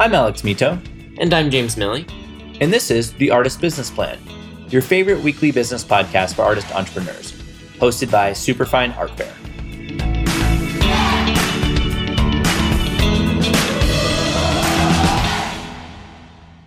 I'm 0.00 0.14
Alex 0.14 0.42
Mitow. 0.42 0.80
And 1.18 1.34
I'm 1.34 1.50
James 1.50 1.74
Miille. 1.74 2.08
And 2.60 2.72
this 2.72 2.88
is 2.88 3.14
The 3.14 3.32
Artist 3.32 3.60
Business 3.60 3.90
Plan, 3.90 4.16
your 4.68 4.80
favorite 4.80 5.20
weekly 5.24 5.50
business 5.50 5.82
podcast 5.82 6.36
for 6.36 6.42
artist 6.42 6.72
entrepreneurs, 6.72 7.32
hosted 7.80 8.08
by 8.08 8.32
Superfine 8.32 8.92
Art 8.92 9.10
Fair. 9.18 9.34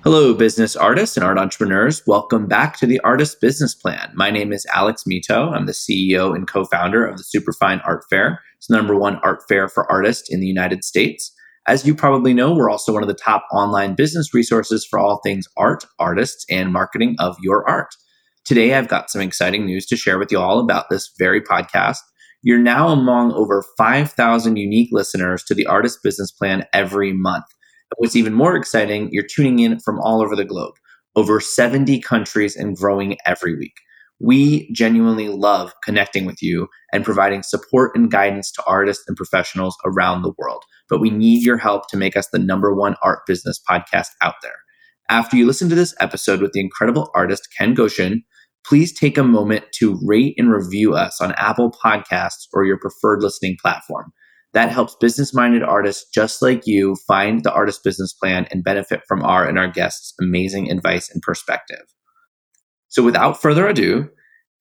Hello, 0.04 0.34
business 0.34 0.75
artists 0.75 1.16
and 1.16 1.25
art 1.25 1.38
entrepreneurs. 1.38 2.04
Welcome 2.05 2.48
back 2.48 2.75
to 2.79 2.86
the 2.86 3.00
Artist 3.00 3.39
Business 3.39 3.73
Plan. 3.73 4.11
My 4.13 4.29
name 4.29 4.52
is 4.52 4.66
Alex 4.73 5.05
Mitow. 5.09 5.55
I'm 5.55 5.68
the 5.68 5.71
CEO 5.71 6.36
and 6.36 6.50
co 6.50 6.66
founder 6.66 7.05
of 7.05 7.16
the 7.16 7.23
Superfine 7.23 7.79
Art 7.86 8.04
Fair. 8.09 8.41
It's 8.57 8.68
the 8.68 8.75
number 8.75 8.98
one 8.98 9.21
art 9.23 9.43
fair 9.48 9.70
for 9.70 9.89
artists 9.89 10.29
in 10.29 10.41
the 10.41 10.48
United 10.48 10.84
States. 10.84 11.34
As 11.68 11.85
you 11.85 11.94
probably 11.94 12.34
know, 12.34 12.54
we're 12.54 12.72
also 12.72 12.91
one 12.91 13.04
of 13.04 13.08
the 13.08 13.13
top 13.13 13.45
online 13.52 13.94
business 13.94 14.34
resources 14.34 14.85
for 14.90 14.98
all 14.98 15.22
things 15.23 15.48
art, 15.58 15.85
artists, 15.99 16.44
and 16.49 16.73
marketing 16.73 17.16
of 17.20 17.38
your 17.40 17.68
art. 17.70 17.94
Today, 18.45 18.73
I've 18.73 18.88
got 18.88 19.12
some 19.12 19.22
exciting 19.22 19.68
news 19.68 19.85
to 19.88 19.95
share 19.95 20.18
with 20.18 20.32
you 20.32 20.40
all 20.40 20.59
about 20.59 20.90
this 20.90 21.12
very 21.20 21.40
podcast. 21.40 21.99
You're 22.41 22.58
now 22.58 22.88
among 22.88 23.34
over 23.34 23.63
5,000 23.77 24.55
unique 24.55 24.90
listeners 24.91 25.44
to 25.44 25.54
the 25.54 25.68
Artist 25.68 25.99
Business 26.04 26.32
Plan 26.32 26.66
every 26.73 27.13
month. 27.13 27.45
And 27.91 27.98
what's 27.98 28.16
even 28.16 28.34
more 28.34 28.55
exciting, 28.55 29.09
you're 29.12 29.23
tuning 29.23 29.59
in 29.59 29.80
from 29.82 29.99
all 29.99 30.23
over 30.23 30.35
the 30.35 30.43
globe, 30.43 30.73
over 31.16 31.40
70 31.40 32.02
countries 32.02 32.55
and 32.55 32.76
growing 32.76 33.18
every 33.23 33.55
week. 33.55 33.76
We 34.23 34.71
genuinely 34.71 35.30
love 35.30 35.73
connecting 35.84 36.25
with 36.25 36.43
you 36.43 36.67
and 36.93 37.03
providing 37.03 37.41
support 37.41 37.95
and 37.95 38.12
guidance 38.12 38.52
to 38.52 38.63
artists 38.66 39.03
and 39.07 39.17
professionals 39.17 39.75
around 39.84 40.21
the 40.21 40.34
world. 40.38 40.63
But 40.89 41.02
we 41.02 41.09
need 41.09 41.43
your 41.43 41.57
help 41.57 41.88
to 41.89 41.98
make 41.98 42.16
us 42.16 42.27
the 42.31 42.38
number 42.38 42.76
one 42.76 42.95
art 43.02 43.21
business 43.26 43.59
podcast 43.67 44.09
out 44.21 44.35
there. 44.43 44.57
After 45.09 45.35
you 45.35 45.48
listen 45.48 45.70
to 45.70 45.76
this 45.76 45.96
episode 45.99 46.40
with 46.40 46.51
the 46.54 46.59
incredible 46.59 47.09
artist 47.15 47.48
Ken 47.57 47.73
Goshen, 47.73 48.23
please 48.63 48.93
take 48.93 49.18
a 49.18 49.23
moment 49.23 49.65
to 49.73 49.99
rate 50.05 50.35
and 50.37 50.51
review 50.51 50.93
us 50.93 51.20
on 51.20 51.34
Apple 51.34 51.71
Podcasts 51.71 52.48
or 52.53 52.63
your 52.63 52.77
preferred 52.77 53.24
listening 53.24 53.57
platform. 53.59 54.13
That 54.53 54.70
helps 54.70 54.96
business 54.99 55.34
minded 55.34 55.63
artists 55.63 56.07
just 56.13 56.41
like 56.41 56.68
you 56.68 56.96
find 57.07 57.43
the 57.43 57.53
artist 57.53 57.84
business 57.84 58.13
plan 58.13 58.48
and 58.51 58.63
benefit 58.63 59.01
from 59.07 59.24
our 59.24 59.48
and 59.48 59.57
our 59.57 59.68
guests' 59.68 60.13
amazing 60.21 60.70
advice 60.70 61.09
and 61.09 61.21
perspective. 61.24 61.85
So, 62.91 63.01
without 63.01 63.41
further 63.41 63.67
ado, 63.67 64.09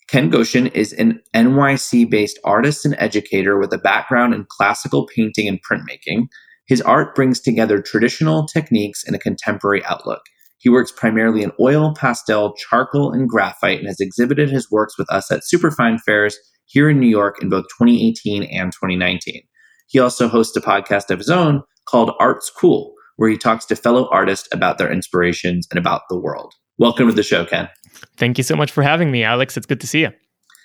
Ken 0.06 0.30
Goshen 0.30 0.68
is 0.68 0.92
an 0.92 1.20
NYC 1.34 2.08
based 2.08 2.38
artist 2.44 2.84
and 2.84 2.94
educator 2.96 3.58
with 3.58 3.72
a 3.72 3.78
background 3.78 4.34
in 4.34 4.46
classical 4.48 5.08
painting 5.08 5.48
and 5.48 5.58
printmaking. 5.68 6.28
His 6.68 6.80
art 6.80 7.16
brings 7.16 7.40
together 7.40 7.82
traditional 7.82 8.46
techniques 8.46 9.02
and 9.04 9.16
a 9.16 9.18
contemporary 9.18 9.84
outlook. 9.84 10.20
He 10.58 10.68
works 10.68 10.92
primarily 10.92 11.42
in 11.42 11.50
oil, 11.58 11.92
pastel, 11.92 12.54
charcoal, 12.54 13.10
and 13.10 13.28
graphite 13.28 13.80
and 13.80 13.88
has 13.88 13.98
exhibited 13.98 14.48
his 14.48 14.70
works 14.70 14.96
with 14.96 15.10
us 15.10 15.28
at 15.32 15.42
Superfine 15.44 15.98
Fairs 15.98 16.38
here 16.66 16.88
in 16.88 17.00
New 17.00 17.08
York 17.08 17.42
in 17.42 17.48
both 17.48 17.64
2018 17.80 18.44
and 18.44 18.70
2019. 18.70 19.42
He 19.88 19.98
also 19.98 20.28
hosts 20.28 20.56
a 20.56 20.60
podcast 20.60 21.10
of 21.10 21.18
his 21.18 21.30
own 21.30 21.64
called 21.88 22.12
Art's 22.20 22.48
Cool, 22.48 22.94
where 23.16 23.28
he 23.28 23.36
talks 23.36 23.66
to 23.66 23.74
fellow 23.74 24.08
artists 24.12 24.48
about 24.52 24.78
their 24.78 24.92
inspirations 24.92 25.66
and 25.72 25.80
about 25.80 26.02
the 26.08 26.18
world. 26.18 26.54
Welcome 26.80 27.08
to 27.08 27.12
the 27.12 27.22
show, 27.22 27.44
Ken. 27.44 27.68
Thank 28.16 28.38
you 28.38 28.42
so 28.42 28.56
much 28.56 28.70
for 28.70 28.82
having 28.82 29.10
me, 29.10 29.22
Alex. 29.22 29.54
It's 29.54 29.66
good 29.66 29.82
to 29.82 29.86
see 29.86 30.00
you. 30.00 30.12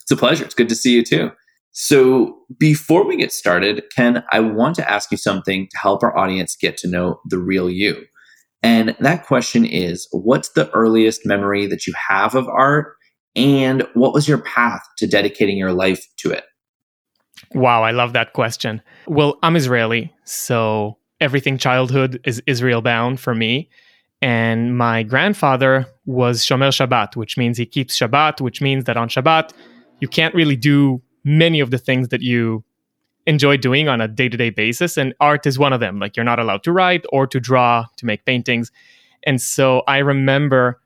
It's 0.02 0.11
a 0.11 0.16
pleasure. 0.16 0.45
It's 0.45 0.53
good 0.53 0.69
to 0.69 0.75
see 0.75 0.94
you 0.94 1.03
too. 1.03 1.30
So, 1.73 2.38
before 2.58 3.05
we 3.05 3.17
get 3.17 3.33
started, 3.33 3.83
Ken, 3.94 4.23
I 4.31 4.39
want 4.39 4.77
to 4.77 4.89
ask 4.89 5.11
you 5.11 5.17
something 5.17 5.67
to 5.69 5.77
help 5.77 6.03
our 6.03 6.17
audience 6.17 6.55
get 6.55 6.77
to 6.77 6.88
know 6.88 7.19
the 7.25 7.38
real 7.38 7.69
you. 7.69 8.05
And 8.63 8.95
that 9.02 9.25
question 9.25 9.66
is 9.66 10.08
what's 10.13 10.47
the 10.53 10.71
earliest 10.71 11.25
memory 11.25 11.67
that 11.67 11.86
you 11.86 11.93
have 12.08 12.33
of 12.33 12.47
art? 12.47 12.95
And 13.36 13.86
what 13.93 14.14
was 14.14 14.25
your 14.25 14.37
path 14.37 14.83
to 14.99 15.08
dedicating 15.08 15.58
your 15.58 15.73
life 15.73 16.08
to 16.20 16.31
it? 16.31 16.45
Wow, 17.54 17.83
I 17.83 17.92
love 17.92 18.14
that 18.14 18.31
question. 18.31 18.81
Well, 19.05 19.37
I'm 19.43 19.58
Israeli, 19.58 20.14
so 20.23 20.98
everything 21.20 21.58
childhood 21.58 22.21
is 22.23 22.42
Israel 22.48 22.81
bound 22.81 23.20
for 23.20 23.36
me. 23.36 23.70
And 24.25 24.75
my 24.75 25.03
grandfather 25.03 25.86
was 26.08 26.43
Shomer 26.43 26.71
Shabbat, 26.71 27.15
which 27.15 27.37
means 27.37 27.59
he 27.59 27.65
keeps 27.67 27.95
Shabbat, 27.95 28.41
which 28.41 28.59
means 28.59 28.86
that 28.86 28.97
on 28.97 29.08
Shabbat, 29.08 29.52
you 29.99 30.08
can't 30.08 30.33
really 30.33 30.55
do 30.55 30.99
many 31.23 31.59
of 31.59 31.69
the 31.69 31.77
things 31.77 32.08
that 32.08 32.21
you 32.21 32.63
enjoy 33.27 33.55
doing 33.58 33.87
on 33.87 34.02
a 34.02 34.08
day 34.08 34.27
to 34.27 34.36
day 34.36 34.49
basis. 34.49 34.97
And 34.97 35.13
art 35.19 35.45
is 35.45 35.59
one 35.59 35.73
of 35.73 35.80
them. 35.80 35.99
Like 35.99 36.17
you're 36.17 36.23
not 36.23 36.39
allowed 36.39 36.63
to 36.63 36.71
write 36.71 37.05
or 37.09 37.27
to 37.27 37.39
draw, 37.39 37.86
to 37.97 38.05
make 38.08 38.25
paintings. 38.25 38.71
And 39.27 39.39
so 39.39 39.83
I 39.87 39.99
remember 39.99 40.81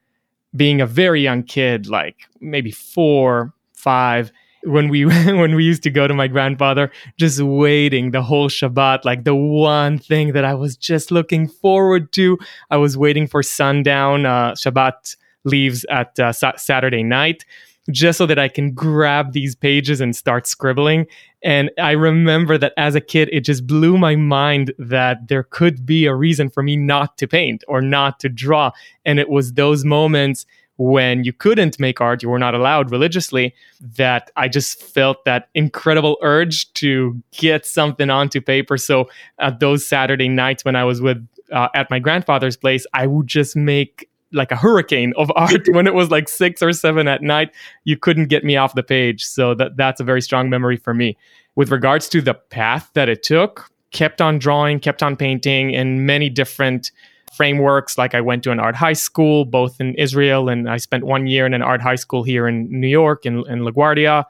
being 0.53 0.81
a 0.81 0.85
very 0.85 1.21
young 1.21 1.43
kid, 1.43 1.87
like 1.87 2.17
maybe 2.41 2.71
four, 2.71 3.53
five, 3.71 4.33
when 4.63 4.89
we 4.89 5.05
when 5.25 5.55
we 5.55 5.63
used 5.63 5.83
to 5.83 5.89
go 5.89 6.07
to 6.07 6.13
my 6.13 6.27
grandfather 6.27 6.91
just 7.17 7.41
waiting 7.41 8.11
the 8.11 8.21
whole 8.21 8.49
shabbat 8.49 9.05
like 9.05 9.23
the 9.23 9.35
one 9.35 9.97
thing 9.97 10.33
that 10.33 10.45
i 10.45 10.53
was 10.53 10.75
just 10.75 11.11
looking 11.11 11.47
forward 11.47 12.11
to. 12.13 12.37
I 12.69 12.77
was 12.77 12.97
waiting 12.97 13.27
for 13.27 13.43
sundown 13.43 14.25
uh, 14.25 14.51
shabbat 14.53 15.15
leaves 15.45 15.85
at 15.89 16.19
uh, 16.19 16.31
sa- 16.33 16.57
saturday 16.57 17.03
night 17.03 17.45
just 17.89 18.17
so 18.17 18.25
that 18.25 18.37
i 18.39 18.47
can 18.47 18.73
grab 18.73 19.31
these 19.31 19.55
pages 19.55 20.01
and 20.01 20.15
start 20.15 20.47
scribbling. 20.47 21.07
And 21.41 21.71
i 21.77 21.91
remember 21.91 22.57
that 22.57 22.73
as 22.77 22.95
a 22.95 23.01
kid 23.01 23.29
it 23.31 23.41
just 23.41 23.65
blew 23.65 23.97
my 23.97 24.15
mind 24.15 24.73
that 24.77 25.27
there 25.27 25.43
could 25.43 25.85
be 25.85 26.05
a 26.05 26.15
reason 26.15 26.49
for 26.49 26.63
me 26.63 26.75
not 26.75 27.17
to 27.19 27.27
paint 27.27 27.63
or 27.67 27.81
not 27.81 28.19
to 28.19 28.29
draw. 28.29 28.71
And 29.05 29.19
it 29.19 29.29
was 29.29 29.53
those 29.53 29.85
moments 29.85 30.45
when 30.79 31.25
you 31.25 31.33
couldn't 31.33 31.77
make 31.77 31.99
art, 31.99 32.23
you 32.23 32.29
were 32.29 32.39
not 32.39 32.55
allowed 32.55 32.89
religiously, 32.89 33.53
that 33.81 34.31
I 34.37 34.47
just 34.47 34.81
felt 34.81 35.25
that 35.25 35.49
incredible 35.53 36.17
urge 36.21 36.71
to 36.75 37.21
get 37.33 37.65
something 37.65 38.09
onto 38.09 38.39
paper. 38.39 38.77
So 38.77 39.09
at 39.39 39.59
those 39.59 39.85
Saturday 39.85 40.29
nights 40.29 40.63
when 40.63 40.77
I 40.77 40.85
was 40.85 41.01
with 41.01 41.27
uh, 41.51 41.67
at 41.75 41.89
my 41.89 41.99
grandfather's 41.99 42.55
place, 42.55 42.85
I 42.93 43.07
would 43.07 43.27
just 43.27 43.57
make 43.57 44.09
like 44.31 44.53
a 44.53 44.55
hurricane 44.55 45.13
of 45.17 45.29
art 45.35 45.67
when 45.73 45.85
it 45.85 45.93
was 45.93 46.11
like 46.11 46.29
six 46.29 46.63
or 46.63 46.71
seven 46.71 47.09
at 47.09 47.21
night. 47.21 47.53
You 47.83 47.97
couldn't 47.97 48.27
get 48.27 48.45
me 48.45 48.55
off 48.55 48.73
the 48.73 48.83
page. 48.83 49.25
So 49.25 49.53
that 49.55 49.75
that's 49.75 49.99
a 49.99 50.05
very 50.05 50.21
strong 50.21 50.49
memory 50.49 50.77
for 50.77 50.93
me. 50.93 51.17
With 51.55 51.71
regards 51.71 52.07
to 52.09 52.21
the 52.21 52.35
path 52.35 52.89
that 52.93 53.09
it 53.09 53.21
took, 53.21 53.69
kept 53.91 54.21
on 54.21 54.39
drawing, 54.39 54.79
kept 54.79 55.03
on 55.03 55.17
painting 55.17 55.71
in 55.71 56.05
many 56.05 56.29
different 56.29 56.91
frameworks. 57.33 57.97
Like 57.97 58.15
I 58.15 58.21
went 58.21 58.43
to 58.43 58.51
an 58.51 58.59
art 58.59 58.75
high 58.75 58.93
school, 58.93 59.45
both 59.45 59.79
in 59.79 59.95
Israel, 59.95 60.49
and 60.49 60.69
I 60.69 60.77
spent 60.77 61.03
one 61.03 61.27
year 61.27 61.45
in 61.45 61.53
an 61.53 61.61
art 61.61 61.81
high 61.81 61.95
school 61.95 62.23
here 62.23 62.47
in 62.47 62.67
New 62.69 62.87
York, 62.87 63.25
in, 63.25 63.39
in 63.47 63.59
LaGuardia. 63.59 64.25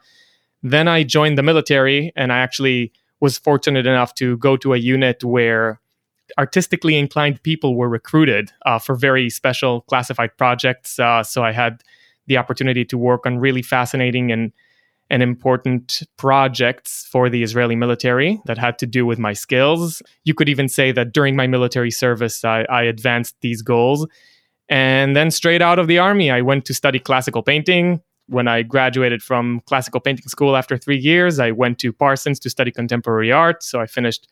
Then 0.61 0.87
I 0.87 1.03
joined 1.03 1.37
the 1.37 1.43
military, 1.43 2.11
and 2.15 2.31
I 2.33 2.39
actually 2.39 2.91
was 3.19 3.37
fortunate 3.37 3.85
enough 3.85 4.13
to 4.15 4.37
go 4.37 4.57
to 4.57 4.73
a 4.73 4.77
unit 4.77 5.23
where 5.23 5.79
artistically 6.37 6.97
inclined 6.97 7.41
people 7.43 7.75
were 7.75 7.89
recruited 7.89 8.51
uh, 8.65 8.79
for 8.79 8.95
very 8.95 9.29
special 9.29 9.81
classified 9.81 10.37
projects. 10.37 10.99
Uh, 10.99 11.23
so 11.23 11.43
I 11.43 11.51
had 11.51 11.83
the 12.27 12.37
opportunity 12.37 12.85
to 12.85 12.97
work 12.97 13.25
on 13.25 13.39
really 13.39 13.61
fascinating 13.61 14.31
and 14.31 14.53
and 15.09 15.23
important 15.23 16.03
projects 16.17 17.07
for 17.11 17.29
the 17.29 17.41
Israeli 17.41 17.75
military 17.75 18.39
that 18.45 18.57
had 18.57 18.77
to 18.79 18.85
do 18.85 19.05
with 19.05 19.17
my 19.17 19.33
skills. 19.33 20.01
You 20.23 20.33
could 20.33 20.49
even 20.49 20.69
say 20.69 20.91
that 20.91 21.13
during 21.13 21.35
my 21.35 21.47
military 21.47 21.91
service, 21.91 22.45
I, 22.45 22.61
I, 22.69 22.83
advanced 22.83 23.35
these 23.41 23.61
goals. 23.63 24.07
And 24.69 25.15
then 25.15 25.31
straight 25.31 25.63
out 25.63 25.79
of 25.79 25.87
the 25.87 25.97
army, 25.97 26.29
I 26.29 26.41
went 26.41 26.65
to 26.65 26.73
study 26.75 26.99
classical 26.99 27.41
painting. 27.41 28.01
When 28.27 28.47
I 28.47 28.61
graduated 28.61 29.23
from 29.23 29.61
classical 29.65 29.99
painting 29.99 30.27
school 30.27 30.55
after 30.55 30.77
three 30.77 30.99
years, 30.99 31.39
I 31.39 31.49
went 31.49 31.79
to 31.79 31.91
Parsons 31.91 32.39
to 32.41 32.49
study 32.51 32.71
contemporary 32.71 33.31
art. 33.31 33.63
So 33.63 33.81
I 33.81 33.87
finished 33.87 34.27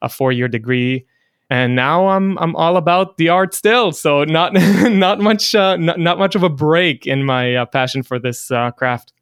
a 0.00 0.08
four 0.08 0.30
year 0.30 0.46
degree. 0.46 1.06
And 1.52 1.74
now 1.74 2.06
I'm 2.06 2.38
I'm 2.38 2.54
all 2.54 2.76
about 2.76 3.16
the 3.16 3.28
art 3.28 3.54
still, 3.54 3.90
so 3.90 4.22
not 4.22 4.52
not 4.54 5.18
much 5.18 5.52
uh, 5.52 5.76
not, 5.76 5.98
not 5.98 6.16
much 6.16 6.36
of 6.36 6.44
a 6.44 6.48
break 6.48 7.08
in 7.08 7.24
my 7.24 7.56
uh, 7.56 7.66
passion 7.66 8.04
for 8.04 8.20
this 8.20 8.52
uh, 8.52 8.70
craft. 8.70 9.12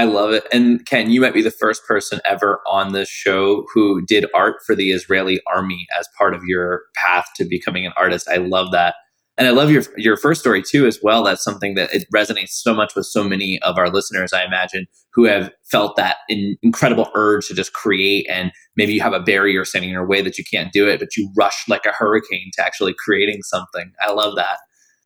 I 0.00 0.04
love 0.04 0.32
it. 0.32 0.46
And 0.50 0.86
Ken, 0.86 1.10
you 1.10 1.20
might 1.20 1.34
be 1.34 1.42
the 1.42 1.50
first 1.50 1.84
person 1.84 2.20
ever 2.24 2.62
on 2.66 2.94
this 2.94 3.10
show 3.10 3.66
who 3.74 4.00
did 4.06 4.24
art 4.34 4.56
for 4.64 4.74
the 4.74 4.92
Israeli 4.92 5.42
army 5.46 5.86
as 5.98 6.08
part 6.16 6.32
of 6.32 6.42
your 6.44 6.84
path 6.96 7.26
to 7.36 7.44
becoming 7.44 7.84
an 7.84 7.92
artist. 7.98 8.26
I 8.26 8.38
love 8.38 8.72
that. 8.72 8.94
And 9.36 9.46
I 9.46 9.50
love 9.50 9.70
your 9.70 9.82
your 9.98 10.16
first 10.16 10.40
story 10.40 10.62
too 10.62 10.86
as 10.86 10.98
well. 11.02 11.22
That's 11.22 11.44
something 11.44 11.74
that 11.74 11.92
it 11.92 12.06
resonates 12.14 12.52
so 12.52 12.72
much 12.72 12.94
with 12.96 13.04
so 13.04 13.22
many 13.22 13.58
of 13.60 13.76
our 13.76 13.90
listeners, 13.90 14.32
I 14.32 14.42
imagine, 14.42 14.86
who 15.12 15.24
have 15.24 15.52
felt 15.70 15.96
that 15.96 16.16
in, 16.30 16.56
incredible 16.62 17.10
urge 17.14 17.48
to 17.48 17.54
just 17.54 17.74
create 17.74 18.26
and 18.30 18.52
maybe 18.78 18.94
you 18.94 19.02
have 19.02 19.12
a 19.12 19.20
barrier 19.20 19.66
standing 19.66 19.90
in 19.90 19.94
your 19.94 20.08
way 20.08 20.22
that 20.22 20.38
you 20.38 20.44
can't 20.50 20.72
do 20.72 20.88
it, 20.88 20.98
but 20.98 21.14
you 21.14 21.30
rush 21.36 21.68
like 21.68 21.84
a 21.84 21.92
hurricane 21.92 22.50
to 22.54 22.64
actually 22.64 22.94
creating 22.94 23.42
something. 23.42 23.92
I 24.00 24.12
love 24.12 24.34
that. 24.36 24.60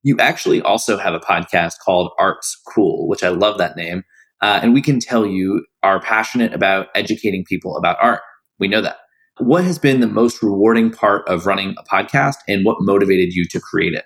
You 0.05 0.17
actually 0.21 0.63
also 0.63 0.99
have 0.99 1.15
a 1.15 1.21
podcast 1.21 1.81
called 1.85 2.13
Art's 2.17 2.57
Cool, 2.73 3.09
which 3.09 3.25
I 3.25 3.31
love 3.31 3.59
that 3.59 3.77
name 3.77 4.05
uh, 4.45 4.61
and 4.63 4.75
we 4.75 4.83
can 4.83 5.01
tell 5.01 5.25
you 5.25 5.65
are 5.83 5.99
passionate 5.99 6.53
about 6.53 6.89
educating 6.95 7.45
people 7.47 7.79
about 7.79 7.97
art. 7.99 8.21
We 8.59 8.69
know 8.69 8.83
that. 8.83 8.99
What 9.39 9.65
has 9.65 9.79
been 9.79 10.01
the 10.01 10.07
most 10.07 10.43
rewarding 10.43 10.91
part 10.91 11.27
of 11.27 11.47
running 11.47 11.75
a 11.79 11.83
podcast 11.83 12.35
and 12.47 12.63
what 12.63 12.77
motivated 12.81 13.33
you 13.33 13.47
to 13.47 13.59
create 13.59 13.95
it? 13.95 14.05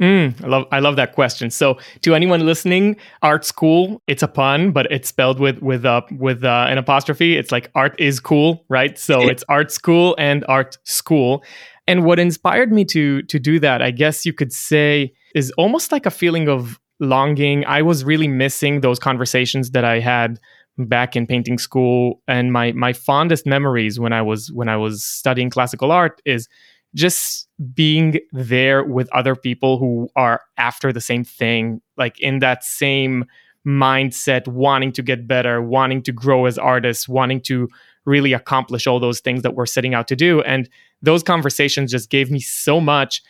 Mm, 0.00 0.42
I 0.42 0.46
love 0.46 0.66
I 0.72 0.78
love 0.80 0.96
that 0.96 1.12
question. 1.12 1.50
So 1.50 1.78
to 2.00 2.14
anyone 2.14 2.46
listening, 2.46 2.96
art 3.22 3.44
school, 3.44 4.00
it's 4.06 4.22
a 4.22 4.28
pun, 4.28 4.70
but 4.72 4.90
it's 4.90 5.08
spelled 5.08 5.40
with 5.40 5.60
with 5.60 5.84
uh 5.84 6.00
with 6.10 6.42
uh, 6.42 6.66
an 6.70 6.78
apostrophe. 6.78 7.36
It's 7.36 7.52
like 7.52 7.70
art 7.74 7.94
is 7.98 8.18
cool, 8.18 8.64
right? 8.70 8.98
So 8.98 9.28
it's 9.28 9.44
art 9.48 9.70
school 9.70 10.14
and 10.18 10.42
art 10.48 10.78
school. 10.84 11.44
And 11.86 12.04
what 12.04 12.18
inspired 12.18 12.72
me 12.72 12.86
to 12.86 13.22
to 13.22 13.38
do 13.38 13.60
that, 13.60 13.82
I 13.82 13.90
guess 13.90 14.24
you 14.24 14.32
could 14.32 14.52
say, 14.54 15.12
is 15.34 15.50
almost 15.58 15.92
like 15.92 16.06
a 16.06 16.10
feeling 16.10 16.48
of 16.48 16.80
longing. 17.00 17.64
I 17.66 17.82
was 17.82 18.04
really 18.04 18.28
missing 18.28 18.80
those 18.80 18.98
conversations 18.98 19.70
that 19.72 19.84
I 19.84 20.00
had 20.00 20.40
back 20.78 21.16
in 21.16 21.26
painting 21.26 21.58
school 21.58 22.20
and 22.28 22.52
my 22.52 22.72
my 22.72 22.92
fondest 22.92 23.46
memories 23.46 23.98
when 23.98 24.12
I 24.12 24.20
was 24.20 24.52
when 24.52 24.68
I 24.68 24.76
was 24.76 25.02
studying 25.04 25.48
classical 25.48 25.90
art 25.90 26.20
is 26.26 26.48
just 26.94 27.48
being 27.74 28.18
there 28.32 28.84
with 28.84 29.08
other 29.12 29.36
people 29.36 29.78
who 29.78 30.08
are 30.16 30.40
after 30.56 30.92
the 30.92 31.00
same 31.00 31.24
thing, 31.24 31.80
like 31.96 32.18
in 32.20 32.38
that 32.40 32.64
same 32.64 33.24
mindset, 33.66 34.46
wanting 34.48 34.92
to 34.92 35.02
get 35.02 35.26
better, 35.26 35.60
wanting 35.60 36.02
to 36.02 36.12
grow 36.12 36.46
as 36.46 36.56
artists, 36.56 37.08
wanting 37.08 37.40
to 37.42 37.68
really 38.04 38.32
accomplish 38.32 38.86
all 38.86 39.00
those 39.00 39.20
things 39.20 39.42
that 39.42 39.54
we're 39.54 39.66
setting 39.66 39.92
out 39.92 40.08
to 40.08 40.16
do. 40.16 40.40
And 40.42 40.68
those 41.02 41.22
conversations 41.22 41.90
just 41.90 42.08
gave 42.08 42.30
me 42.30 42.40
so 42.40 42.80
much. 42.80 43.22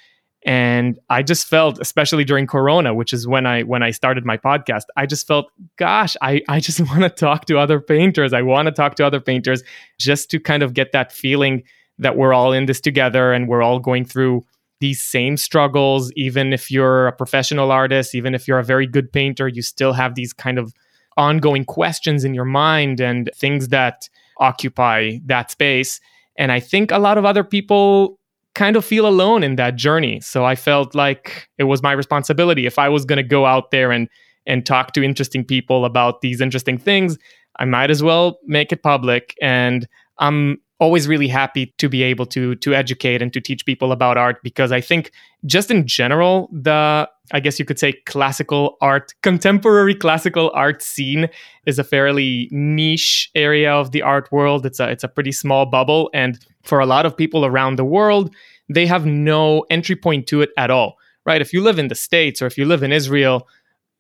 And 0.47 1.01
I 1.11 1.25
just 1.25 1.49
felt, 1.49 1.81
especially 1.81 2.25
during 2.25 2.47
Corona, 2.47 2.95
which 2.95 3.13
is 3.13 3.27
when 3.27 3.47
I 3.47 3.65
when 3.65 3.83
I 3.83 3.91
started 3.91 4.25
my 4.25 4.37
podcast, 4.37 4.85
I 4.97 5.05
just 5.05 5.27
felt, 5.27 5.51
gosh, 5.77 6.17
I, 6.23 6.41
I 6.49 6.61
just 6.61 6.81
want 6.89 7.01
to 7.01 7.11
talk 7.11 7.47
to 7.47 7.59
other 7.59 7.81
painters. 7.81 8.33
I 8.33 8.43
want 8.43 8.67
to 8.67 8.73
talk 8.73 8.95
to 8.97 9.07
other 9.07 9.21
painters 9.21 9.65
just 9.99 10.31
to 10.31 10.39
kind 10.39 10.63
of 10.63 10.73
get 10.73 10.93
that 10.93 11.11
feeling 11.11 11.65
that 11.99 12.17
we're 12.17 12.33
all 12.33 12.53
in 12.53 12.67
this 12.67 12.81
together 12.81 13.33
and 13.33 13.49
we're 13.49 13.63
all 13.63 13.81
going 13.81 14.05
through 14.05 14.45
these 14.79 15.01
same 15.01 15.37
struggles. 15.37 16.13
Even 16.13 16.53
if 16.53 16.71
you're 16.71 17.09
a 17.09 17.13
professional 17.13 17.73
artist, 17.73 18.15
even 18.15 18.33
if 18.33 18.47
you're 18.47 18.61
a 18.61 18.65
very 18.65 18.87
good 18.87 19.13
painter, 19.13 19.49
you 19.49 19.63
still 19.63 19.95
have 19.95 20.15
these 20.15 20.33
kind 20.33 20.61
of 20.61 20.73
ongoing 21.17 21.65
questions 21.65 22.25
in 22.25 22.35
your 22.35 22.45
mind 22.45 23.01
and 23.01 23.31
things 23.35 23.69
that 23.69 24.09
occupy 24.39 25.19
that 25.25 25.51
space. 25.51 25.99
And 26.39 26.53
I 26.53 26.61
think 26.61 26.93
a 26.93 26.99
lot 26.99 27.19
of 27.19 27.25
other 27.25 27.43
people 27.43 28.16
kind 28.57 28.75
of 28.75 28.85
feel 28.85 29.07
alone 29.07 29.45
in 29.45 29.57
that 29.57 29.77
journey. 29.77 30.19
So 30.21 30.45
I 30.45 30.57
felt 30.57 30.95
like 30.95 31.49
it 31.59 31.65
was 31.65 31.83
my 31.83 31.93
responsibility. 31.93 32.67
If 32.67 32.79
I 32.79 32.89
was 32.89 33.05
going 33.05 33.19
to 33.19 33.23
go 33.23 33.47
out 33.47 33.71
there 33.71 33.93
and 33.93 34.09
and 34.49 34.65
talk 34.65 34.93
to 34.93 35.03
interesting 35.03 35.45
people 35.45 35.85
about 35.85 36.21
these 36.21 36.41
interesting 36.41 36.79
things, 36.79 37.19
I 37.59 37.65
might 37.65 37.91
as 37.91 38.03
well 38.03 38.39
make 38.45 38.73
it 38.73 38.83
public. 38.83 39.35
And 39.43 39.87
I'm 40.19 40.59
always 40.79 41.09
really 41.09 41.29
happy 41.29 41.75
to 41.79 41.89
be 41.89 42.03
able 42.03 42.27
to 42.27 42.55
to 42.57 42.75
educate 42.75 43.23
and 43.23 43.33
to 43.33 43.41
teach 43.41 43.65
people 43.65 43.93
about 43.93 44.19
art 44.19 44.43
because 44.43 44.73
I 44.73 44.81
think 44.81 45.11
just 45.45 45.71
in 45.71 45.87
general 45.87 46.49
the 46.53 47.09
I 47.33 47.41
guess 47.41 47.59
you 47.59 47.65
could 47.65 47.79
say 47.79 47.95
classical 48.05 48.77
art 48.81 49.15
contemporary 49.23 49.95
classical 49.95 50.51
art 50.55 50.83
scene 50.83 51.29
is 51.67 51.79
a 51.79 51.85
fairly 51.85 52.49
niche 52.53 53.31
area 53.35 53.73
of 53.73 53.91
the 53.93 54.03
art 54.03 54.31
world. 54.31 54.67
It's 54.67 54.81
a 54.81 54.91
it's 54.91 55.05
a 55.05 55.09
pretty 55.09 55.33
small 55.33 55.67
bubble. 55.67 56.11
And 56.13 56.39
for 56.63 56.81
a 56.81 56.87
lot 56.87 57.07
of 57.07 57.17
people 57.17 57.45
around 57.45 57.77
the 57.77 57.85
world 57.85 58.35
they 58.69 58.87
have 58.87 59.07
no 59.07 59.65
entry 59.71 59.95
point 59.95 60.27
to 60.27 60.41
it 60.43 60.51
at 60.59 60.71
all 60.71 60.97
right? 61.27 61.43
If 61.43 61.53
you 61.53 61.61
live 61.61 61.79
in 61.79 61.89
the 61.89 61.95
states 61.95 62.41
or 62.41 62.47
if 62.47 62.57
you 62.57 62.65
live 62.65 62.83
in 62.83 62.93
Israel 62.93 63.47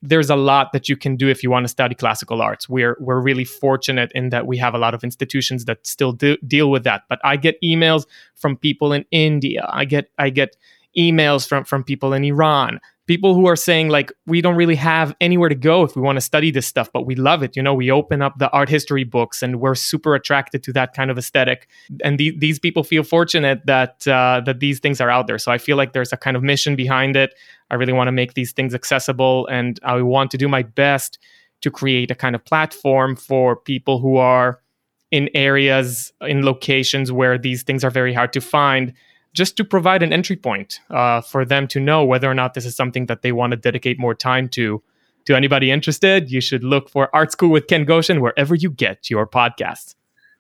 there's 0.09 0.31
a 0.31 0.37
lot 0.37 0.73
that 0.73 0.89
you 0.89 0.97
can 0.97 1.17
do 1.17 1.29
if 1.29 1.43
you 1.43 1.51
want 1.51 1.65
to 1.65 1.69
study 1.69 1.95
classical 1.95 2.43
arts. 2.43 2.69
We're 2.69 2.97
we're 3.01 3.21
really 3.21 3.45
fortunate 3.45 4.11
in 4.15 4.31
that 4.31 4.47
we 4.47 4.57
have 4.59 4.75
a 4.75 4.79
lot 4.79 4.95
of 4.95 5.05
institutions 5.05 5.65
that 5.67 5.87
still 5.87 6.13
do, 6.13 6.37
deal 6.47 6.71
with 6.71 6.85
that. 6.85 7.03
But 7.09 7.21
I 7.25 7.37
get 7.37 7.61
emails 7.63 8.07
from 8.35 8.57
people 8.57 8.93
in 8.93 9.05
India. 9.11 9.67
I 9.69 9.85
get 9.85 10.11
I 10.19 10.31
get 10.31 10.57
emails 10.97 11.47
from 11.49 11.65
from 11.65 11.85
people 11.85 12.13
in 12.13 12.25
Iran, 12.25 12.81
people 13.07 13.35
who 13.35 13.47
are 13.47 13.57
saying 13.57 13.89
like 13.89 14.13
we 14.27 14.41
don't 14.41 14.57
really 14.57 14.75
have 14.75 15.15
anywhere 15.21 15.49
to 15.49 15.55
go 15.55 15.85
if 15.85 15.95
we 15.97 16.03
want 16.03 16.17
to 16.17 16.21
study 16.21 16.51
this 16.51 16.67
stuff 16.67 16.91
but 16.93 17.07
we 17.07 17.15
love 17.15 17.43
it 17.43 17.57
you 17.57 17.63
know? 17.63 17.75
We 17.75 17.91
open 17.91 18.23
up 18.23 18.39
the 18.39 18.51
art 18.51 18.69
history 18.69 19.05
books 19.05 19.43
and 19.43 19.61
we're 19.61 19.75
super 19.75 20.15
attracted 20.15 20.63
to 20.65 20.73
that 20.75 20.93
kind 20.95 21.11
of 21.11 21.19
aesthetic. 21.19 21.69
And 22.03 22.19
the, 22.19 22.37
these 22.39 22.59
people 22.59 22.85
feel 22.85 23.03
fortunate 23.03 23.65
that 23.67 24.07
uh, 24.07 24.41
that 24.45 24.61
these 24.61 24.81
things 24.81 25.01
are 25.01 25.11
out 25.11 25.27
there. 25.27 25.39
So 25.39 25.53
i 25.53 25.59
feel 25.59 25.77
like 25.77 25.93
there's 25.93 26.13
a 26.13 26.17
kind 26.17 26.37
of 26.37 26.43
mission 26.43 26.77
behind 26.77 27.17
it. 27.17 27.35
I 27.71 27.75
really 27.75 27.93
want 27.93 28.09
to 28.09 28.13
make 28.13 28.35
these 28.35 28.53
things 28.53 28.75
accessible 28.75 29.47
and 29.49 29.81
i 29.83 30.01
want 30.03 30.31
to 30.33 30.39
do 30.39 30.49
my 30.49 30.63
best 30.63 31.19
to 31.63 31.71
create 31.71 32.11
a 32.11 32.15
kind 32.15 32.35
of 32.35 32.45
platform 32.45 33.17
for 33.17 33.57
people 33.57 33.99
who 33.99 34.17
are 34.17 34.61
in 35.11 35.31
areas 35.35 36.13
in 36.21 36.45
locations 36.45 37.13
where 37.13 37.39
these 37.39 37.63
things 37.63 37.85
are 37.85 37.91
very 37.91 38.13
hard 38.13 38.33
to 38.33 38.41
find 38.41 38.93
just 39.37 39.57
to 39.59 39.65
provide 39.65 40.03
an 40.03 40.13
entry 40.13 40.35
point 40.35 40.81
uh, 40.91 41.21
for 41.21 41.45
them 41.45 41.69
to 41.69 41.79
know 41.79 42.05
whether 42.05 42.29
or 42.29 42.35
not 42.35 42.55
this 42.55 42.65
is 42.65 42.75
something 42.75 43.07
that 43.07 43.21
they 43.21 43.33
want 43.33 43.51
to 43.51 43.57
dedicate 43.57 43.99
more 44.01 44.15
time 44.15 44.49
to. 44.51 44.83
To 45.27 45.35
anybody 45.35 45.73
interested, 45.73 46.31
you 46.31 46.41
should 46.41 46.63
look 46.63 46.89
for 46.89 47.15
Art's 47.15 47.35
Cool 47.35 47.51
with 47.51 47.67
Ken 47.67 47.85
Goshen 47.85 48.21
wherever 48.21 48.55
you 48.55 48.71
get 48.71 49.11
your 49.11 49.27
podcasts. 49.27 49.97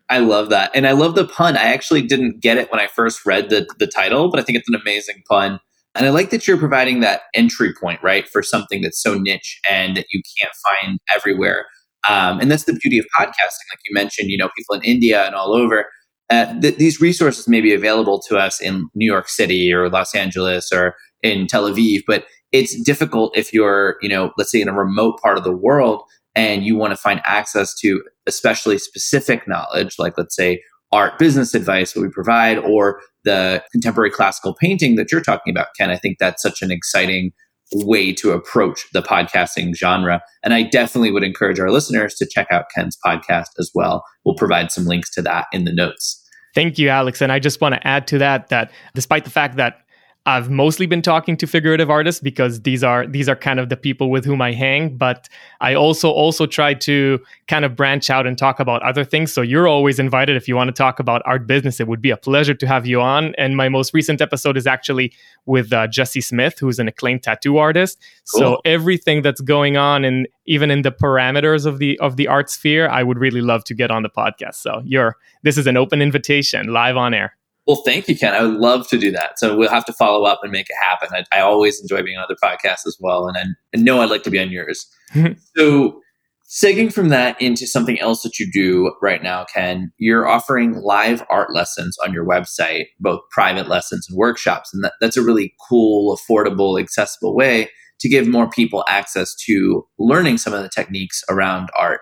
I 0.08 0.20
love 0.20 0.50
that. 0.50 0.70
And 0.74 0.86
I 0.86 0.92
love 0.92 1.16
the 1.16 1.26
pun. 1.26 1.56
I 1.56 1.64
actually 1.64 2.02
didn't 2.02 2.40
get 2.40 2.56
it 2.56 2.70
when 2.70 2.80
I 2.80 2.86
first 2.86 3.26
read 3.26 3.50
the, 3.50 3.68
the 3.80 3.88
title, 3.88 4.30
but 4.30 4.38
I 4.38 4.44
think 4.44 4.56
it's 4.58 4.68
an 4.68 4.80
amazing 4.80 5.24
pun. 5.28 5.58
And 5.96 6.06
I 6.06 6.10
like 6.10 6.30
that 6.30 6.46
you're 6.46 6.56
providing 6.56 7.00
that 7.00 7.22
entry 7.34 7.74
point, 7.74 8.00
right, 8.02 8.28
for 8.28 8.44
something 8.44 8.80
that's 8.80 9.02
so 9.02 9.14
niche 9.14 9.60
and 9.68 9.96
that 9.96 10.06
you 10.12 10.22
can't 10.38 10.52
find 10.54 11.00
everywhere. 11.12 11.66
Um, 12.08 12.38
and 12.38 12.48
that's 12.48 12.64
the 12.64 12.74
beauty 12.74 12.98
of 12.98 13.06
podcasting. 13.18 13.66
Like 13.72 13.80
you 13.88 13.92
mentioned, 13.92 14.30
you 14.30 14.38
know, 14.38 14.50
people 14.56 14.76
in 14.76 14.82
India 14.82 15.26
and 15.26 15.34
all 15.34 15.52
over 15.52 15.86
uh, 16.30 16.58
th- 16.60 16.76
these 16.76 17.00
resources 17.00 17.46
may 17.48 17.60
be 17.60 17.74
available 17.74 18.20
to 18.28 18.36
us 18.36 18.60
in 18.60 18.88
New 18.94 19.06
York 19.06 19.28
City 19.28 19.72
or 19.72 19.88
Los 19.88 20.14
Angeles 20.14 20.72
or 20.72 20.94
in 21.22 21.46
Tel 21.46 21.70
Aviv, 21.70 22.02
but 22.06 22.24
it's 22.52 22.80
difficult 22.82 23.36
if 23.36 23.52
you're, 23.52 23.96
you 24.00 24.08
know, 24.08 24.32
let's 24.38 24.50
say 24.50 24.60
in 24.60 24.68
a 24.68 24.72
remote 24.72 25.20
part 25.22 25.38
of 25.38 25.44
the 25.44 25.56
world 25.56 26.02
and 26.34 26.64
you 26.64 26.76
want 26.76 26.92
to 26.92 26.96
find 26.96 27.20
access 27.24 27.74
to 27.80 28.02
especially 28.26 28.78
specific 28.78 29.46
knowledge, 29.48 29.96
like 29.98 30.16
let's 30.18 30.36
say 30.36 30.60
art 30.92 31.18
business 31.18 31.54
advice 31.54 31.92
that 31.92 32.00
we 32.00 32.08
provide 32.08 32.58
or 32.58 33.00
the 33.24 33.62
contemporary 33.72 34.10
classical 34.10 34.54
painting 34.54 34.94
that 34.96 35.10
you're 35.10 35.20
talking 35.20 35.52
about, 35.52 35.68
Ken. 35.78 35.90
I 35.90 35.96
think 35.96 36.18
that's 36.18 36.42
such 36.42 36.62
an 36.62 36.70
exciting 36.70 37.32
way 37.74 38.12
to 38.12 38.32
approach 38.32 38.86
the 38.92 39.02
podcasting 39.02 39.74
genre. 39.74 40.22
And 40.42 40.54
I 40.54 40.62
definitely 40.62 41.10
would 41.10 41.24
encourage 41.24 41.58
our 41.58 41.70
listeners 41.70 42.14
to 42.16 42.26
check 42.26 42.46
out 42.50 42.66
Ken's 42.74 42.96
podcast 43.04 43.50
as 43.58 43.70
well. 43.74 44.04
We'll 44.24 44.36
provide 44.36 44.70
some 44.70 44.84
links 44.84 45.10
to 45.14 45.22
that 45.22 45.46
in 45.52 45.64
the 45.64 45.72
notes. 45.72 46.22
Thank 46.54 46.78
you, 46.78 46.88
Alex. 46.88 47.20
And 47.20 47.32
I 47.32 47.38
just 47.38 47.60
want 47.60 47.74
to 47.74 47.86
add 47.86 48.06
to 48.08 48.18
that 48.18 48.48
that 48.48 48.70
despite 48.94 49.24
the 49.24 49.30
fact 49.30 49.56
that 49.56 49.85
I've 50.26 50.50
mostly 50.50 50.86
been 50.86 51.02
talking 51.02 51.36
to 51.36 51.46
figurative 51.46 51.88
artists 51.88 52.20
because 52.20 52.62
these 52.62 52.82
are 52.82 53.06
these 53.06 53.28
are 53.28 53.36
kind 53.36 53.60
of 53.60 53.68
the 53.68 53.76
people 53.76 54.10
with 54.10 54.24
whom 54.24 54.42
I 54.42 54.52
hang, 54.52 54.96
but 54.96 55.28
I 55.60 55.74
also 55.74 56.10
also 56.10 56.46
try 56.46 56.74
to 56.74 57.20
kind 57.46 57.64
of 57.64 57.76
branch 57.76 58.10
out 58.10 58.26
and 58.26 58.36
talk 58.36 58.58
about 58.58 58.82
other 58.82 59.04
things. 59.04 59.32
So 59.32 59.40
you're 59.40 59.68
always 59.68 60.00
invited 60.00 60.36
if 60.36 60.48
you 60.48 60.56
want 60.56 60.66
to 60.66 60.72
talk 60.72 60.98
about 60.98 61.22
art 61.26 61.46
business. 61.46 61.78
It 61.78 61.86
would 61.86 62.02
be 62.02 62.10
a 62.10 62.16
pleasure 62.16 62.54
to 62.54 62.66
have 62.66 62.86
you 62.86 63.00
on. 63.00 63.36
And 63.38 63.56
my 63.56 63.68
most 63.68 63.94
recent 63.94 64.20
episode 64.20 64.56
is 64.56 64.66
actually 64.66 65.12
with 65.44 65.72
uh, 65.72 65.86
Jesse 65.86 66.20
Smith, 66.20 66.58
who's 66.58 66.80
an 66.80 66.88
acclaimed 66.88 67.22
tattoo 67.22 67.58
artist. 67.58 67.96
Cool. 68.32 68.40
So 68.40 68.60
everything 68.64 69.22
that's 69.22 69.40
going 69.40 69.76
on 69.76 70.04
and 70.04 70.26
even 70.46 70.72
in 70.72 70.82
the 70.82 70.90
parameters 70.90 71.66
of 71.66 71.78
the 71.78 71.96
of 72.00 72.16
the 72.16 72.26
art 72.26 72.50
sphere, 72.50 72.88
I 72.88 73.04
would 73.04 73.18
really 73.18 73.42
love 73.42 73.62
to 73.64 73.74
get 73.74 73.92
on 73.92 74.02
the 74.02 74.10
podcast. 74.10 74.56
So 74.56 74.82
you're 74.84 75.16
this 75.44 75.56
is 75.56 75.68
an 75.68 75.76
open 75.76 76.02
invitation, 76.02 76.72
live 76.72 76.96
on 76.96 77.14
air. 77.14 77.36
Well, 77.66 77.82
thank 77.84 78.08
you, 78.08 78.16
Ken. 78.16 78.32
I 78.32 78.42
would 78.42 78.54
love 78.54 78.86
to 78.88 78.98
do 78.98 79.10
that. 79.10 79.38
So 79.38 79.56
we'll 79.56 79.70
have 79.70 79.84
to 79.86 79.92
follow 79.92 80.24
up 80.24 80.40
and 80.42 80.52
make 80.52 80.66
it 80.70 80.76
happen. 80.80 81.08
I, 81.12 81.36
I 81.36 81.40
always 81.40 81.80
enjoy 81.80 82.02
being 82.02 82.16
on 82.16 82.24
other 82.24 82.36
podcasts 82.42 82.86
as 82.86 82.96
well, 83.00 83.26
and 83.26 83.36
I, 83.36 83.42
I 83.76 83.80
know 83.80 84.00
I'd 84.00 84.10
like 84.10 84.22
to 84.24 84.30
be 84.30 84.38
on 84.38 84.50
yours. 84.50 84.86
so, 85.56 86.00
segueing 86.48 86.92
from 86.92 87.08
that 87.08 87.40
into 87.42 87.66
something 87.66 87.98
else 87.98 88.22
that 88.22 88.38
you 88.38 88.48
do 88.52 88.94
right 89.02 89.22
now, 89.22 89.44
Ken, 89.52 89.92
you're 89.98 90.28
offering 90.28 90.74
live 90.74 91.24
art 91.28 91.52
lessons 91.52 91.96
on 92.04 92.12
your 92.12 92.24
website, 92.24 92.86
both 93.00 93.20
private 93.32 93.68
lessons 93.68 94.06
and 94.08 94.16
workshops, 94.16 94.72
and 94.72 94.84
that, 94.84 94.92
that's 95.00 95.16
a 95.16 95.22
really 95.22 95.52
cool, 95.68 96.16
affordable, 96.16 96.80
accessible 96.80 97.34
way 97.34 97.68
to 97.98 98.08
give 98.08 98.28
more 98.28 98.48
people 98.48 98.84
access 98.88 99.34
to 99.34 99.84
learning 99.98 100.38
some 100.38 100.52
of 100.52 100.62
the 100.62 100.68
techniques 100.68 101.24
around 101.28 101.68
art 101.76 102.00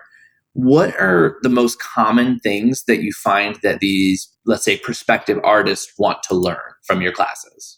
what 0.55 0.95
are 0.95 1.37
the 1.41 1.49
most 1.49 1.79
common 1.79 2.39
things 2.39 2.85
that 2.85 3.03
you 3.03 3.11
find 3.11 3.59
that 3.61 3.81
these 3.81 4.31
let's 4.45 4.63
say 4.63 4.77
prospective 4.77 5.37
artists 5.43 5.91
want 5.97 6.23
to 6.23 6.33
learn 6.33 6.71
from 6.85 7.01
your 7.01 7.11
classes? 7.11 7.77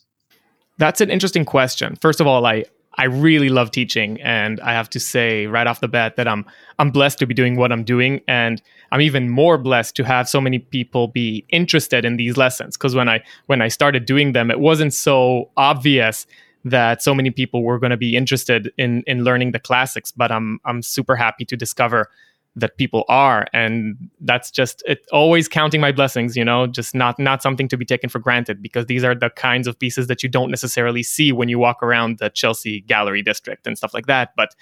That's 0.78 1.02
an 1.02 1.10
interesting 1.10 1.44
question. 1.44 1.98
First 2.00 2.22
of 2.22 2.28
all 2.28 2.46
i 2.46 2.66
i 3.00 3.06
really 3.06 3.50
love 3.50 3.72
teaching 3.72 4.22
and 4.22 4.60
i 4.62 4.74
have 4.74 4.90
to 4.90 5.00
say 5.00 5.48
right 5.48 5.68
off 5.68 5.82
the 5.82 5.88
bat 5.88 6.16
that 6.16 6.28
i'm 6.28 6.44
i'm 6.80 6.90
blessed 6.90 7.20
to 7.20 7.28
be 7.28 7.34
doing 7.34 7.56
what 7.56 7.72
i'm 7.72 7.84
doing 7.84 8.20
and 8.28 8.60
i'm 8.92 9.02
even 9.02 9.30
more 9.30 9.56
blessed 9.58 9.96
to 9.96 10.04
have 10.04 10.28
so 10.28 10.42
many 10.42 10.58
people 10.58 11.08
be 11.08 11.46
interested 11.50 12.06
in 12.06 12.18
these 12.18 12.38
lessons. 12.38 12.76
Because 12.78 12.96
when 12.96 13.10
i 13.10 13.24
when 13.48 13.62
i 13.62 13.68
started 13.68 14.06
doing 14.06 14.34
them 14.34 14.52
it 14.52 14.60
wasn't 14.60 14.94
so 14.94 15.50
obvious 15.58 16.28
that 16.66 17.02
so 17.02 17.16
many 17.16 17.32
people 17.32 17.64
were 17.64 17.80
going 17.80 17.92
to 17.92 17.98
be 17.98 18.16
interested 18.16 18.72
in 18.78 19.04
in 19.08 19.24
learning 19.24 19.52
the 19.52 19.60
classics 19.60 20.12
but 20.12 20.32
i'm 20.32 20.60
i'm 20.66 20.82
super 20.84 21.16
happy 21.16 21.46
to 21.46 21.56
discover 21.56 22.10
that 22.58 22.78
people 22.78 23.06
are 23.08 23.46
and 23.54 23.96
that's 24.22 24.50
just 24.50 24.84
it 24.88 25.06
always 25.12 25.48
counting 25.48 25.80
my 25.80 25.92
blessings 25.92 26.36
you 26.36 26.44
know 26.44 26.66
just 26.66 26.96
not 26.96 27.18
not 27.20 27.44
something 27.44 27.68
to 27.68 27.78
be 27.78 27.86
taken 27.86 28.10
for 28.10 28.18
granted 28.20 28.62
because 28.62 28.88
these 28.88 29.04
are 29.04 29.14
the 29.14 29.30
kinds 29.30 29.68
of 29.68 29.78
pieces 29.78 30.08
that 30.08 30.24
you 30.24 30.28
don't 30.28 30.50
necessarily 30.50 31.04
see 31.04 31.32
when 31.32 31.50
you 31.50 31.60
walk 31.60 31.84
around 31.84 32.18
the 32.18 32.30
Chelsea 32.30 32.82
gallery 32.82 33.22
district 33.22 33.68
and 33.68 33.78
stuff 33.78 33.94
like 33.94 34.08
that. 34.08 34.32
But 34.36 34.56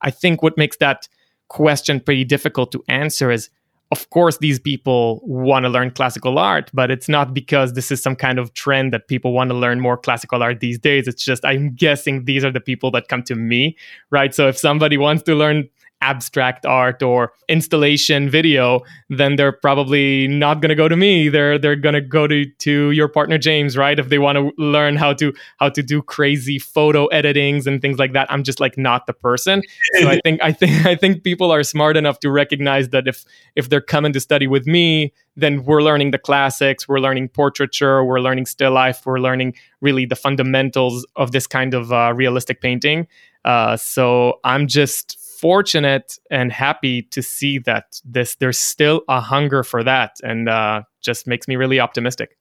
i 0.00 0.10
think 0.10 0.42
what 0.42 0.56
makes 0.56 0.78
that 0.78 1.06
question 1.48 2.00
pretty 2.00 2.24
difficult 2.24 2.72
to 2.72 2.82
answer 2.88 3.30
is 3.30 3.50
of 3.92 4.08
course 4.10 4.38
these 4.38 4.58
people 4.58 5.20
want 5.24 5.64
to 5.64 5.68
learn 5.68 5.90
classical 5.90 6.38
art 6.38 6.70
but 6.72 6.90
it's 6.90 7.08
not 7.08 7.34
because 7.34 7.74
this 7.74 7.90
is 7.90 8.02
some 8.02 8.16
kind 8.16 8.38
of 8.38 8.52
trend 8.54 8.92
that 8.92 9.06
people 9.08 9.32
want 9.32 9.50
to 9.50 9.54
learn 9.54 9.78
more 9.78 9.96
classical 9.96 10.42
art 10.42 10.60
these 10.60 10.78
days. 10.78 11.06
It's 11.06 11.24
just 11.24 11.44
i'm 11.44 11.74
guessing 11.74 12.24
these 12.24 12.44
are 12.44 12.50
the 12.50 12.60
people 12.60 12.90
that 12.92 13.08
come 13.08 13.22
to 13.24 13.34
me 13.34 13.76
right? 14.10 14.34
So 14.34 14.48
if 14.48 14.56
somebody 14.56 14.96
wants 14.96 15.22
to 15.24 15.34
learn 15.34 15.68
abstract 16.04 16.66
art 16.66 17.02
or 17.02 17.32
installation 17.48 18.28
video, 18.28 18.80
then 19.08 19.36
they're 19.36 19.52
probably 19.52 20.28
not 20.28 20.60
going 20.60 20.68
to 20.68 20.74
go 20.74 20.88
to 20.88 20.96
me. 20.96 21.30
They're 21.30 21.58
they're 21.58 21.76
going 21.76 21.94
to 21.94 22.00
go 22.02 22.26
to 22.26 22.44
to 22.44 22.90
your 22.90 23.08
partner 23.08 23.38
James, 23.38 23.76
right? 23.76 23.98
If 23.98 24.10
they 24.10 24.18
want 24.18 24.36
to 24.36 24.52
learn 24.58 24.96
how 24.96 25.14
to 25.14 25.32
how 25.58 25.70
to 25.70 25.82
do 25.82 26.02
crazy 26.02 26.58
photo 26.58 27.08
editings 27.08 27.66
and 27.66 27.80
things 27.80 27.98
like 27.98 28.12
that. 28.12 28.30
I'm 28.30 28.44
just 28.44 28.60
like 28.60 28.76
not 28.76 29.06
the 29.06 29.14
person. 29.14 29.62
So 29.94 30.08
I 30.08 30.20
think 30.24 30.42
I 30.42 30.52
think 30.52 30.86
I 30.92 30.94
think 30.94 31.24
people 31.24 31.50
are 31.50 31.62
smart 31.62 31.96
enough 31.96 32.20
to 32.20 32.30
recognize 32.30 32.90
that 32.90 33.08
if 33.08 33.24
if 33.56 33.68
they're 33.70 33.80
coming 33.80 34.12
to 34.12 34.20
study 34.20 34.46
with 34.46 34.66
me, 34.66 35.12
then 35.36 35.64
we're 35.64 35.82
learning 35.82 36.10
the 36.10 36.18
classics, 36.18 36.86
we're 36.88 37.00
learning 37.00 37.28
portraiture, 37.28 38.04
we're 38.04 38.20
learning 38.20 38.46
still 38.46 38.72
life, 38.72 39.04
we're 39.06 39.18
learning 39.18 39.54
really 39.80 40.04
the 40.04 40.16
fundamentals 40.16 41.06
of 41.16 41.32
this 41.32 41.46
kind 41.46 41.74
of 41.74 41.92
uh, 41.92 42.12
realistic 42.14 42.60
painting. 42.60 43.06
Uh, 43.44 43.76
so 43.76 44.40
I'm 44.44 44.66
just 44.66 45.18
fortunate 45.44 46.16
and 46.30 46.50
happy 46.50 47.02
to 47.02 47.20
see 47.20 47.58
that 47.58 48.00
this 48.02 48.34
there's 48.36 48.56
still 48.56 49.02
a 49.10 49.20
hunger 49.20 49.62
for 49.62 49.84
that 49.84 50.12
and 50.22 50.48
uh, 50.48 50.80
just 51.02 51.26
makes 51.26 51.46
me 51.46 51.54
really 51.54 51.78
optimistic. 51.78 52.38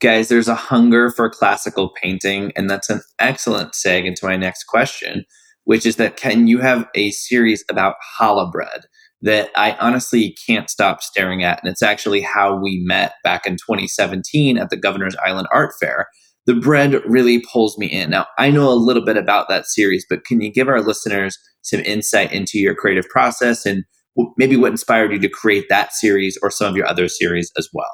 Guys 0.00 0.28
there's 0.28 0.46
a 0.46 0.54
hunger 0.54 1.10
for 1.10 1.28
classical 1.28 1.90
painting 2.00 2.52
and 2.54 2.70
that's 2.70 2.88
an 2.88 3.00
excellent 3.18 3.72
seg 3.72 4.06
into 4.06 4.24
my 4.24 4.36
next 4.36 4.64
question 4.64 5.24
which 5.64 5.84
is 5.84 5.96
that 5.96 6.16
Ken 6.16 6.46
you 6.46 6.60
have 6.60 6.86
a 6.94 7.10
series 7.10 7.64
about 7.68 7.96
challah 8.16 8.52
bread 8.52 8.84
that 9.22 9.50
i 9.56 9.72
honestly 9.80 10.36
can't 10.46 10.70
stop 10.70 11.02
staring 11.02 11.42
at? 11.42 11.60
And 11.64 11.72
it's 11.72 11.82
actually 11.82 12.20
how 12.20 12.54
we 12.54 12.80
met 12.84 13.14
back 13.24 13.44
in 13.44 13.54
2017 13.54 14.56
at 14.56 14.70
the 14.70 14.76
governor's 14.76 15.16
island 15.26 15.48
art 15.50 15.72
fair. 15.80 16.06
The 16.46 16.54
bread 16.54 17.02
really 17.06 17.42
pulls 17.52 17.76
me 17.76 17.86
in. 17.86 18.10
Now 18.10 18.26
i 18.38 18.52
know 18.52 18.68
a 18.70 18.84
little 18.86 19.04
bit 19.04 19.16
about 19.16 19.48
that 19.48 19.66
series 19.66 20.06
but 20.08 20.24
can 20.24 20.40
you 20.40 20.52
give 20.52 20.68
our 20.68 20.80
listeners 20.80 21.36
some 21.64 21.80
insight 21.80 22.32
into 22.32 22.58
your 22.58 22.74
creative 22.74 23.08
process 23.08 23.66
and 23.66 23.84
maybe 24.36 24.56
what 24.56 24.70
inspired 24.70 25.12
you 25.12 25.18
to 25.18 25.28
create 25.28 25.66
that 25.68 25.92
series 25.92 26.38
or 26.42 26.50
some 26.50 26.68
of 26.68 26.76
your 26.76 26.86
other 26.86 27.08
series 27.08 27.50
as 27.58 27.68
well. 27.72 27.90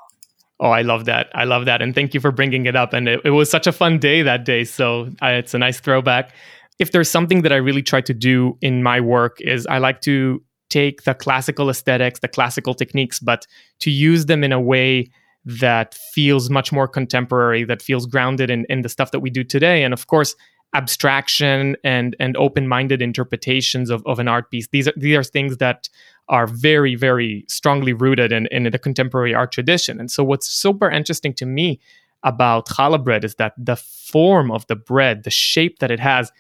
Oh, 0.59 0.71
I 0.71 0.83
love 0.83 1.07
that. 1.07 1.31
I 1.35 1.45
love 1.45 1.65
that. 1.65 1.81
And 1.81 1.95
thank 1.95 2.13
you 2.13 2.21
for 2.21 2.31
bringing 2.31 2.67
it 2.67 2.77
up. 2.77 2.93
And 2.93 3.09
it, 3.09 3.21
it 3.25 3.31
was 3.31 3.51
such 3.51 3.67
a 3.67 3.73
fun 3.73 3.99
day 3.99 4.21
that 4.21 4.45
day. 4.45 4.65
So 4.65 5.09
uh, 5.23 5.29
it's 5.29 5.55
a 5.55 5.59
nice 5.59 5.81
throwback. 5.81 6.35
If 6.79 6.93
there's 6.93 7.09
something 7.09 7.41
that 7.43 7.53
I 7.53 7.57
really 7.57 7.83
try 7.83 8.03
to 8.03 8.13
do 8.13 8.59
in 8.61 8.83
my 8.83 9.01
work 9.01 9.41
is 9.41 9.67
I 9.67 9.79
like 9.79 10.03
to 10.03 10.43
take 10.69 11.05
the 11.05 11.15
classical 11.15 11.71
aesthetics, 11.71 12.21
the 12.21 12.29
classical 12.29 12.75
techniques, 12.75 13.19
but 13.19 13.47
to 13.81 13.91
use 13.91 14.27
them 14.27 14.45
in 14.45 14.53
a 14.53 14.61
way 14.61 15.11
that 15.47 15.95
feels 16.13 16.51
much 16.51 16.73
more 16.73 16.87
contemporary, 16.87 17.65
that 17.65 17.81
feels 17.81 18.05
grounded 18.05 18.51
in, 18.51 18.67
in 18.69 18.83
the 18.83 18.89
stuff 18.89 19.11
that 19.13 19.21
we 19.21 19.31
do 19.31 19.43
today. 19.43 19.83
And 19.83 19.95
of 19.95 20.07
course, 20.07 20.35
abstraction 20.75 21.77
and 21.83 22.15
and 22.21 22.37
open-minded 22.37 23.03
interpretations 23.03 23.91
of, 23.91 24.07
of 24.07 24.19
an 24.19 24.29
art 24.29 24.51
piece. 24.51 24.69
These 24.69 24.89
are 24.89 24.93
these 24.97 25.17
are 25.17 25.25
things 25.25 25.57
that 25.57 25.89
are 26.29 26.47
very 26.47 26.95
very 26.95 27.45
strongly 27.49 27.93
rooted 27.93 28.31
in, 28.31 28.47
in 28.49 28.65
the 28.65 28.79
contemporary 28.79 29.35
art 29.35 29.51
tradition. 29.53 29.99
And 29.99 30.11
so 30.11 30.23
what's 30.23 30.49
super 30.49 30.89
interesting 30.89 31.35
to 31.35 31.47
me 31.47 31.81
about 32.23 32.69
challah 32.69 33.03
bread 33.03 33.25
is 33.25 33.35
that 33.37 33.55
the 33.59 33.77
form 33.77 34.51
of 34.51 34.67
the 34.69 34.77
bread 34.77 35.25
the 35.25 35.31
shape 35.31 35.81
that 35.81 35.91
it 35.91 36.01
has 36.01 36.31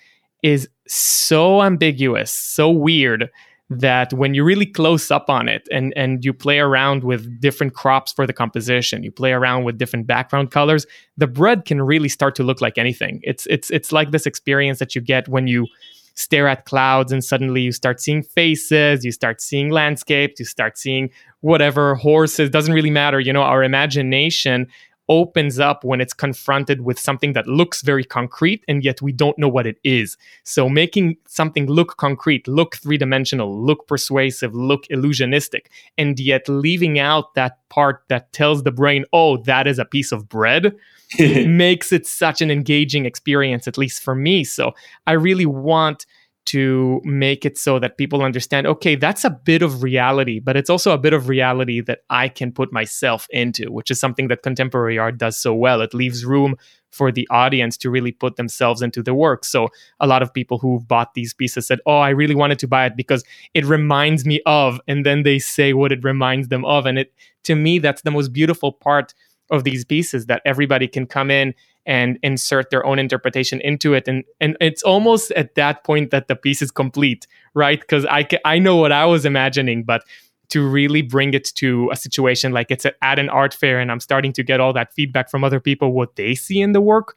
is 0.42 0.68
so 0.86 1.62
ambiguous 1.62 2.30
so 2.30 2.70
weird 2.70 3.30
that 3.72 4.12
when 4.12 4.34
you 4.34 4.42
really 4.42 4.66
close 4.66 5.12
up 5.12 5.30
on 5.30 5.48
it 5.48 5.68
and 5.70 5.92
and 5.96 6.24
you 6.24 6.32
play 6.32 6.58
around 6.58 7.04
with 7.04 7.40
different 7.40 7.72
crops 7.72 8.12
for 8.12 8.26
the 8.26 8.32
composition 8.32 9.04
you 9.04 9.12
play 9.12 9.32
around 9.32 9.62
with 9.62 9.78
different 9.78 10.08
background 10.08 10.50
colors 10.50 10.86
the 11.20 11.26
bread 11.26 11.66
can 11.66 11.82
really 11.82 12.08
start 12.08 12.34
to 12.34 12.42
look 12.42 12.60
like 12.60 12.78
anything. 12.78 13.20
It's 13.22 13.46
it's 13.46 13.70
it's 13.70 13.92
like 13.92 14.10
this 14.10 14.26
experience 14.26 14.78
that 14.78 14.94
you 14.94 15.02
get 15.02 15.28
when 15.28 15.46
you 15.46 15.66
stare 16.14 16.48
at 16.48 16.64
clouds 16.64 17.12
and 17.12 17.22
suddenly 17.22 17.60
you 17.60 17.72
start 17.72 18.00
seeing 18.00 18.22
faces 18.22 19.04
you 19.04 19.12
start 19.12 19.40
seeing 19.40 19.70
landscapes 19.70 20.40
you 20.40 20.44
start 20.44 20.76
seeing 20.76 21.08
whatever 21.40 21.94
horses 21.94 22.50
doesn't 22.50 22.74
really 22.74 22.90
matter 22.90 23.20
you 23.20 23.32
know 23.32 23.42
our 23.42 23.62
imagination 23.62 24.66
opens 25.10 25.58
up 25.58 25.84
when 25.84 26.00
it's 26.00 26.14
confronted 26.14 26.82
with 26.82 26.98
something 26.98 27.32
that 27.34 27.46
looks 27.46 27.82
very 27.82 28.04
concrete 28.04 28.64
and 28.68 28.84
yet 28.84 29.02
we 29.02 29.12
don't 29.12 29.36
know 29.36 29.48
what 29.48 29.66
it 29.66 29.76
is. 29.82 30.16
So 30.44 30.68
making 30.68 31.16
something 31.26 31.66
look 31.66 31.96
concrete, 31.96 32.46
look 32.46 32.76
three 32.76 32.96
dimensional, 32.96 33.62
look 33.62 33.86
persuasive, 33.88 34.54
look 34.54 34.84
illusionistic, 34.84 35.66
and 35.98 36.18
yet 36.18 36.48
leaving 36.48 36.98
out 36.98 37.34
that 37.34 37.58
part 37.68 38.04
that 38.08 38.32
tells 38.32 38.62
the 38.62 38.70
brain, 38.70 39.04
oh, 39.12 39.36
that 39.38 39.66
is 39.66 39.78
a 39.80 39.84
piece 39.84 40.12
of 40.12 40.28
bread. 40.28 40.74
makes 41.18 41.90
it 41.90 42.06
such 42.06 42.40
an 42.40 42.52
engaging 42.52 43.04
experience, 43.04 43.66
at 43.66 43.76
least 43.76 44.00
for 44.00 44.14
me. 44.14 44.44
So 44.44 44.74
I 45.08 45.12
really 45.12 45.46
want 45.46 46.06
to 46.46 47.00
make 47.04 47.44
it 47.44 47.58
so 47.58 47.78
that 47.78 47.96
people 47.98 48.22
understand 48.22 48.66
okay, 48.66 48.94
that's 48.96 49.24
a 49.24 49.30
bit 49.30 49.62
of 49.62 49.82
reality, 49.82 50.40
but 50.40 50.56
it's 50.56 50.70
also 50.70 50.92
a 50.92 50.98
bit 50.98 51.12
of 51.12 51.28
reality 51.28 51.80
that 51.80 52.00
I 52.10 52.28
can 52.28 52.50
put 52.52 52.72
myself 52.72 53.26
into, 53.30 53.70
which 53.70 53.90
is 53.90 54.00
something 54.00 54.28
that 54.28 54.42
contemporary 54.42 54.98
art 54.98 55.18
does 55.18 55.36
so 55.36 55.54
well. 55.54 55.80
It 55.80 55.94
leaves 55.94 56.24
room 56.24 56.56
for 56.90 57.12
the 57.12 57.28
audience 57.30 57.76
to 57.76 57.90
really 57.90 58.10
put 58.10 58.36
themselves 58.36 58.82
into 58.82 59.02
the 59.02 59.14
work. 59.14 59.44
So 59.44 59.68
a 60.00 60.06
lot 60.06 60.22
of 60.22 60.34
people 60.34 60.58
who 60.58 60.80
bought 60.80 61.14
these 61.14 61.32
pieces 61.32 61.66
said, 61.66 61.78
"Oh, 61.86 61.98
I 61.98 62.10
really 62.10 62.34
wanted 62.34 62.58
to 62.60 62.68
buy 62.68 62.86
it 62.86 62.96
because 62.96 63.22
it 63.54 63.64
reminds 63.64 64.24
me 64.26 64.40
of," 64.46 64.80
and 64.88 65.06
then 65.06 65.22
they 65.22 65.38
say 65.38 65.72
what 65.72 65.92
it 65.92 66.02
reminds 66.02 66.48
them 66.48 66.64
of, 66.64 66.86
and 66.86 66.98
it 66.98 67.12
to 67.44 67.54
me 67.54 67.78
that's 67.78 68.02
the 68.02 68.10
most 68.10 68.32
beautiful 68.32 68.72
part 68.72 69.14
of 69.50 69.64
these 69.64 69.84
pieces 69.84 70.26
that 70.26 70.42
everybody 70.44 70.86
can 70.88 71.06
come 71.06 71.30
in 71.30 71.54
and 71.86 72.18
insert 72.22 72.70
their 72.70 72.84
own 72.84 72.98
interpretation 72.98 73.60
into 73.62 73.94
it 73.94 74.06
and 74.06 74.22
and 74.40 74.56
it's 74.60 74.82
almost 74.82 75.30
at 75.32 75.54
that 75.54 75.82
point 75.84 76.10
that 76.10 76.28
the 76.28 76.36
piece 76.36 76.60
is 76.60 76.70
complete 76.70 77.26
right 77.54 77.80
because 77.80 78.04
i 78.06 78.26
i 78.44 78.58
know 78.58 78.76
what 78.76 78.92
i 78.92 79.06
was 79.06 79.24
imagining 79.24 79.82
but 79.82 80.04
to 80.48 80.68
really 80.68 81.00
bring 81.00 81.32
it 81.32 81.44
to 81.54 81.88
a 81.90 81.96
situation 81.96 82.52
like 82.52 82.70
it's 82.70 82.84
at 82.84 83.18
an 83.18 83.30
art 83.30 83.54
fair 83.54 83.80
and 83.80 83.90
i'm 83.90 84.00
starting 84.00 84.32
to 84.32 84.42
get 84.42 84.60
all 84.60 84.74
that 84.74 84.92
feedback 84.92 85.30
from 85.30 85.42
other 85.42 85.58
people 85.58 85.92
what 85.92 86.16
they 86.16 86.34
see 86.34 86.60
in 86.60 86.72
the 86.72 86.80
work 86.80 87.16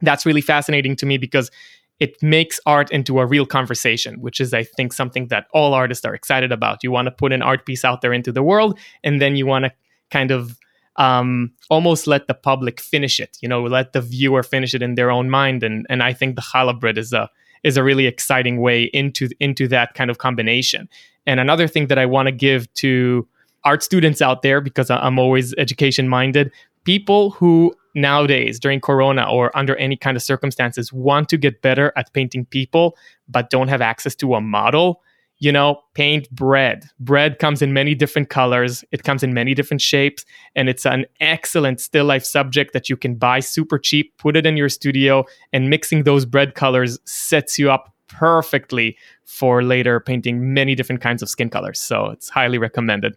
that's 0.00 0.24
really 0.24 0.40
fascinating 0.40 0.96
to 0.96 1.06
me 1.06 1.18
because 1.18 1.50
it 2.00 2.20
makes 2.20 2.58
art 2.66 2.90
into 2.90 3.20
a 3.20 3.26
real 3.26 3.46
conversation, 3.46 4.20
which 4.20 4.40
is, 4.40 4.52
I 4.52 4.64
think, 4.64 4.92
something 4.92 5.28
that 5.28 5.46
all 5.52 5.72
artists 5.72 6.04
are 6.04 6.14
excited 6.14 6.50
about. 6.50 6.82
You 6.82 6.90
want 6.90 7.06
to 7.06 7.12
put 7.12 7.32
an 7.32 7.42
art 7.42 7.64
piece 7.64 7.84
out 7.84 8.00
there 8.00 8.12
into 8.12 8.32
the 8.32 8.42
world, 8.42 8.76
and 9.04 9.20
then 9.20 9.36
you 9.36 9.46
want 9.46 9.66
to 9.66 9.72
kind 10.10 10.32
of 10.32 10.58
um, 10.96 11.52
almost 11.70 12.06
let 12.06 12.26
the 12.26 12.34
public 12.34 12.80
finish 12.80 13.18
it. 13.20 13.38
You 13.40 13.48
know, 13.48 13.62
let 13.62 13.92
the 13.92 14.00
viewer 14.00 14.42
finish 14.42 14.74
it 14.74 14.82
in 14.82 14.94
their 14.94 15.10
own 15.10 15.30
mind. 15.30 15.62
And 15.62 15.86
and 15.88 16.02
I 16.02 16.12
think 16.12 16.36
the 16.36 16.42
challah 16.42 16.78
bread 16.78 16.98
is 16.98 17.12
a 17.12 17.30
is 17.62 17.76
a 17.76 17.82
really 17.82 18.06
exciting 18.06 18.60
way 18.60 18.84
into 18.92 19.28
into 19.40 19.68
that 19.68 19.94
kind 19.94 20.10
of 20.10 20.18
combination. 20.18 20.88
And 21.26 21.38
another 21.40 21.68
thing 21.68 21.86
that 21.86 21.98
I 21.98 22.06
want 22.06 22.26
to 22.26 22.32
give 22.32 22.72
to 22.74 23.26
art 23.64 23.82
students 23.82 24.20
out 24.20 24.42
there, 24.42 24.60
because 24.60 24.90
I'm 24.90 25.18
always 25.18 25.54
education 25.54 26.08
minded, 26.08 26.50
people 26.84 27.30
who 27.30 27.74
nowadays 27.94 28.58
during 28.58 28.80
corona 28.80 29.30
or 29.30 29.56
under 29.56 29.76
any 29.76 29.96
kind 29.96 30.16
of 30.16 30.22
circumstances 30.22 30.92
want 30.92 31.28
to 31.28 31.36
get 31.36 31.62
better 31.62 31.92
at 31.94 32.12
painting 32.14 32.46
people 32.46 32.96
but 33.28 33.50
don't 33.50 33.68
have 33.68 33.82
access 33.82 34.14
to 34.14 34.34
a 34.34 34.40
model 34.40 35.02
you 35.42 35.50
know, 35.50 35.80
paint 35.94 36.30
bread. 36.30 36.84
Bread 37.00 37.40
comes 37.40 37.62
in 37.62 37.72
many 37.72 37.96
different 37.96 38.30
colors, 38.30 38.84
it 38.92 39.02
comes 39.02 39.24
in 39.24 39.34
many 39.34 39.54
different 39.54 39.80
shapes, 39.80 40.24
and 40.54 40.68
it's 40.68 40.86
an 40.86 41.04
excellent 41.18 41.80
still 41.80 42.04
life 42.04 42.24
subject 42.24 42.72
that 42.74 42.88
you 42.88 42.96
can 42.96 43.16
buy 43.16 43.40
super 43.40 43.76
cheap, 43.76 44.16
put 44.18 44.36
it 44.36 44.46
in 44.46 44.56
your 44.56 44.68
studio, 44.68 45.24
and 45.52 45.68
mixing 45.68 46.04
those 46.04 46.24
bread 46.24 46.54
colors 46.54 47.00
sets 47.06 47.58
you 47.58 47.72
up 47.72 47.92
perfectly 48.06 48.96
for 49.24 49.64
later 49.64 49.98
painting 49.98 50.54
many 50.54 50.76
different 50.76 51.02
kinds 51.02 51.22
of 51.22 51.28
skin 51.28 51.50
colors. 51.50 51.80
So 51.80 52.06
it's 52.10 52.28
highly 52.28 52.58
recommended. 52.58 53.16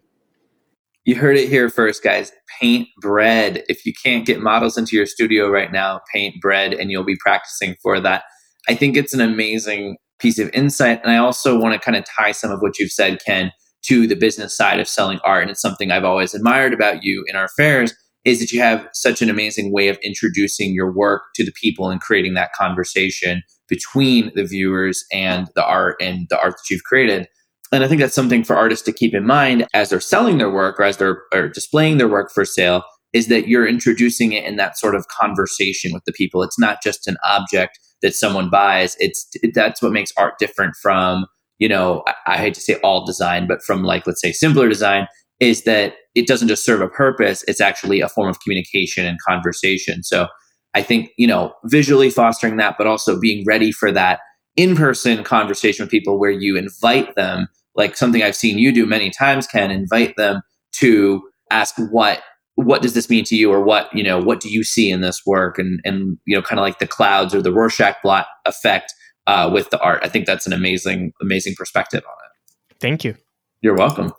You 1.04 1.14
heard 1.14 1.36
it 1.36 1.48
here 1.48 1.70
first, 1.70 2.02
guys. 2.02 2.32
Paint 2.60 2.88
bread. 3.00 3.62
If 3.68 3.86
you 3.86 3.92
can't 4.04 4.26
get 4.26 4.40
models 4.40 4.76
into 4.76 4.96
your 4.96 5.06
studio 5.06 5.48
right 5.48 5.70
now, 5.70 6.00
paint 6.12 6.40
bread 6.40 6.74
and 6.74 6.90
you'll 6.90 7.04
be 7.04 7.18
practicing 7.20 7.76
for 7.80 8.00
that. 8.00 8.24
I 8.68 8.74
think 8.74 8.96
it's 8.96 9.14
an 9.14 9.20
amazing 9.20 9.98
piece 10.18 10.38
of 10.38 10.50
insight. 10.52 11.00
And 11.02 11.12
I 11.12 11.16
also 11.16 11.58
want 11.58 11.74
to 11.74 11.84
kind 11.84 11.96
of 11.96 12.04
tie 12.04 12.32
some 12.32 12.50
of 12.50 12.60
what 12.60 12.78
you've 12.78 12.92
said, 12.92 13.20
Ken, 13.24 13.52
to 13.86 14.06
the 14.06 14.16
business 14.16 14.56
side 14.56 14.80
of 14.80 14.88
selling 14.88 15.20
art. 15.24 15.42
And 15.42 15.50
it's 15.50 15.60
something 15.60 15.90
I've 15.90 16.04
always 16.04 16.34
admired 16.34 16.72
about 16.72 17.04
you 17.04 17.24
in 17.28 17.36
our 17.36 17.48
fairs 17.48 17.94
is 18.24 18.40
that 18.40 18.50
you 18.50 18.60
have 18.60 18.88
such 18.92 19.22
an 19.22 19.30
amazing 19.30 19.72
way 19.72 19.88
of 19.88 19.98
introducing 20.02 20.74
your 20.74 20.92
work 20.92 21.22
to 21.36 21.44
the 21.44 21.52
people 21.52 21.90
and 21.90 22.00
creating 22.00 22.34
that 22.34 22.52
conversation 22.52 23.42
between 23.68 24.32
the 24.34 24.44
viewers 24.44 25.04
and 25.12 25.48
the 25.54 25.64
art 25.64 25.96
and 26.00 26.26
the 26.28 26.38
art 26.40 26.54
that 26.54 26.70
you've 26.70 26.82
created. 26.82 27.28
and 27.72 27.84
I 27.84 27.88
think 27.88 28.00
that's 28.00 28.14
something 28.14 28.44
for 28.44 28.56
artists 28.56 28.84
to 28.86 28.92
keep 28.92 29.14
in 29.14 29.26
mind 29.26 29.66
as 29.74 29.90
they're 29.90 30.00
selling 30.00 30.38
their 30.38 30.50
work 30.50 30.78
or 30.78 30.84
as 30.84 30.96
they're 30.96 31.22
or 31.32 31.48
displaying 31.48 31.98
their 31.98 32.08
work 32.08 32.30
for 32.32 32.44
sale 32.44 32.82
is 33.16 33.28
that 33.28 33.48
you're 33.48 33.66
introducing 33.66 34.32
it 34.32 34.44
in 34.44 34.56
that 34.56 34.76
sort 34.76 34.94
of 34.94 35.08
conversation 35.08 35.90
with 35.94 36.04
the 36.04 36.12
people. 36.12 36.42
It's 36.42 36.58
not 36.58 36.82
just 36.82 37.08
an 37.08 37.16
object 37.24 37.78
that 38.02 38.14
someone 38.14 38.50
buys. 38.50 38.94
It's 38.98 39.26
that's 39.54 39.80
what 39.80 39.92
makes 39.92 40.12
art 40.18 40.34
different 40.38 40.74
from, 40.82 41.24
you 41.58 41.66
know, 41.66 42.02
I, 42.06 42.34
I 42.34 42.36
hate 42.36 42.52
to 42.54 42.60
say 42.60 42.74
all 42.84 43.06
design, 43.06 43.46
but 43.46 43.62
from 43.62 43.84
like 43.84 44.06
let's 44.06 44.20
say 44.20 44.32
simpler 44.32 44.68
design 44.68 45.08
is 45.40 45.64
that 45.64 45.94
it 46.14 46.26
doesn't 46.26 46.48
just 46.48 46.64
serve 46.64 46.82
a 46.82 46.88
purpose, 46.88 47.42
it's 47.48 47.60
actually 47.60 48.02
a 48.02 48.08
form 48.08 48.28
of 48.28 48.38
communication 48.40 49.06
and 49.06 49.18
conversation. 49.26 50.02
So 50.02 50.28
I 50.74 50.82
think, 50.82 51.10
you 51.16 51.26
know, 51.26 51.54
visually 51.64 52.10
fostering 52.10 52.58
that, 52.58 52.76
but 52.76 52.86
also 52.86 53.18
being 53.18 53.44
ready 53.46 53.72
for 53.72 53.90
that 53.92 54.20
in 54.56 54.76
person 54.76 55.24
conversation 55.24 55.84
with 55.84 55.90
people 55.90 56.18
where 56.18 56.30
you 56.30 56.56
invite 56.56 57.14
them, 57.14 57.48
like 57.74 57.96
something 57.96 58.22
I've 58.22 58.36
seen 58.36 58.58
you 58.58 58.72
do 58.72 58.84
many 58.84 59.08
times, 59.08 59.46
Ken, 59.46 59.70
invite 59.70 60.16
them 60.16 60.42
to 60.80 61.22
ask 61.50 61.74
what 61.90 62.22
what 62.56 62.82
does 62.82 62.94
this 62.94 63.08
mean 63.08 63.22
to 63.24 63.36
you 63.36 63.52
or 63.52 63.62
what 63.62 63.88
you 63.94 64.02
know 64.02 64.18
what 64.18 64.40
do 64.40 64.50
you 64.50 64.64
see 64.64 64.90
in 64.90 65.00
this 65.02 65.22
work? 65.24 65.58
And 65.58 65.80
and 65.84 66.18
you 66.26 66.34
know 66.34 66.42
kind 66.42 66.58
of 66.58 66.64
like 66.64 66.78
the 66.78 66.86
clouds 66.86 67.34
or 67.34 67.40
the 67.40 67.52
rorschach 67.52 67.96
blot 68.02 68.26
effect 68.44 68.92
uh, 69.26 69.48
with 69.52 69.70
the 69.70 69.78
art. 69.80 70.00
I 70.02 70.08
think 70.08 70.26
that's 70.26 70.46
an 70.46 70.52
amazing 70.52 71.12
amazing 71.20 71.54
perspective 71.56 72.02
on 72.04 72.14
it. 72.24 72.76
Thank 72.80 73.04
you. 73.04 73.14
You're 73.60 73.76
welcome. 73.76 74.12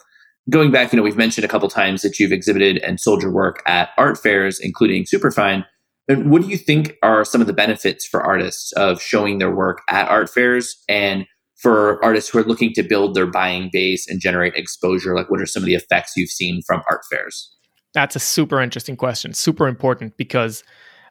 Going 0.49 0.71
back 0.71 0.93
you 0.93 0.97
know 0.97 1.03
we've 1.03 1.17
mentioned 1.17 1.45
a 1.45 1.47
couple 1.47 1.67
times 1.67 2.03
that 2.03 2.19
you've 2.19 2.31
exhibited 2.31 2.77
and 2.77 2.99
sold 2.99 3.21
your 3.21 3.31
work 3.31 3.61
at 3.65 3.89
art 3.97 4.17
fairs 4.17 4.59
including 4.59 5.05
superfine. 5.05 5.65
And 6.09 6.31
what 6.31 6.41
do 6.41 6.47
you 6.47 6.57
think 6.57 6.95
are 7.03 7.25
some 7.25 7.41
of 7.41 7.47
the 7.47 7.53
benefits 7.53 8.07
for 8.07 8.21
artists 8.21 8.71
of 8.73 9.01
showing 9.01 9.39
their 9.39 9.53
work 9.53 9.81
at 9.89 10.07
art 10.07 10.29
fairs? 10.29 10.81
And 10.87 11.25
for 11.57 12.03
artists 12.05 12.29
who 12.29 12.39
are 12.39 12.43
looking 12.43 12.71
to 12.73 12.83
build 12.83 13.15
their 13.15 13.25
buying 13.25 13.69
base 13.73 14.07
and 14.07 14.21
generate 14.21 14.53
exposure 14.55 15.15
like 15.15 15.29
what 15.29 15.41
are 15.41 15.45
some 15.45 15.63
of 15.63 15.65
the 15.65 15.73
effects 15.73 16.13
you've 16.15 16.29
seen 16.29 16.61
from 16.67 16.83
art 16.89 17.01
fairs 17.11 17.56
that's 17.97 18.15
a 18.15 18.19
super 18.19 18.61
interesting 18.61 18.95
question 18.95 19.33
super 19.33 19.67
important 19.67 20.15
because 20.17 20.63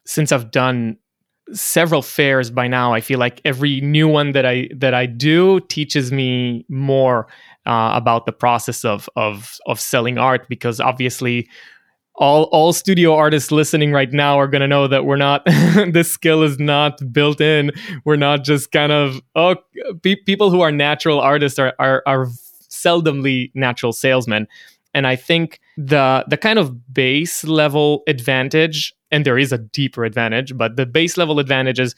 since 0.05 0.31
i've 0.31 0.53
done 0.53 0.97
several 1.53 2.01
fairs 2.01 2.49
by 2.49 2.69
now 2.69 2.95
i 2.95 3.01
feel 3.01 3.19
like 3.19 3.41
every 3.45 3.81
new 3.81 4.07
one 4.07 4.31
that 4.31 4.47
i 4.47 4.69
that 4.73 4.95
i 4.95 5.05
do 5.05 5.59
teaches 5.61 6.13
me 6.13 6.65
more 6.69 7.27
uh, 7.67 7.91
about 7.95 8.25
the 8.25 8.33
process 8.33 8.85
of 8.85 9.11
of 9.17 9.59
of 9.67 9.81
selling 9.81 10.17
art 10.17 10.49
because 10.49 10.79
obviously 10.79 11.49
all 12.15 12.45
all 12.45 12.73
studio 12.73 13.17
artists 13.17 13.51
listening 13.51 13.93
right 13.93 14.13
now 14.13 14.39
are 14.39 14.47
going 14.47 14.61
to 14.61 14.69
know 14.69 14.87
that 14.87 15.05
we're 15.05 15.17
not 15.17 15.45
this 15.91 16.13
skill 16.13 16.45
is 16.45 16.59
not 16.59 17.01
built 17.13 17.41
in. 17.41 17.73
We're 18.05 18.17
not 18.17 18.45
just 18.45 18.71
kind 18.71 18.93
of 18.93 19.21
oh 19.35 19.57
pe- 20.03 20.23
people 20.25 20.51
who 20.51 20.61
are 20.61 20.73
natural 20.73 21.21
artists 21.21 21.59
are 21.59 21.75
are, 21.79 22.03
are 22.07 22.27
seldomly 22.71 23.51
natural 23.55 23.93
salesmen. 23.93 24.47
And 24.95 25.07
i 25.07 25.17
think 25.17 25.61
the 25.77 26.25
the 26.29 26.37
kind 26.37 26.59
of 26.59 26.93
base 26.93 27.45
level 27.45 28.03
advantage 28.07 28.95
and 29.11 29.25
there 29.25 29.39
is 29.39 29.53
a 29.53 29.59
deeper 29.59 30.05
advantage 30.05 30.57
but 30.57 30.77
the 30.77 30.87
base 30.87 31.17
level 31.17 31.39
advantage 31.39 31.79
is 31.79 31.95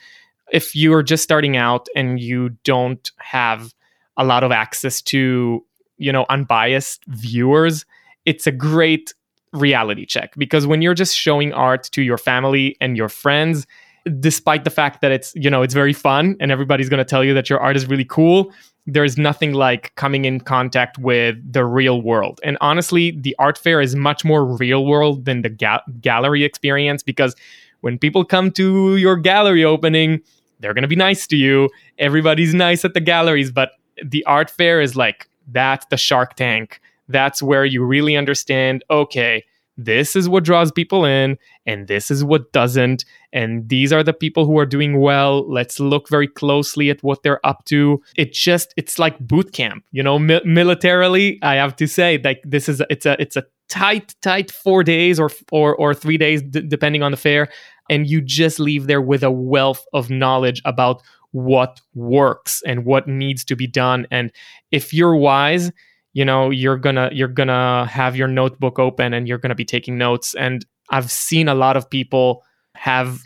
if 0.52 0.74
you're 0.74 1.02
just 1.02 1.22
starting 1.22 1.56
out 1.56 1.86
and 1.94 2.18
you 2.18 2.50
don't 2.64 3.12
have 3.18 3.72
a 4.16 4.24
lot 4.24 4.42
of 4.42 4.50
access 4.50 5.00
to 5.00 5.64
you 5.96 6.12
know 6.12 6.26
unbiased 6.28 7.04
viewers 7.06 7.84
it's 8.24 8.46
a 8.46 8.52
great 8.52 9.14
reality 9.52 10.06
check. 10.06 10.34
Because 10.36 10.66
when 10.66 10.82
you're 10.82 10.94
just 10.94 11.16
showing 11.16 11.52
art 11.52 11.84
to 11.92 12.02
your 12.02 12.18
family 12.18 12.76
and 12.80 12.96
your 12.96 13.08
friends 13.08 13.66
despite 14.08 14.64
the 14.64 14.70
fact 14.70 15.00
that 15.00 15.12
it's 15.12 15.32
you 15.34 15.50
know 15.50 15.62
it's 15.62 15.74
very 15.74 15.92
fun 15.92 16.36
and 16.40 16.50
everybody's 16.50 16.88
going 16.88 16.98
to 16.98 17.04
tell 17.04 17.24
you 17.24 17.34
that 17.34 17.48
your 17.50 17.60
art 17.60 17.76
is 17.76 17.86
really 17.86 18.04
cool 18.04 18.52
there's 18.90 19.18
nothing 19.18 19.52
like 19.52 19.94
coming 19.96 20.24
in 20.24 20.40
contact 20.40 20.96
with 20.96 21.36
the 21.52 21.64
real 21.64 22.00
world. 22.00 22.40
And 22.42 22.56
honestly 22.62 23.10
the 23.10 23.36
art 23.38 23.58
fair 23.58 23.82
is 23.82 23.94
much 23.94 24.24
more 24.24 24.44
real 24.44 24.86
world 24.86 25.26
than 25.26 25.42
the 25.42 25.50
ga- 25.50 25.82
gallery 26.00 26.42
experience 26.42 27.02
because 27.02 27.36
when 27.82 27.98
people 27.98 28.24
come 28.24 28.50
to 28.52 28.96
your 28.96 29.16
gallery 29.16 29.62
opening 29.62 30.20
they're 30.60 30.74
going 30.74 30.82
to 30.82 30.88
be 30.88 30.96
nice 30.96 31.28
to 31.28 31.36
you. 31.36 31.68
Everybody's 31.98 32.52
nice 32.52 32.84
at 32.84 32.94
the 32.94 33.00
galleries 33.00 33.52
but 33.52 33.72
the 34.02 34.24
art 34.24 34.48
fair 34.48 34.80
is 34.80 34.96
like 34.96 35.28
that's 35.52 35.84
the 35.86 35.98
shark 35.98 36.34
tank. 36.34 36.80
That's 37.08 37.42
where 37.42 37.66
you 37.66 37.84
really 37.84 38.16
understand 38.16 38.84
okay 38.90 39.44
this 39.78 40.16
is 40.16 40.28
what 40.28 40.44
draws 40.44 40.72
people 40.72 41.04
in 41.04 41.38
and 41.64 41.86
this 41.86 42.10
is 42.10 42.24
what 42.24 42.52
doesn't 42.52 43.04
and 43.32 43.68
these 43.68 43.92
are 43.92 44.02
the 44.02 44.12
people 44.12 44.46
who 44.46 44.58
are 44.58 44.66
doing 44.66 45.00
well. 45.00 45.50
Let's 45.50 45.78
look 45.80 46.08
very 46.08 46.28
closely 46.28 46.90
at 46.90 47.02
what 47.02 47.22
they're 47.22 47.44
up 47.46 47.64
to. 47.66 48.02
It 48.16 48.32
just 48.32 48.72
it's 48.76 48.98
like 48.98 49.18
boot 49.18 49.52
camp 49.52 49.84
you 49.92 50.02
know 50.02 50.18
mi- 50.18 50.40
militarily 50.44 51.38
i 51.42 51.54
have 51.54 51.74
to 51.76 51.86
say 51.86 52.20
like 52.22 52.40
this 52.44 52.68
is 52.68 52.82
it's 52.90 53.06
a 53.06 53.20
it's 53.20 53.36
a 53.36 53.44
tight 53.68 54.14
tight 54.22 54.50
4 54.50 54.82
days 54.82 55.20
or 55.20 55.30
or 55.52 55.74
or 55.76 55.94
3 55.94 56.16
days 56.16 56.42
d- 56.42 56.62
depending 56.66 57.02
on 57.02 57.10
the 57.10 57.16
fair. 57.16 57.48
And 57.90 58.06
you 58.06 58.20
just 58.20 58.60
leave 58.60 58.86
there 58.86 59.00
with 59.00 59.22
a 59.22 59.30
wealth 59.30 59.84
of 59.92 60.10
knowledge 60.10 60.60
about 60.64 61.02
what 61.32 61.80
works 61.94 62.62
and 62.66 62.84
what 62.84 63.06
needs 63.08 63.44
to 63.44 63.56
be 63.56 63.66
done. 63.66 64.06
And 64.10 64.32
if 64.70 64.92
you're 64.92 65.16
wise 65.16 65.70
you 66.14 66.24
know 66.24 66.50
you're 66.50 66.78
gonna 66.78 67.10
you're 67.12 67.28
gonna 67.28 67.86
have 67.86 68.16
your 68.16 68.28
notebook 68.28 68.78
open 68.78 69.12
and 69.12 69.28
you're 69.28 69.38
gonna 69.38 69.54
be 69.54 69.64
taking 69.64 69.98
notes. 69.98 70.34
And 70.34 70.64
i've 70.90 71.10
seen 71.10 71.48
a 71.48 71.54
lot 71.54 71.76
of 71.76 71.90
people 71.90 72.42
have 72.78 73.20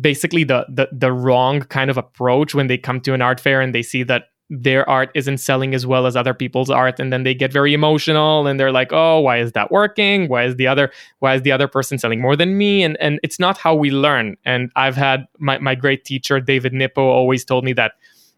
basically 0.00 0.44
the, 0.44 0.64
the 0.68 0.88
the 0.92 1.12
wrong 1.12 1.60
kind 1.60 1.90
of 1.90 1.96
approach 1.98 2.54
when 2.54 2.68
they 2.68 2.78
come 2.78 3.00
to 3.00 3.12
an 3.14 3.20
art 3.22 3.40
fair 3.40 3.60
and 3.60 3.74
they 3.74 3.82
see 3.82 4.02
that 4.02 4.24
their 4.50 4.88
art 4.88 5.10
isn't 5.14 5.38
selling 5.38 5.74
as 5.74 5.86
well 5.86 6.06
as 6.06 6.16
other 6.16 6.34
people's 6.34 6.70
art 6.70 7.00
and 7.00 7.12
then 7.12 7.22
they 7.22 7.34
get 7.34 7.52
very 7.52 7.72
emotional 7.74 8.46
and 8.46 8.58
they're 8.60 8.72
like 8.72 8.92
oh 8.92 9.20
why 9.20 9.38
is 9.38 9.52
that 9.52 9.70
working? 9.70 10.28
Why 10.28 10.44
is 10.44 10.56
the 10.56 10.66
other 10.66 10.90
why 11.18 11.34
is 11.34 11.42
the 11.42 11.52
other 11.52 11.68
person 11.68 11.98
selling 11.98 12.20
more 12.20 12.36
than 12.36 12.56
me? 12.56 12.82
And 12.82 12.96
and 13.00 13.20
it's 13.22 13.38
not 13.38 13.58
how 13.58 13.74
we 13.74 13.90
learn. 13.90 14.36
And 14.44 14.70
i've 14.76 14.96
had 14.96 15.26
my, 15.38 15.58
my 15.58 15.74
great 15.74 16.04
teacher 16.04 16.40
david 16.40 16.72
nipo 16.72 16.98
always 16.98 17.44
told 17.44 17.64
me 17.64 17.72
that 17.74 17.92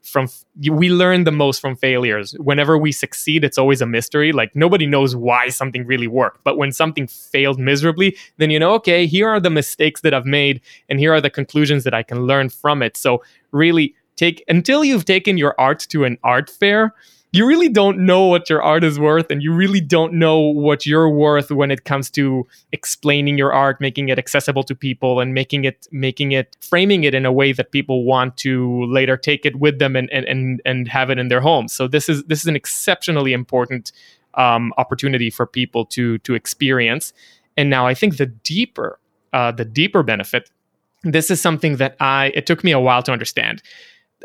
from 0.07 0.29
we 0.71 0.89
learn 0.89 1.25
the 1.25 1.33
most 1.33 1.61
from 1.61 1.77
failures. 1.77 2.33
Whenever 2.39 2.79
we 2.79 2.93
succeed 2.93 3.45
it's 3.45 3.59
always 3.59 3.81
a 3.81 3.87
mystery. 3.87 4.33
Like 4.33 4.55
nobody 4.55 4.87
knows 4.87 5.15
why 5.17 5.49
something 5.49 5.85
really 5.87 6.07
worked. 6.07 6.43
But 6.45 6.57
when 6.57 6.73
something 6.73 7.07
failed 7.07 7.59
miserably 7.59 8.17
then 8.39 8.51
you 8.51 8.59
know 8.59 8.73
okay 8.75 9.07
here 9.07 9.29
are 9.29 9.41
the 9.41 9.51
mistakes 9.51 10.01
that 10.03 10.15
i've 10.15 10.27
made 10.27 10.61
and 10.89 10.99
here 10.99 11.13
are 11.13 11.21
the 11.21 11.31
conclusions 11.31 11.85
that 11.85 11.95
i 11.95 12.03
can 12.03 12.27
learn 12.27 12.49
from 12.49 12.83
it. 12.83 12.97
So 12.97 13.23
really 13.53 13.95
take 14.17 14.45
until 14.49 14.85
you've 14.85 15.05
taken 15.05 15.37
your 15.37 15.55
art 15.59 15.81
to 15.91 16.05
an 16.05 16.19
art 16.23 16.49
fair 16.51 16.95
you 17.37 17.47
really 17.47 17.69
don't 17.69 17.99
know 17.99 18.27
what 18.27 18.49
your 18.49 18.63
art 18.63 18.85
is 18.85 18.99
worth 18.99 19.31
and 19.31 19.43
you 19.43 19.53
really 19.53 19.81
don't 19.81 20.13
know 20.13 20.39
what 20.39 20.87
you're 20.87 21.11
worth 21.11 21.51
when 21.51 21.71
it 21.71 21.85
comes 21.85 22.11
to 22.11 22.47
explaining 22.73 23.37
your 23.39 23.53
art 23.53 23.81
making 23.81 24.09
it 24.09 24.19
accessible 24.19 24.63
to 24.65 24.75
people 24.75 25.21
and 25.21 25.35
making 25.35 25.65
it 25.65 25.87
making 25.91 26.33
it 26.33 26.57
framing 26.61 27.05
it 27.05 27.15
in 27.15 27.27
a 27.27 27.33
way 27.33 27.53
that 27.53 27.73
people 27.73 28.05
want 28.05 28.37
to 28.37 28.85
later 28.87 29.17
take 29.17 29.45
it 29.45 29.57
with 29.57 29.79
them 29.79 29.97
and 29.97 30.11
and 30.11 30.25
and, 30.27 30.61
and 30.65 30.89
have 30.89 31.11
it 31.11 31.19
in 31.19 31.29
their 31.29 31.41
homes 31.41 31.73
so 31.73 31.87
this 31.87 32.09
is 32.09 32.25
this 32.25 32.41
is 32.41 32.47
an 32.47 32.57
exceptionally 32.57 33.33
important 33.33 33.93
um, 34.37 34.73
opportunity 34.77 35.31
for 35.31 35.47
people 35.47 35.85
to 35.87 36.19
to 36.19 36.35
experience. 36.35 37.13
And 37.57 37.71
now 37.71 37.87
i 37.87 37.95
think 37.95 38.19
the 38.19 38.27
deeper 38.27 38.99
uh, 39.33 39.51
the 39.51 39.65
deeper 39.65 40.03
benefit 40.03 40.51
this 41.03 41.31
is 41.31 41.41
something 41.41 41.77
that 41.77 41.97
i 42.01 42.27
it 42.35 42.47
took 42.47 42.63
me 42.63 42.73
a 42.73 42.81
while 42.81 43.03
to 43.03 43.13
understand 43.13 43.63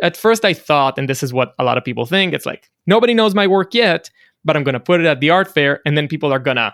at 0.02 0.18
first 0.18 0.44
I 0.46 0.54
thought, 0.54 0.98
and 0.98 1.08
this 1.08 1.24
is 1.24 1.34
what 1.34 1.54
a 1.60 1.64
lot 1.64 1.78
of 1.78 1.84
people 1.84 2.06
think, 2.06 2.34
it's 2.34 2.46
like 2.46 2.70
nobody 2.88 3.14
knows 3.14 3.36
my 3.36 3.48
work 3.48 3.74
yet, 3.74 4.10
but 4.44 4.56
I'm 4.56 4.64
to 4.74 4.80
put 4.80 5.00
it 5.00 5.06
at 5.06 5.20
the 5.20 5.30
art 5.30 5.48
fair 5.48 5.82
and 5.86 5.98
then 5.98 6.08
people 6.08 6.34
are 6.34 6.40
to 6.58 6.74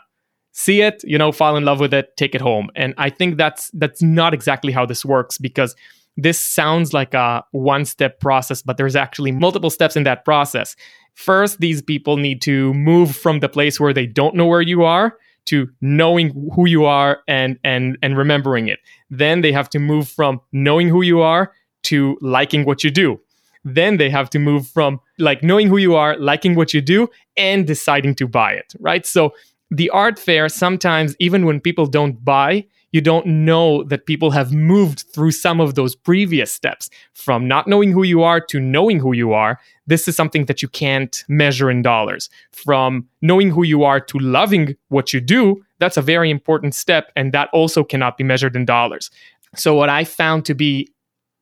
see 0.53 0.81
it, 0.81 1.03
you 1.03 1.17
know, 1.17 1.31
fall 1.31 1.55
in 1.55 1.65
love 1.65 1.79
with 1.79 1.93
it, 1.93 2.17
take 2.17 2.33
it 2.33 2.41
home. 2.41 2.69
And 2.75 2.93
I 2.97 3.09
think 3.09 3.37
that's 3.37 3.69
that's 3.73 4.01
not 4.01 4.33
exactly 4.33 4.71
how 4.71 4.85
this 4.85 5.05
works 5.05 5.37
because 5.37 5.75
this 6.17 6.39
sounds 6.39 6.93
like 6.93 7.13
a 7.13 7.43
one 7.51 7.85
step 7.85 8.19
process, 8.19 8.63
but 8.63 8.77
there's 8.77 8.95
actually 8.95 9.31
multiple 9.31 9.69
steps 9.69 9.95
in 9.95 10.03
that 10.03 10.25
process. 10.25 10.75
First, 11.13 11.59
these 11.59 11.81
people 11.81 12.17
need 12.17 12.41
to 12.41 12.73
move 12.73 13.15
from 13.15 13.39
the 13.39 13.49
place 13.49 13.79
where 13.79 13.93
they 13.93 14.07
don't 14.07 14.35
know 14.35 14.47
where 14.47 14.61
you 14.61 14.83
are 14.83 15.17
to 15.45 15.69
knowing 15.79 16.29
who 16.55 16.67
you 16.67 16.85
are 16.85 17.19
and 17.27 17.59
and 17.63 17.97
and 18.01 18.17
remembering 18.17 18.67
it. 18.67 18.79
Then 19.11 19.41
they 19.41 19.51
have 19.51 19.69
to 19.69 19.79
move 19.79 20.09
from 20.09 20.41
knowing 20.51 20.89
who 20.89 21.03
you 21.03 21.21
are 21.21 21.53
to 21.91 22.17
liking 22.21 22.65
what 22.65 22.83
you 22.83 22.91
do. 22.91 23.19
Then 23.63 23.97
they 23.97 24.09
have 24.09 24.29
to 24.31 24.39
move 24.39 24.67
from 24.67 24.99
like 25.19 25.43
knowing 25.43 25.67
who 25.67 25.77
you 25.77 25.95
are, 25.95 26.17
liking 26.17 26.55
what 26.55 26.73
you 26.73 26.81
do, 26.81 27.09
and 27.35 27.67
deciding 27.67 28.15
to 28.15 28.27
buy 28.27 28.53
it, 28.53 28.73
right? 28.79 29.05
So 29.05 29.33
the 29.69 29.89
art 29.89 30.17
fair, 30.17 30.47
sometimes, 30.47 31.15
even 31.19 31.45
when 31.45 31.59
people 31.59 31.85
don't 31.85 32.23
buy, 32.23 32.65
you 32.93 33.01
don't 33.01 33.25
know 33.25 33.83
that 33.83 34.05
people 34.05 34.31
have 34.31 34.53
moved 34.53 35.03
through 35.13 35.31
some 35.31 35.59
of 35.59 35.75
those 35.75 35.93
previous 35.95 36.51
steps 36.51 36.89
from 37.13 37.47
not 37.47 37.67
knowing 37.67 37.91
who 37.91 38.03
you 38.03 38.23
are 38.23 38.39
to 38.39 38.59
knowing 38.59 38.99
who 38.99 39.13
you 39.13 39.33
are. 39.33 39.59
This 39.85 40.07
is 40.07 40.15
something 40.15 40.45
that 40.45 40.61
you 40.61 40.69
can't 40.69 41.23
measure 41.27 41.69
in 41.69 41.81
dollars. 41.81 42.29
From 42.51 43.07
knowing 43.21 43.51
who 43.51 43.63
you 43.63 43.83
are 43.83 43.99
to 43.99 44.19
loving 44.19 44.75
what 44.87 45.13
you 45.13 45.19
do, 45.19 45.63
that's 45.79 45.97
a 45.97 46.01
very 46.01 46.31
important 46.31 46.73
step. 46.75 47.11
And 47.15 47.33
that 47.33 47.49
also 47.51 47.83
cannot 47.83 48.17
be 48.17 48.23
measured 48.23 48.55
in 48.55 48.65
dollars. 48.65 49.11
So, 49.55 49.75
what 49.75 49.89
I 49.89 50.03
found 50.03 50.45
to 50.45 50.55
be 50.55 50.89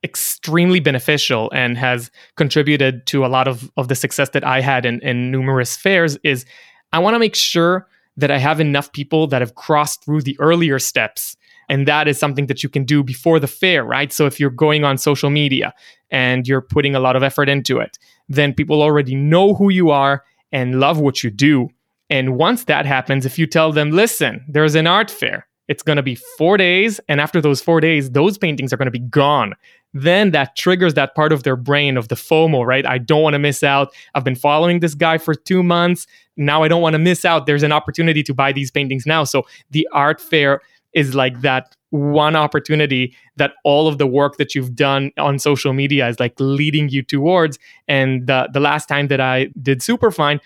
extremely 0.06 0.80
beneficial 0.80 1.50
and 1.52 1.76
has 1.76 2.10
contributed 2.36 3.06
to 3.08 3.26
a 3.26 3.28
lot 3.28 3.48
of, 3.48 3.70
of 3.76 3.88
the 3.88 3.94
success 3.94 4.30
that 4.30 4.44
I 4.44 4.60
had 4.60 4.86
in, 4.86 5.00
in 5.00 5.30
numerous 5.30 5.76
fairs 5.76 6.16
is 6.22 6.46
I 6.92 7.00
want 7.00 7.14
to 7.14 7.18
make 7.18 7.34
sure 7.34 7.88
that 8.16 8.30
I 8.30 8.38
have 8.38 8.60
enough 8.60 8.92
people 8.92 9.26
that 9.26 9.42
have 9.42 9.56
crossed 9.56 10.04
through 10.04 10.22
the 10.22 10.38
earlier 10.40 10.78
steps. 10.78 11.36
And 11.68 11.86
that 11.88 12.06
is 12.06 12.18
something 12.18 12.46
that 12.46 12.62
you 12.62 12.68
can 12.68 12.84
do 12.84 13.02
before 13.02 13.40
the 13.40 13.48
fair, 13.48 13.84
right? 13.84 14.12
So 14.12 14.26
if 14.26 14.38
you're 14.38 14.50
going 14.50 14.84
on 14.84 14.96
social 14.96 15.30
media 15.30 15.74
and 16.10 16.46
you're 16.46 16.62
putting 16.62 16.94
a 16.94 17.00
lot 17.00 17.16
of 17.16 17.22
effort 17.22 17.48
into 17.48 17.80
it, 17.80 17.98
then 18.28 18.54
people 18.54 18.80
already 18.80 19.16
know 19.16 19.54
who 19.54 19.68
you 19.70 19.90
are 19.90 20.22
and 20.52 20.78
love 20.78 21.00
what 21.00 21.24
you 21.24 21.30
do. 21.30 21.68
And 22.08 22.36
once 22.36 22.64
that 22.64 22.86
happens, 22.86 23.26
if 23.26 23.38
you 23.38 23.46
tell 23.46 23.72
them, 23.72 23.90
listen, 23.90 24.44
there's 24.48 24.76
an 24.76 24.86
art 24.86 25.10
fair, 25.10 25.48
it's 25.68 25.82
going 25.82 25.96
to 25.96 26.02
be 26.02 26.14
four 26.14 26.56
days. 26.56 27.00
And 27.08 27.20
after 27.20 27.40
those 27.40 27.60
four 27.60 27.80
days, 27.80 28.10
those 28.10 28.38
paintings 28.38 28.72
are 28.72 28.76
going 28.76 28.86
to 28.86 28.92
be 28.92 28.98
gone. 28.98 29.54
Then 29.92 30.30
that 30.32 30.56
triggers 30.56 30.94
that 30.94 31.14
part 31.14 31.32
of 31.32 31.42
their 31.42 31.56
brain 31.56 31.96
of 31.96 32.08
the 32.08 32.14
FOMO, 32.14 32.66
right? 32.66 32.84
I 32.84 32.98
don't 32.98 33.22
want 33.22 33.34
to 33.34 33.38
miss 33.38 33.62
out. 33.62 33.94
I've 34.14 34.24
been 34.24 34.34
following 34.34 34.80
this 34.80 34.94
guy 34.94 35.18
for 35.18 35.34
two 35.34 35.62
months. 35.62 36.06
Now 36.36 36.62
I 36.62 36.68
don't 36.68 36.82
want 36.82 36.94
to 36.94 36.98
miss 36.98 37.24
out. 37.24 37.46
There's 37.46 37.62
an 37.62 37.72
opportunity 37.72 38.22
to 38.24 38.34
buy 38.34 38.52
these 38.52 38.70
paintings 38.70 39.06
now. 39.06 39.24
So 39.24 39.46
the 39.70 39.88
art 39.92 40.20
fair 40.20 40.60
is 40.92 41.14
like 41.14 41.40
that 41.40 41.74
one 41.90 42.36
opportunity 42.36 43.14
that 43.36 43.52
all 43.64 43.88
of 43.88 43.98
the 43.98 44.06
work 44.06 44.36
that 44.36 44.54
you've 44.54 44.74
done 44.74 45.12
on 45.18 45.38
social 45.38 45.72
media 45.72 46.08
is 46.08 46.20
like 46.20 46.34
leading 46.38 46.88
you 46.88 47.02
towards. 47.02 47.58
And 47.88 48.26
the, 48.26 48.48
the 48.52 48.60
last 48.60 48.86
time 48.86 49.08
that 49.08 49.20
I 49.20 49.48
did 49.62 49.82
Superfine, 49.82 50.40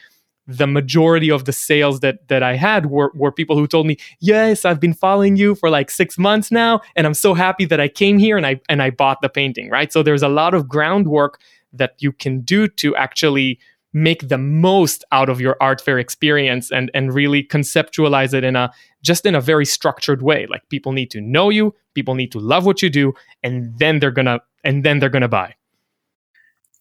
the 0.50 0.66
majority 0.66 1.30
of 1.30 1.44
the 1.44 1.52
sales 1.52 2.00
that 2.00 2.26
that 2.28 2.42
I 2.42 2.56
had 2.56 2.86
were, 2.86 3.12
were 3.14 3.32
people 3.32 3.56
who 3.56 3.66
told 3.66 3.86
me, 3.86 3.96
"Yes, 4.20 4.64
I've 4.64 4.80
been 4.80 4.94
following 4.94 5.36
you 5.36 5.54
for 5.54 5.70
like 5.70 5.90
6 5.90 6.18
months 6.18 6.50
now 6.50 6.80
and 6.96 7.06
I'm 7.06 7.14
so 7.14 7.34
happy 7.34 7.64
that 7.66 7.80
I 7.80 7.88
came 7.88 8.18
here 8.18 8.36
and 8.36 8.46
I 8.46 8.60
and 8.68 8.82
I 8.82 8.90
bought 8.90 9.20
the 9.22 9.28
painting." 9.28 9.70
Right? 9.70 9.92
So 9.92 10.02
there's 10.02 10.22
a 10.22 10.28
lot 10.28 10.54
of 10.54 10.68
groundwork 10.68 11.40
that 11.72 11.94
you 11.98 12.12
can 12.12 12.40
do 12.40 12.66
to 12.66 12.96
actually 12.96 13.58
make 13.92 14.28
the 14.28 14.38
most 14.38 15.04
out 15.12 15.28
of 15.28 15.40
your 15.40 15.56
art 15.60 15.80
fair 15.80 15.98
experience 15.98 16.70
and 16.70 16.90
and 16.94 17.12
really 17.12 17.42
conceptualize 17.42 18.32
it 18.34 18.44
in 18.44 18.56
a 18.56 18.70
just 19.02 19.26
in 19.26 19.34
a 19.34 19.40
very 19.40 19.64
structured 19.64 20.22
way 20.22 20.46
like 20.48 20.62
people 20.68 20.92
need 20.92 21.10
to 21.10 21.20
know 21.20 21.50
you 21.50 21.74
people 21.94 22.14
need 22.14 22.30
to 22.30 22.38
love 22.38 22.64
what 22.64 22.82
you 22.82 22.90
do 22.90 23.12
and 23.42 23.76
then 23.78 23.98
they're 23.98 24.12
going 24.12 24.26
to 24.26 24.40
and 24.62 24.84
then 24.84 25.00
they're 25.00 25.08
going 25.08 25.22
to 25.22 25.28
buy 25.28 25.52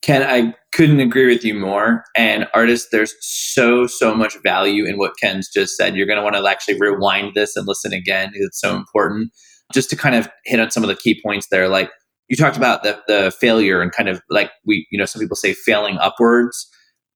Ken, 0.01 0.23
I 0.23 0.53
couldn't 0.71 0.99
agree 0.99 1.27
with 1.27 1.43
you 1.43 1.53
more. 1.53 2.03
And 2.15 2.47
artists, 2.53 2.89
there's 2.91 3.13
so, 3.21 3.85
so 3.85 4.15
much 4.15 4.37
value 4.43 4.85
in 4.85 4.97
what 4.97 5.17
Ken's 5.21 5.49
just 5.49 5.75
said. 5.75 5.95
You're 5.95 6.05
going 6.05 6.17
to 6.17 6.23
want 6.23 6.35
to 6.35 6.47
actually 6.47 6.79
rewind 6.79 7.33
this 7.35 7.55
and 7.55 7.67
listen 7.67 7.91
again. 7.91 8.31
It's 8.33 8.59
so 8.61 8.75
important. 8.75 9.31
Just 9.73 9.89
to 9.89 9.95
kind 9.95 10.15
of 10.15 10.29
hit 10.45 10.59
on 10.59 10.71
some 10.71 10.83
of 10.83 10.87
the 10.87 10.95
key 10.95 11.19
points 11.21 11.47
there, 11.51 11.67
like 11.67 11.91
you 12.29 12.37
talked 12.37 12.57
about 12.57 12.83
the, 12.83 12.99
the 13.07 13.31
failure 13.39 13.81
and 13.81 13.91
kind 13.91 14.07
of 14.07 14.21
like 14.29 14.51
we, 14.65 14.87
you 14.89 14.97
know, 14.97 15.05
some 15.05 15.19
people 15.19 15.35
say 15.35 15.53
failing 15.53 15.97
upwards. 15.97 16.67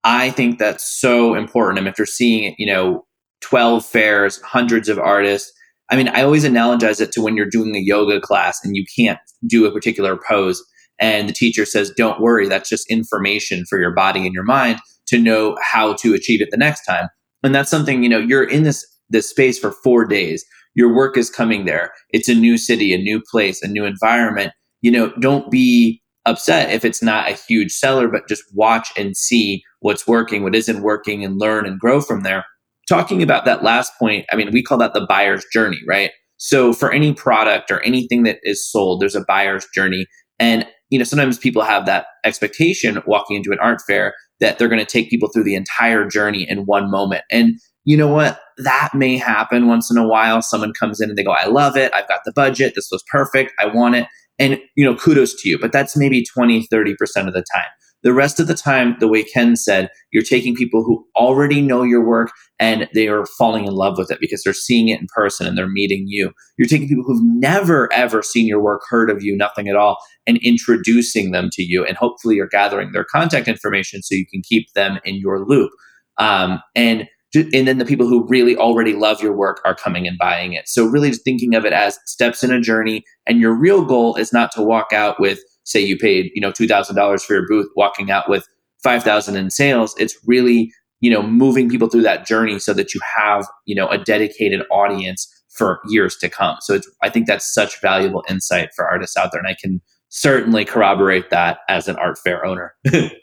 I 0.03 0.31
think 0.31 0.59
that's 0.59 0.99
so 0.99 1.35
important. 1.35 1.79
I 1.79 1.81
mean, 1.81 1.89
after 1.89 2.05
seeing, 2.05 2.53
you 2.57 2.65
know, 2.65 3.05
12 3.41 3.85
fairs, 3.85 4.41
hundreds 4.41 4.89
of 4.89 4.99
artists, 4.99 5.51
I 5.89 5.95
mean, 5.95 6.09
I 6.09 6.23
always 6.23 6.43
analogize 6.43 6.99
it 6.99 7.11
to 7.13 7.21
when 7.21 7.37
you're 7.37 7.49
doing 7.49 7.75
a 7.75 7.79
yoga 7.79 8.19
class 8.19 8.59
and 8.63 8.75
you 8.75 8.83
can't 8.97 9.19
do 9.47 9.65
a 9.65 9.71
particular 9.71 10.17
pose 10.27 10.61
and 10.99 11.27
the 11.27 11.33
teacher 11.33 11.65
says, 11.65 11.91
don't 11.95 12.21
worry, 12.21 12.47
that's 12.47 12.69
just 12.69 12.89
information 12.89 13.65
for 13.69 13.79
your 13.79 13.93
body 13.93 14.25
and 14.25 14.33
your 14.33 14.43
mind 14.43 14.79
to 15.07 15.19
know 15.19 15.57
how 15.61 15.93
to 15.93 16.13
achieve 16.13 16.41
it 16.41 16.49
the 16.51 16.57
next 16.57 16.85
time. 16.85 17.07
And 17.43 17.53
that's 17.53 17.69
something, 17.69 18.03
you 18.03 18.09
know, 18.09 18.19
you're 18.19 18.43
in 18.43 18.63
this, 18.63 18.85
this 19.09 19.29
space 19.29 19.59
for 19.59 19.71
four 19.83 20.05
days. 20.05 20.45
Your 20.75 20.95
work 20.95 21.17
is 21.17 21.29
coming 21.29 21.65
there. 21.65 21.91
It's 22.09 22.29
a 22.29 22.35
new 22.35 22.57
city, 22.57 22.93
a 22.93 22.97
new 22.97 23.21
place, 23.29 23.61
a 23.61 23.67
new 23.67 23.85
environment. 23.85 24.53
You 24.81 24.91
know, 24.91 25.11
don't 25.19 25.51
be 25.51 26.01
upset 26.25 26.71
if 26.71 26.85
it's 26.85 27.03
not 27.03 27.29
a 27.29 27.37
huge 27.47 27.71
seller, 27.71 28.07
but 28.07 28.27
just 28.27 28.43
watch 28.53 28.91
and 28.97 29.15
see 29.15 29.61
what's 29.81 30.07
working, 30.07 30.43
what 30.43 30.55
isn't 30.55 30.81
working, 30.81 31.23
and 31.23 31.39
learn 31.39 31.65
and 31.65 31.79
grow 31.79 32.01
from 32.01 32.23
there. 32.23 32.45
Talking 32.87 33.21
about 33.21 33.45
that 33.45 33.63
last 33.63 33.91
point, 33.99 34.25
I 34.31 34.35
mean, 34.35 34.49
we 34.51 34.63
call 34.63 34.77
that 34.79 34.93
the 34.93 35.05
buyer's 35.07 35.45
journey, 35.53 35.79
right? 35.87 36.11
So 36.37 36.73
for 36.73 36.91
any 36.91 37.13
product 37.13 37.71
or 37.71 37.81
anything 37.81 38.23
that 38.23 38.39
is 38.43 38.69
sold, 38.69 39.01
there's 39.01 39.15
a 39.15 39.25
buyer's 39.25 39.67
journey. 39.73 40.05
And 40.39 40.65
you 40.93 40.99
know, 40.99 41.05
sometimes 41.05 41.39
people 41.39 41.63
have 41.63 41.87
that 41.87 42.05
expectation 42.23 43.01
walking 43.07 43.35
into 43.35 43.51
an 43.51 43.57
art 43.59 43.81
fair 43.87 44.13
that 44.39 44.59
they're 44.59 44.67
going 44.67 44.77
to 44.77 44.85
take 44.85 45.09
people 45.09 45.27
through 45.27 45.43
the 45.43 45.55
entire 45.55 46.07
journey 46.07 46.45
in 46.47 46.67
one 46.67 46.91
moment. 46.91 47.23
And 47.31 47.55
you 47.83 47.97
know 47.97 48.07
what? 48.07 48.39
That 48.59 48.91
may 48.93 49.17
happen 49.17 49.67
once 49.67 49.89
in 49.89 49.97
a 49.97 50.07
while. 50.07 50.43
Someone 50.43 50.71
comes 50.79 51.01
in 51.01 51.09
and 51.09 51.17
they 51.17 51.23
go, 51.23 51.31
I 51.31 51.47
love 51.47 51.75
it. 51.75 51.91
I've 51.95 52.07
got 52.07 52.19
the 52.25 52.31
budget. 52.31 52.73
This 52.75 52.89
was 52.91 53.03
perfect. 53.11 53.53
I 53.59 53.65
want 53.65 53.95
it. 53.95 54.07
And, 54.37 54.59
you 54.75 54.85
know, 54.85 54.95
kudos 54.95 55.33
to 55.41 55.49
you. 55.49 55.57
But 55.57 55.71
that's 55.71 55.97
maybe 55.97 56.23
20, 56.23 56.67
30% 56.71 56.91
of 57.27 57.33
the 57.33 57.43
time. 57.51 57.71
The 58.03 58.13
rest 58.13 58.39
of 58.39 58.47
the 58.47 58.53
time, 58.53 58.95
the 58.99 59.07
way 59.07 59.23
Ken 59.23 59.55
said, 59.55 59.89
you're 60.11 60.23
taking 60.23 60.55
people 60.55 60.83
who 60.83 61.05
already 61.15 61.61
know 61.61 61.83
your 61.83 62.05
work 62.05 62.31
and 62.59 62.87
they 62.93 63.07
are 63.07 63.25
falling 63.25 63.65
in 63.65 63.73
love 63.73 63.97
with 63.97 64.11
it 64.11 64.19
because 64.19 64.43
they're 64.43 64.53
seeing 64.53 64.89
it 64.89 64.99
in 64.99 65.07
person 65.15 65.47
and 65.47 65.57
they're 65.57 65.69
meeting 65.69 66.05
you. 66.07 66.31
You're 66.57 66.67
taking 66.67 66.87
people 66.87 67.03
who've 67.05 67.23
never, 67.23 67.91
ever 67.93 68.21
seen 68.21 68.47
your 68.47 68.61
work, 68.61 68.81
heard 68.89 69.09
of 69.09 69.23
you, 69.23 69.35
nothing 69.35 69.67
at 69.67 69.75
all, 69.75 69.97
and 70.27 70.37
introducing 70.43 71.31
them 71.31 71.49
to 71.53 71.63
you. 71.63 71.85
And 71.85 71.97
hopefully 71.97 72.35
you're 72.35 72.47
gathering 72.47 72.91
their 72.91 73.05
contact 73.05 73.47
information 73.47 74.01
so 74.03 74.15
you 74.15 74.25
can 74.31 74.41
keep 74.41 74.71
them 74.73 74.99
in 75.03 75.15
your 75.15 75.45
loop. 75.45 75.71
Um, 76.17 76.61
and 76.75 77.07
and 77.35 77.67
then 77.67 77.79
the 77.79 77.85
people 77.85 78.07
who 78.07 78.27
really 78.27 78.55
already 78.55 78.93
love 78.93 79.21
your 79.21 79.35
work 79.35 79.59
are 79.65 79.73
coming 79.73 80.07
and 80.07 80.17
buying 80.19 80.53
it. 80.53 80.67
So 80.69 80.85
really 80.85 81.11
thinking 81.11 81.55
of 81.55 81.65
it 81.65 81.73
as 81.73 81.97
steps 82.05 82.43
in 82.43 82.51
a 82.51 82.61
journey. 82.61 83.03
And 83.25 83.39
your 83.39 83.57
real 83.57 83.83
goal 83.83 84.15
is 84.15 84.31
not 84.31 84.51
to 84.51 84.61
walk 84.61 84.93
out 84.93 85.19
with 85.19 85.39
say 85.63 85.79
you 85.79 85.97
paid, 85.97 86.31
you 86.33 86.41
know, 86.41 86.51
$2,000 86.51 87.21
for 87.21 87.33
your 87.33 87.47
booth, 87.47 87.67
walking 87.75 88.11
out 88.11 88.29
with 88.29 88.47
5,000 88.83 89.35
in 89.35 89.49
sales. 89.49 89.95
It's 89.97 90.17
really, 90.25 90.71
you 90.99 91.09
know, 91.09 91.23
moving 91.23 91.69
people 91.69 91.89
through 91.89 92.01
that 92.03 92.25
journey 92.25 92.59
so 92.59 92.73
that 92.73 92.93
you 92.93 93.01
have, 93.15 93.47
you 93.65 93.75
know, 93.75 93.87
a 93.87 93.97
dedicated 93.97 94.61
audience 94.69 95.27
for 95.49 95.79
years 95.87 96.17
to 96.17 96.29
come. 96.29 96.57
So 96.61 96.73
it's, 96.73 96.89
I 97.01 97.09
think 97.09 97.27
that's 97.27 97.53
such 97.53 97.79
valuable 97.81 98.23
insight 98.29 98.69
for 98.75 98.85
artists 98.85 99.15
out 99.15 99.31
there. 99.31 99.39
And 99.39 99.47
I 99.47 99.55
can 99.59 99.81
certainly 100.09 100.65
corroborate 100.65 101.29
that 101.29 101.59
as 101.69 101.87
an 101.87 101.95
art 101.97 102.17
fair 102.17 102.45
owner. 102.45 102.73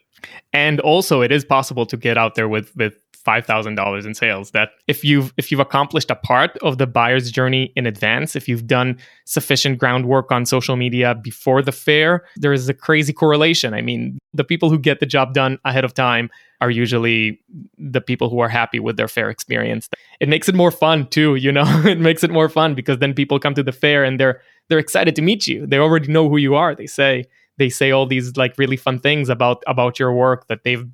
and 0.53 0.81
also 0.81 1.21
it 1.23 1.33
is 1.33 1.45
possible 1.45 1.87
to 1.87 1.97
get 1.97 2.17
out 2.17 2.35
there 2.37 2.49
with, 2.49 2.75
with 2.77 2.95
$5000 3.27 4.07
in 4.07 4.15
sales. 4.15 4.51
That 4.53 4.71
if 4.87 5.05
you've 5.05 5.33
if 5.37 5.51
you've 5.51 5.61
accomplished 5.61 6.11
a 6.11 6.15
part 6.15 6.57
of 6.59 6.79
the 6.79 6.87
buyer's 6.87 7.31
journey 7.31 7.73
in 7.77 7.87
advance 7.87 8.35
if 8.35 8.49
you've 8.49 8.67
done 8.67 8.99
sufficient 9.25 9.79
groundwork 9.79 10.33
on 10.33 10.47
social 10.47 10.77
media 10.77 11.15
before 11.15 11.63
the 11.63 11.73
fair 11.73 12.25
there 12.37 12.53
is 12.53 12.69
a 12.69 12.75
crazy 12.75 13.13
correlation. 13.13 13.75
I 13.75 13.83
mean 13.83 14.19
the 14.33 14.45
people 14.45 14.71
who 14.71 14.79
get 14.79 15.01
the 15.01 15.07
job 15.07 15.35
done 15.35 15.59
ahead 15.65 15.85
of 15.85 15.95
time 15.95 16.31
are 16.61 16.71
usually 16.71 17.41
the 17.79 18.01
people 18.01 18.29
who 18.29 18.41
are 18.41 18.49
happy 18.49 18.81
with 18.81 18.97
their 18.97 19.09
fair 19.09 19.31
experience. 19.31 19.89
It 20.21 20.29
makes 20.29 20.49
it 20.49 20.55
more 20.55 20.71
fun 20.71 21.07
too 21.09 21.35
you 21.37 21.53
know? 21.53 21.65
It 21.91 21.99
makes 21.99 22.25
it 22.25 22.31
more 22.31 22.49
fun 22.49 22.75
because 22.75 22.99
then 22.99 23.15
people 23.15 23.39
come 23.39 23.55
to 23.55 23.63
the 23.63 23.73
fair 23.73 24.05
and 24.05 24.19
they're 24.19 24.41
they're 24.69 24.79
excited 24.79 25.17
to 25.17 25.23
meet 25.23 25.47
you. 25.47 25.67
They 25.67 25.79
already 25.79 26.13
know 26.13 26.29
who 26.29 26.37
you 26.37 26.55
are. 26.55 26.75
They 26.75 26.87
say 26.87 27.25
they 27.59 27.69
say 27.69 27.91
all 27.91 28.07
these 28.07 28.37
like 28.37 28.55
really 28.57 28.77
fun 28.77 28.99
things 29.01 29.29
about 29.29 29.63
about 29.67 29.99
your 29.99 30.13
work 30.13 30.47
that 30.49 30.65
they've 30.65 30.87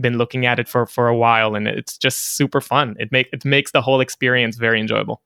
been 0.00 0.18
looking 0.18 0.46
at 0.46 0.58
it 0.58 0.68
for 0.68 0.86
for 0.86 1.08
a 1.08 1.16
while, 1.16 1.54
and 1.54 1.66
it's 1.66 1.96
just 1.96 2.36
super 2.36 2.60
fun. 2.60 2.96
It 2.98 3.10
make 3.12 3.28
it 3.32 3.44
makes 3.44 3.72
the 3.72 3.82
whole 3.82 4.00
experience 4.00 4.56
very 4.56 4.80
enjoyable. 4.80 5.22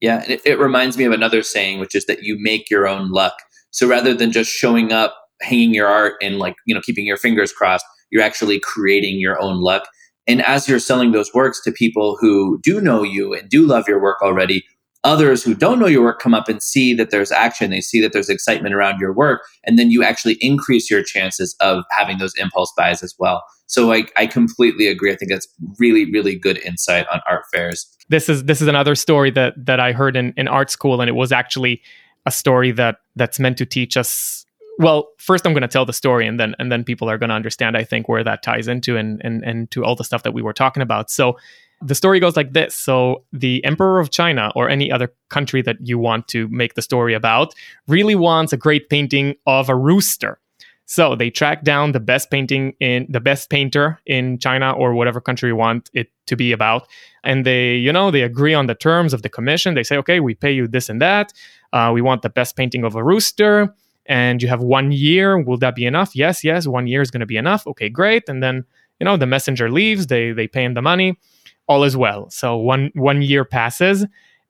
Yeah, 0.00 0.24
it, 0.26 0.42
it 0.44 0.58
reminds 0.58 0.98
me 0.98 1.04
of 1.04 1.12
another 1.12 1.42
saying, 1.42 1.78
which 1.78 1.94
is 1.94 2.06
that 2.06 2.22
you 2.22 2.36
make 2.40 2.68
your 2.70 2.86
own 2.86 3.10
luck. 3.10 3.34
So 3.70 3.86
rather 3.86 4.14
than 4.14 4.32
just 4.32 4.50
showing 4.50 4.92
up, 4.92 5.16
hanging 5.40 5.74
your 5.74 5.86
art, 5.86 6.14
and 6.22 6.38
like 6.38 6.56
you 6.66 6.74
know 6.74 6.80
keeping 6.80 7.06
your 7.06 7.16
fingers 7.16 7.52
crossed, 7.52 7.86
you're 8.10 8.22
actually 8.22 8.60
creating 8.60 9.20
your 9.20 9.40
own 9.40 9.60
luck. 9.60 9.88
And 10.26 10.42
as 10.42 10.68
you're 10.68 10.78
selling 10.78 11.12
those 11.12 11.32
works 11.34 11.60
to 11.64 11.72
people 11.72 12.16
who 12.18 12.58
do 12.62 12.80
know 12.80 13.02
you 13.02 13.34
and 13.34 13.48
do 13.48 13.66
love 13.66 13.86
your 13.86 14.00
work 14.00 14.22
already, 14.22 14.64
others 15.04 15.44
who 15.44 15.54
don't 15.54 15.78
know 15.78 15.86
your 15.86 16.02
work 16.02 16.20
come 16.20 16.34
up 16.34 16.48
and 16.48 16.62
see 16.62 16.94
that 16.94 17.10
there's 17.10 17.30
action. 17.30 17.70
They 17.70 17.80
see 17.80 18.00
that 18.00 18.12
there's 18.12 18.28
excitement 18.28 18.74
around 18.74 18.98
your 18.98 19.12
work 19.12 19.42
and 19.64 19.78
then 19.78 19.90
you 19.90 20.02
actually 20.02 20.34
increase 20.40 20.90
your 20.90 21.02
chances 21.02 21.54
of 21.60 21.84
having 21.90 22.18
those 22.18 22.34
impulse 22.36 22.72
buys 22.76 23.02
as 23.02 23.14
well. 23.18 23.44
So 23.66 23.92
I, 23.92 24.04
I 24.16 24.26
completely 24.26 24.86
agree. 24.86 25.12
I 25.12 25.16
think 25.16 25.30
that's 25.30 25.48
really 25.78 26.10
really 26.10 26.36
good 26.36 26.58
insight 26.58 27.06
on 27.12 27.20
art 27.28 27.44
fairs. 27.52 27.86
This 28.08 28.28
is 28.28 28.44
this 28.44 28.60
is 28.60 28.68
another 28.68 28.94
story 28.94 29.30
that 29.32 29.54
that 29.56 29.80
i 29.80 29.92
heard 29.92 30.16
in, 30.16 30.32
in 30.36 30.48
art 30.48 30.70
school 30.70 31.00
and 31.00 31.08
it 31.08 31.14
was 31.14 31.32
actually 31.32 31.80
a 32.26 32.30
story 32.30 32.70
that 32.72 32.98
that's 33.16 33.38
meant 33.38 33.56
to 33.58 33.66
teach 33.66 33.96
us 33.96 34.44
well 34.78 35.08
first 35.18 35.46
i'm 35.46 35.52
going 35.52 35.62
to 35.62 35.68
tell 35.68 35.86
the 35.86 35.92
story 35.92 36.26
and 36.26 36.38
then 36.38 36.54
and 36.58 36.70
then 36.70 36.84
people 36.84 37.08
are 37.08 37.18
going 37.18 37.28
to 37.28 37.34
understand 37.34 37.76
i 37.76 37.84
think 37.84 38.08
where 38.08 38.24
that 38.24 38.42
ties 38.42 38.68
into 38.68 38.96
and 38.96 39.20
and 39.24 39.42
and 39.44 39.70
to 39.70 39.84
all 39.84 39.96
the 39.96 40.04
stuff 40.04 40.22
that 40.22 40.32
we 40.32 40.42
were 40.42 40.52
talking 40.52 40.82
about. 40.82 41.10
So 41.10 41.36
the 41.84 41.94
story 41.94 42.20
goes 42.20 42.36
like 42.36 42.52
this 42.52 42.74
so 42.74 43.24
the 43.32 43.64
emperor 43.64 44.00
of 44.00 44.10
china 44.10 44.50
or 44.54 44.68
any 44.68 44.90
other 44.90 45.12
country 45.28 45.62
that 45.62 45.76
you 45.80 45.98
want 45.98 46.26
to 46.28 46.48
make 46.48 46.74
the 46.74 46.82
story 46.82 47.14
about 47.14 47.54
really 47.88 48.14
wants 48.14 48.52
a 48.52 48.56
great 48.56 48.88
painting 48.88 49.34
of 49.46 49.68
a 49.68 49.76
rooster 49.76 50.38
so 50.86 51.16
they 51.16 51.30
track 51.30 51.64
down 51.64 51.92
the 51.92 52.00
best 52.00 52.30
painting 52.30 52.74
in 52.80 53.06
the 53.08 53.20
best 53.20 53.50
painter 53.50 54.00
in 54.06 54.38
china 54.38 54.72
or 54.72 54.94
whatever 54.94 55.20
country 55.20 55.50
you 55.50 55.56
want 55.56 55.90
it 55.92 56.10
to 56.26 56.36
be 56.36 56.52
about 56.52 56.88
and 57.22 57.44
they 57.44 57.74
you 57.74 57.92
know 57.92 58.10
they 58.10 58.22
agree 58.22 58.54
on 58.54 58.66
the 58.66 58.74
terms 58.74 59.12
of 59.12 59.22
the 59.22 59.28
commission 59.28 59.74
they 59.74 59.82
say 59.82 59.96
okay 59.96 60.20
we 60.20 60.34
pay 60.34 60.52
you 60.52 60.66
this 60.66 60.88
and 60.88 61.00
that 61.00 61.32
uh, 61.72 61.90
we 61.92 62.00
want 62.00 62.22
the 62.22 62.30
best 62.30 62.56
painting 62.56 62.84
of 62.84 62.94
a 62.94 63.02
rooster 63.02 63.74
and 64.06 64.42
you 64.42 64.48
have 64.48 64.62
one 64.62 64.92
year. 64.92 65.38
Will 65.38 65.58
that 65.58 65.74
be 65.74 65.86
enough? 65.86 66.14
Yes, 66.14 66.44
yes, 66.44 66.66
one 66.66 66.86
year 66.86 67.02
is 67.02 67.10
going 67.10 67.20
to 67.20 67.26
be 67.26 67.36
enough. 67.36 67.66
Okay, 67.66 67.88
great. 67.88 68.28
And 68.28 68.42
then, 68.42 68.64
you 69.00 69.04
know, 69.04 69.16
the 69.16 69.26
messenger 69.26 69.70
leaves, 69.70 70.06
they 70.06 70.32
they 70.32 70.46
pay 70.46 70.64
him 70.64 70.74
the 70.74 70.82
money, 70.82 71.18
all 71.66 71.84
is 71.84 71.96
well. 71.96 72.30
So 72.30 72.56
one 72.56 72.90
one 72.94 73.22
year 73.22 73.44
passes 73.44 74.06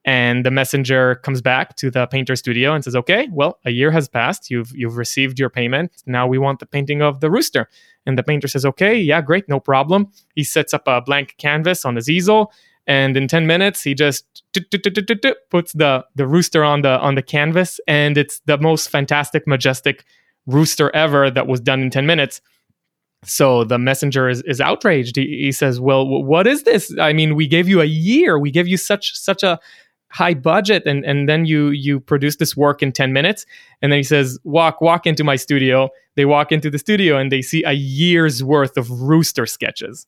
and 0.06 0.44
the 0.44 0.50
messenger 0.50 1.14
comes 1.16 1.40
back 1.40 1.76
to 1.76 1.90
the 1.90 2.06
painter 2.06 2.36
studio 2.36 2.74
and 2.74 2.84
says, 2.84 2.94
"Okay, 2.94 3.28
well, 3.32 3.58
a 3.64 3.70
year 3.70 3.90
has 3.90 4.08
passed. 4.08 4.50
You've 4.50 4.72
you've 4.74 4.96
received 4.96 5.38
your 5.38 5.50
payment. 5.50 6.02
Now 6.06 6.26
we 6.26 6.38
want 6.38 6.58
the 6.58 6.66
painting 6.66 7.02
of 7.02 7.20
the 7.20 7.30
rooster." 7.30 7.68
And 8.06 8.18
the 8.18 8.22
painter 8.22 8.48
says, 8.48 8.66
"Okay, 8.66 8.98
yeah, 8.98 9.22
great, 9.22 9.48
no 9.48 9.60
problem." 9.60 10.08
He 10.34 10.44
sets 10.44 10.74
up 10.74 10.82
a 10.86 11.00
blank 11.00 11.34
canvas 11.38 11.84
on 11.84 11.96
his 11.96 12.10
easel 12.10 12.52
and 12.86 13.16
in 13.16 13.28
10 13.28 13.46
minutes 13.46 13.82
he 13.82 13.94
just 13.94 14.42
puts 15.50 15.72
the 15.72 16.04
the 16.14 16.26
rooster 16.26 16.62
on 16.62 16.82
the 16.82 16.98
on 17.00 17.14
the 17.14 17.22
canvas 17.22 17.80
and 17.86 18.18
it's 18.18 18.40
the 18.46 18.58
most 18.58 18.90
fantastic 18.90 19.46
majestic 19.46 20.04
rooster 20.46 20.94
ever 20.94 21.30
that 21.30 21.46
was 21.46 21.60
done 21.60 21.80
in 21.80 21.90
10 21.90 22.06
minutes 22.06 22.40
so 23.24 23.64
the 23.64 23.78
messenger 23.78 24.28
is, 24.28 24.42
is 24.42 24.60
outraged. 24.60 25.16
He, 25.16 25.42
he 25.44 25.52
says 25.52 25.80
well 25.80 26.06
what 26.06 26.46
is 26.46 26.62
this? 26.64 26.92
I 26.98 27.12
mean 27.12 27.34
we 27.34 27.46
gave 27.46 27.68
you 27.68 27.80
a 27.80 27.86
year. 27.86 28.38
We 28.38 28.50
gave 28.50 28.68
you 28.68 28.76
such 28.76 29.14
such 29.14 29.42
a 29.42 29.58
high 30.10 30.34
budget 30.34 30.84
and 30.86 31.04
and 31.04 31.28
then 31.28 31.44
you 31.44 31.70
you 31.70 32.00
produce 32.00 32.36
this 32.36 32.56
work 32.56 32.82
in 32.82 32.92
10 32.92 33.12
minutes. 33.12 33.46
And 33.82 33.90
then 33.90 33.98
he 33.98 34.04
says 34.04 34.38
walk 34.44 34.80
walk 34.80 35.06
into 35.06 35.24
my 35.24 35.36
studio. 35.36 35.88
They 36.16 36.24
walk 36.24 36.52
into 36.52 36.70
the 36.70 36.78
studio 36.78 37.18
and 37.18 37.32
they 37.32 37.42
see 37.42 37.64
a 37.64 37.72
year's 37.72 38.44
worth 38.44 38.76
of 38.76 38.90
rooster 38.90 39.46
sketches 39.46 40.06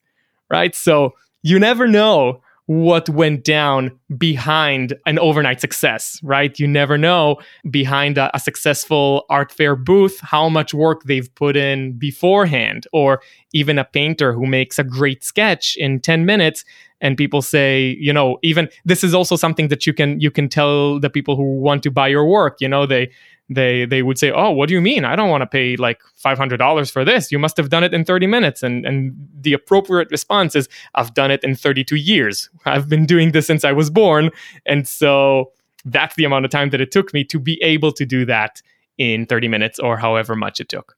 right? 0.49 0.75
So 0.75 1.13
you 1.43 1.59
never 1.59 1.87
know 1.87 2.41
what 2.67 3.09
went 3.09 3.45
down 3.45 3.97
behind 4.17 4.93
an 5.05 5.17
overnight 5.19 5.61
success, 5.61 6.19
right? 6.21 6.59
You 6.59 6.67
never 6.67 6.97
know 6.97 7.37
behind 7.71 8.17
a, 8.17 8.29
a, 8.35 8.39
successful 8.39 9.25
art 9.29 9.53
fair 9.53 9.75
booth 9.75 10.19
how 10.19 10.49
much 10.49 10.73
work 10.73 11.03
they've 11.03 11.33
put 11.35 11.55
in 11.55 11.97
beforehand, 11.97 12.85
or 12.91 13.21
even 13.53 13.79
a 13.79 13.85
painter 13.85 14.33
who 14.33 14.45
makes 14.45 14.77
a 14.77 14.83
great 14.83 15.23
sketch 15.23 15.77
in 15.77 16.01
10 16.01 16.25
minutes 16.25 16.65
and 16.99 17.15
people 17.15 17.41
say 17.41 17.95
you 17.99 18.11
know 18.11 18.37
even 18.41 18.67
this 18.83 19.03
is 19.03 19.13
also 19.13 19.35
something 19.35 19.67
that 19.67 19.85
you 19.85 19.93
can 19.93 20.19
you 20.19 20.31
can 20.31 20.49
tell 20.49 20.99
the 20.99 21.09
people 21.09 21.35
who 21.35 21.59
want 21.59 21.83
to 21.83 21.91
buy 21.91 22.07
your 22.07 22.25
work 22.25 22.57
you 22.59 22.67
know 22.67 22.85
they 22.85 23.09
they 23.49 23.85
they 23.85 24.03
would 24.03 24.17
say, 24.17 24.31
"Oh, 24.31 24.51
what 24.51 24.67
do 24.67 24.75
you 24.75 24.81
mean? 24.81 25.05
I 25.05 25.15
don't 25.15 25.29
want 25.29 25.41
to 25.41 25.47
pay 25.47 25.77
like 25.77 26.01
five 26.15 26.37
hundred 26.37 26.57
dollars 26.57 26.91
for 26.91 27.05
this. 27.05 27.31
You 27.31 27.39
must 27.39 27.55
have 27.57 27.69
done 27.69 27.83
it 27.83 27.93
in 27.93 28.03
thirty 28.03 28.27
minutes." 28.27 28.61
And 28.61 28.85
and 28.85 29.13
the 29.39 29.53
appropriate 29.53 30.09
response 30.11 30.55
is, 30.55 30.67
"I've 30.95 31.13
done 31.13 31.31
it 31.31 31.43
in 31.43 31.55
thirty 31.55 31.83
two 31.83 31.95
years. 31.95 32.49
I've 32.65 32.89
been 32.89 33.05
doing 33.05 33.31
this 33.31 33.47
since 33.47 33.63
I 33.63 33.71
was 33.71 33.89
born." 33.89 34.31
And 34.65 34.87
so 34.87 35.51
that's 35.85 36.15
the 36.15 36.25
amount 36.25 36.45
of 36.45 36.51
time 36.51 36.71
that 36.71 36.81
it 36.81 36.91
took 36.91 37.13
me 37.13 37.23
to 37.25 37.39
be 37.39 37.61
able 37.63 37.93
to 37.93 38.05
do 38.05 38.25
that 38.25 38.61
in 38.97 39.25
thirty 39.25 39.47
minutes 39.47 39.79
or 39.79 39.97
however 39.97 40.35
much 40.35 40.59
it 40.59 40.67
took. 40.67 40.97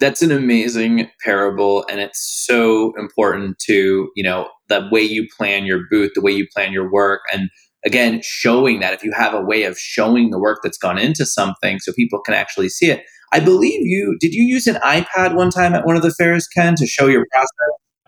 That's 0.00 0.22
an 0.22 0.32
amazing 0.32 1.10
parable, 1.22 1.84
and 1.90 2.00
it's 2.00 2.20
so 2.46 2.94
important 2.98 3.58
to 3.66 4.10
you 4.16 4.22
know 4.22 4.48
the 4.68 4.88
way 4.90 5.02
you 5.02 5.28
plan 5.36 5.66
your 5.66 5.80
booth, 5.90 6.12
the 6.14 6.22
way 6.22 6.32
you 6.32 6.46
plan 6.54 6.72
your 6.72 6.90
work, 6.90 7.20
and 7.30 7.50
again, 7.84 8.20
showing 8.22 8.80
that 8.80 8.94
if 8.94 9.02
you 9.02 9.12
have 9.12 9.34
a 9.34 9.40
way 9.40 9.64
of 9.64 9.78
showing 9.78 10.30
the 10.30 10.38
work 10.38 10.60
that's 10.62 10.78
gone 10.78 10.98
into 10.98 11.26
something 11.26 11.78
so 11.80 11.92
people 11.92 12.20
can 12.20 12.34
actually 12.34 12.68
see 12.68 12.90
it. 12.90 13.04
I 13.32 13.40
believe 13.40 13.86
you 13.86 14.16
did 14.20 14.34
you 14.34 14.44
use 14.44 14.66
an 14.66 14.76
iPad 14.76 15.34
one 15.34 15.50
time 15.50 15.74
at 15.74 15.86
one 15.86 15.96
of 15.96 16.02
the 16.02 16.12
fairs, 16.12 16.46
Ken, 16.46 16.74
to 16.76 16.86
show 16.86 17.06
your 17.06 17.26
process? 17.32 17.48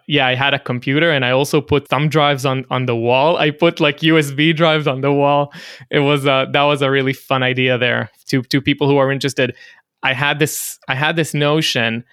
Yeah, 0.07 0.27
I 0.27 0.35
had 0.35 0.53
a 0.53 0.59
computer 0.59 1.11
and 1.11 1.25
I 1.25 1.31
also 1.31 1.63
put 1.63 1.89
thumb 1.89 2.11
drives 2.11 2.45
on 2.45 2.67
on 2.71 2.87
the 2.87 2.95
wall. 2.95 3.39
I 3.39 3.51
put 3.51 3.81
like 3.81 4.01
USB 4.01 4.55
drives 4.55 4.87
on 4.87 5.01
the 5.01 5.13
wall. 5.13 5.53
It 5.91 6.01
was 6.01 6.27
uh, 6.27 6.47
that 6.53 6.63
was 6.65 6.83
a 6.83 6.91
really 6.91 7.15
fun 7.15 7.43
idea 7.43 7.79
there 7.79 8.11
to 8.29 8.43
to 8.43 8.61
people 8.61 8.87
who 8.87 8.99
are 8.99 9.11
interested. 9.11 9.57
I 10.03 10.13
had 10.13 10.39
this 10.39 10.79
I 10.89 10.95
had 10.95 11.17
this 11.17 11.33
notion 11.33 12.05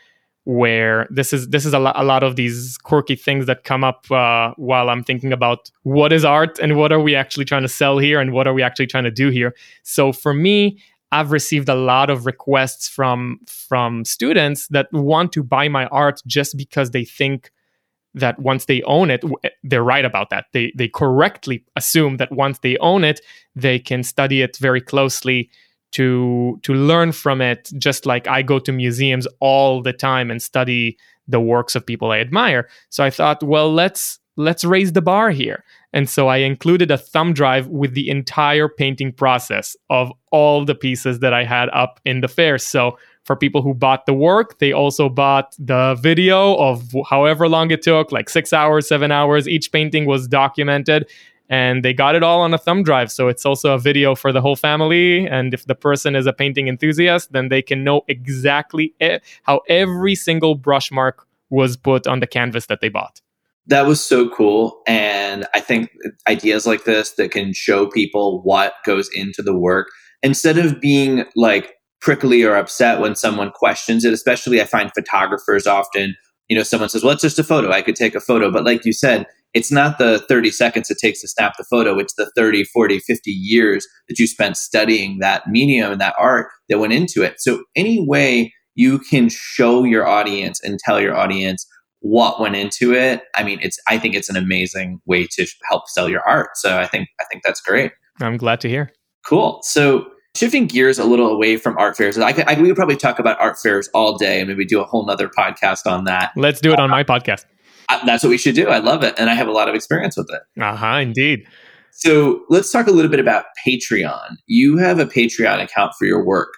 where 0.45 1.08
this 1.12 1.34
is 1.34 1.49
this 1.49 1.65
is 1.65 1.73
a, 1.73 1.80
lo- 1.80 1.91
a 1.95 2.04
lot 2.04 2.23
of 2.23 2.36
these 2.36 2.77
quirky 2.80 3.15
things 3.15 3.45
that 3.45 3.63
come 3.63 3.84
up 3.84 4.10
uh, 4.12 4.51
while 4.58 4.89
I'm 4.89 5.04
thinking 5.04 5.32
about 5.32 5.69
what 5.84 6.12
is 6.12 6.25
art 6.25 6.58
and 6.60 6.77
what 6.77 6.91
are 6.91 6.99
we 6.99 7.15
actually 7.15 7.45
trying 7.45 7.62
to 7.62 7.67
sell 7.67 7.99
here 7.99 8.19
and 8.19 8.34
what 8.34 8.47
are 8.47 8.54
we 8.54 8.63
actually 8.63 8.88
trying 8.88 9.04
to 9.04 9.12
do 9.12 9.30
here. 9.30 9.54
So 9.84 10.12
for 10.12 10.34
me, 10.34 10.80
I've 11.12 11.32
received 11.32 11.69
a 11.69 11.75
lot 11.75 12.10
of 12.10 12.25
requests 12.25 12.88
from 12.88 13.39
from 13.45 14.04
students 14.06 14.67
that 14.69 14.88
want 14.91 15.32
to 15.34 15.43
buy 15.43 15.67
my 15.67 15.86
art 15.88 16.21
just 16.25 16.58
because 16.58 16.91
they 16.91 17.06
think 17.06 17.51
that 18.13 18.39
once 18.39 18.65
they 18.65 18.82
own 18.84 19.10
it 19.10 19.23
they're 19.63 19.84
right 19.84 20.04
about 20.04 20.30
that 20.30 20.45
they 20.51 20.73
they 20.75 20.88
correctly 20.89 21.63
assume 21.77 22.17
that 22.17 22.32
once 22.32 22.60
they 22.60 22.77
own 22.77 23.06
it 23.06 23.21
they 23.56 23.80
can 23.80 24.04
study 24.04 24.41
it 24.41 24.58
very 24.58 24.82
closely 24.82 25.49
to 25.91 26.60
to 26.63 26.73
learn 26.73 27.12
from 27.12 27.41
it 27.41 27.69
just 27.77 28.06
like 28.06 28.27
i 28.27 28.41
go 28.41 28.60
to 28.60 28.71
museums 28.71 29.27
all 29.39 29.82
the 29.82 29.93
time 29.93 30.32
and 30.32 30.41
study 30.41 30.97
the 31.27 31.39
works 31.39 31.75
of 31.75 31.86
people 31.86 32.12
i 32.12 32.19
admire. 32.19 32.67
So 32.89 33.04
i 33.04 33.10
thought 33.10 33.43
well 33.43 33.71
let's 33.71 34.19
let's 34.38 34.63
raise 34.63 34.93
the 34.93 35.01
bar 35.01 35.30
here. 35.32 35.63
And 35.93 36.10
so 36.10 36.27
i 36.27 36.38
included 36.38 36.91
a 36.91 36.97
thumb 36.97 37.34
drive 37.34 37.67
with 37.67 37.93
the 37.93 38.10
entire 38.10 38.69
painting 38.69 39.12
process 39.12 39.75
of 39.89 40.12
all 40.32 40.65
the 40.65 40.75
pieces 40.75 41.19
that 41.19 41.34
i 41.34 41.43
had 41.43 41.69
up 41.69 41.99
in 42.06 42.21
the 42.21 42.27
fair. 42.27 42.58
So 42.58 42.97
for 43.23 43.36
people 43.36 43.62
who 43.62 43.73
bought 43.73 44.06
the 44.06 44.13
work 44.13 44.60
they 44.60 44.71
also 44.71 45.10
bought 45.10 45.56
the 45.60 45.95
video 46.01 46.56
of 46.56 46.93
however 47.10 47.47
long 47.47 47.69
it 47.71 47.82
took 47.82 48.12
like 48.12 48.30
six 48.30 48.54
hours 48.54 48.88
seven 48.88 49.12
hours. 49.12 49.47
Each 49.47 49.71
painting 49.71 50.06
was 50.06 50.27
documented 50.27 51.10
and 51.52 51.84
they 51.84 51.94
got 51.94 52.16
it 52.16 52.24
all 52.24 52.42
on 52.42 52.54
a 52.54 52.58
thumb 52.58 52.82
drive 52.82 53.12
so 53.12 53.28
it's 53.28 53.46
also 53.46 53.74
a 53.74 53.78
video 53.78 54.16
for 54.16 54.32
the 54.32 54.42
whole 54.42 54.56
family. 54.56 55.28
And 55.28 55.54
if 55.54 55.68
the 55.68 55.76
person 55.76 56.16
is 56.16 56.26
a 56.26 56.34
painting 56.34 56.68
enthusiast 56.68 57.32
then 57.34 57.50
they 57.50 57.62
can 57.62 57.84
know 57.84 58.02
exactly 58.08 58.96
how 59.44 59.62
every 59.70 60.16
single 60.16 60.56
brush 60.56 60.92
mark 60.92 61.28
was 61.50 61.78
put 61.78 62.08
on 62.08 62.22
the 62.22 62.28
canvas 62.28 62.66
that 62.68 62.80
they 62.82 62.90
bought. 62.90 63.22
That 63.68 63.86
was 63.86 64.04
so 64.04 64.30
cool. 64.30 64.82
And 64.88 65.46
i 65.54 65.60
think 65.60 65.92
ideas 66.28 66.66
like 66.66 66.86
this 66.86 67.12
that 67.12 67.30
can 67.32 67.54
show 67.54 67.86
people 67.86 68.42
what 68.44 68.74
goes 68.86 69.10
into 69.14 69.44
the 69.44 69.56
work 69.56 69.90
instead 70.24 70.58
of 70.58 70.80
being 70.80 71.26
like 71.36 71.74
prickly 72.00 72.44
or 72.44 72.56
upset 72.56 73.00
when 73.00 73.16
someone 73.16 73.52
questions 73.52 74.04
it 74.04 74.12
especially 74.12 74.60
i 74.60 74.66
find 74.66 74.92
photographers 74.96 75.68
often 75.68 76.16
you 76.50 76.58
know 76.58 76.64
someone 76.64 76.90
says 76.90 77.04
well 77.04 77.14
it's 77.14 77.22
just 77.22 77.40
a 77.40 77.44
photo. 77.44 77.72
I 77.72 77.82
could 77.82 77.96
take 77.96 78.16
a 78.16 78.20
photo. 78.20 78.52
But 78.52 78.66
like 78.66 78.86
you 78.86 78.94
said 78.94 79.26
it's 79.54 79.72
not 79.72 79.98
the 79.98 80.20
30 80.28 80.52
seconds 80.52 80.90
it 80.90 80.98
takes 80.98 81.22
to 81.22 81.28
snap 81.28 81.54
the 81.58 81.66
photo 81.70 81.98
it's 81.98 82.14
the 82.16 82.32
30 82.36 82.64
40 82.66 83.00
50 83.00 83.32
years 83.32 83.88
that 84.08 84.20
you 84.20 84.28
spent 84.28 84.58
studying 84.58 85.20
that 85.20 85.48
medium 85.48 85.92
and 85.92 86.02
that 86.02 86.16
art 86.18 86.48
that 86.70 86.80
went 86.80 86.94
into 86.94 87.24
it. 87.24 87.36
So 87.40 87.64
any 87.76 88.06
way 88.06 88.54
you 88.76 89.00
can 89.00 89.30
show 89.30 89.84
your 89.84 90.08
audience 90.08 90.60
and 90.64 90.80
tell 90.80 91.00
your 91.00 91.16
audience 91.16 91.68
what 92.00 92.40
went 92.40 92.56
into 92.56 92.94
it 92.94 93.22
i 93.36 93.44
mean 93.44 93.60
it's 93.62 93.78
i 93.88 93.96
think 93.96 94.16
it's 94.16 94.28
an 94.28 94.36
amazing 94.36 95.00
way 95.06 95.28
to 95.30 95.46
help 95.70 95.88
sell 95.88 96.10
your 96.10 96.22
art. 96.28 96.50
So 96.56 96.80
i 96.80 96.88
think 96.88 97.10
i 97.20 97.26
think 97.32 97.44
that's 97.44 97.62
great. 97.62 97.92
I'm 98.20 98.38
glad 98.38 98.62
to 98.62 98.70
hear. 98.70 98.92
Cool. 99.26 99.60
So 99.64 100.08
shifting 100.36 100.66
gears 100.66 100.98
a 100.98 101.04
little 101.04 101.28
away 101.28 101.58
from 101.58 101.78
art 101.78 101.98
fairs 101.98 102.18
I, 102.18 102.32
could, 102.32 102.48
I 102.48 102.60
we 102.60 102.68
would 102.68 102.76
probably 102.76 102.96
talk 102.96 103.20
about 103.20 103.40
art 103.40 103.60
fairs 103.60 103.90
all 103.94 104.18
day 104.18 104.40
and 104.40 104.48
maybe 104.48 104.66
do 104.66 104.82
a 104.82 104.86
whole 104.86 105.06
nother 105.06 105.28
podcast 105.30 105.86
on 105.86 106.06
that. 106.06 106.32
Let's 106.36 106.62
do 106.62 106.72
it 106.74 106.80
on 106.80 106.90
my 106.90 107.04
podcast 107.04 107.46
that's 108.06 108.23
what 108.23 108.30
we 108.30 108.38
should 108.38 108.56
do. 108.56 108.67
I 108.67 108.80
love 108.80 109.04
it. 109.04 109.15
And 109.17 109.30
I 109.30 109.34
have 109.34 109.47
a 109.47 109.51
lot 109.51 109.69
of 109.69 109.75
experience 109.75 110.17
with 110.17 110.30
it. 110.30 110.62
Uh 110.62 110.75
huh, 110.75 110.97
indeed. 110.97 111.43
So 111.91 112.43
let's 112.49 112.71
talk 112.71 112.88
a 112.88 112.91
little 112.91 113.12
bit 113.12 113.19
about 113.19 113.45
Patreon. 113.65 114.36
You 114.47 114.77
have 114.77 114.99
a 114.99 115.06
Patreon 115.06 115.62
account 115.62 115.93
for 115.97 116.06
your 116.06 116.25
work. 116.25 116.49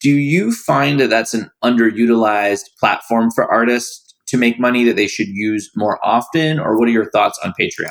Do 0.00 0.10
you 0.10 0.52
find 0.52 0.98
that 1.00 1.10
that's 1.10 1.34
an 1.34 1.50
underutilized 1.62 2.64
platform 2.78 3.30
for 3.30 3.50
artists 3.50 4.14
to 4.28 4.36
make 4.36 4.58
money 4.58 4.84
that 4.84 4.96
they 4.96 5.06
should 5.06 5.28
use 5.28 5.70
more 5.76 5.98
often? 6.04 6.58
Or 6.58 6.78
what 6.78 6.88
are 6.88 6.92
your 6.92 7.10
thoughts 7.10 7.38
on 7.44 7.52
Patreon? 7.58 7.90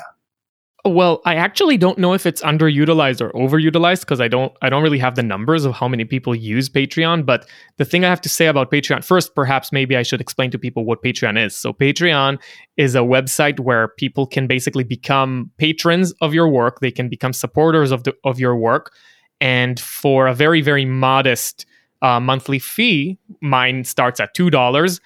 Well, 0.84 1.20
I 1.26 1.34
actually 1.34 1.76
don't 1.76 1.98
know 1.98 2.14
if 2.14 2.24
it's 2.24 2.40
underutilized 2.40 3.20
or 3.20 3.30
overutilized 3.32 4.00
because 4.00 4.20
I 4.20 4.28
don't 4.28 4.52
I 4.62 4.70
don't 4.70 4.82
really 4.82 4.98
have 4.98 5.14
the 5.14 5.22
numbers 5.22 5.66
of 5.66 5.74
how 5.74 5.88
many 5.88 6.04
people 6.06 6.34
use 6.34 6.70
Patreon, 6.70 7.26
but 7.26 7.46
the 7.76 7.84
thing 7.84 8.02
I 8.04 8.08
have 8.08 8.20
to 8.22 8.30
say 8.30 8.46
about 8.46 8.70
Patreon 8.70 9.04
first 9.04 9.34
perhaps 9.34 9.72
maybe 9.72 9.94
I 9.94 10.02
should 10.02 10.22
explain 10.22 10.50
to 10.52 10.58
people 10.58 10.86
what 10.86 11.02
Patreon 11.02 11.44
is. 11.44 11.54
So 11.54 11.74
Patreon 11.74 12.40
is 12.78 12.94
a 12.94 13.00
website 13.00 13.60
where 13.60 13.88
people 13.88 14.26
can 14.26 14.46
basically 14.46 14.84
become 14.84 15.50
patrons 15.58 16.12
of 16.22 16.32
your 16.32 16.48
work, 16.48 16.80
they 16.80 16.90
can 16.90 17.10
become 17.10 17.34
supporters 17.34 17.90
of 17.90 18.04
the 18.04 18.14
of 18.24 18.40
your 18.40 18.56
work 18.56 18.94
and 19.38 19.78
for 19.78 20.28
a 20.28 20.34
very 20.34 20.62
very 20.62 20.86
modest 20.86 21.66
uh, 22.02 22.20
monthly 22.20 22.58
fee, 22.58 23.18
mine 23.40 23.84
starts 23.84 24.20
at 24.20 24.34
$2. 24.34 25.00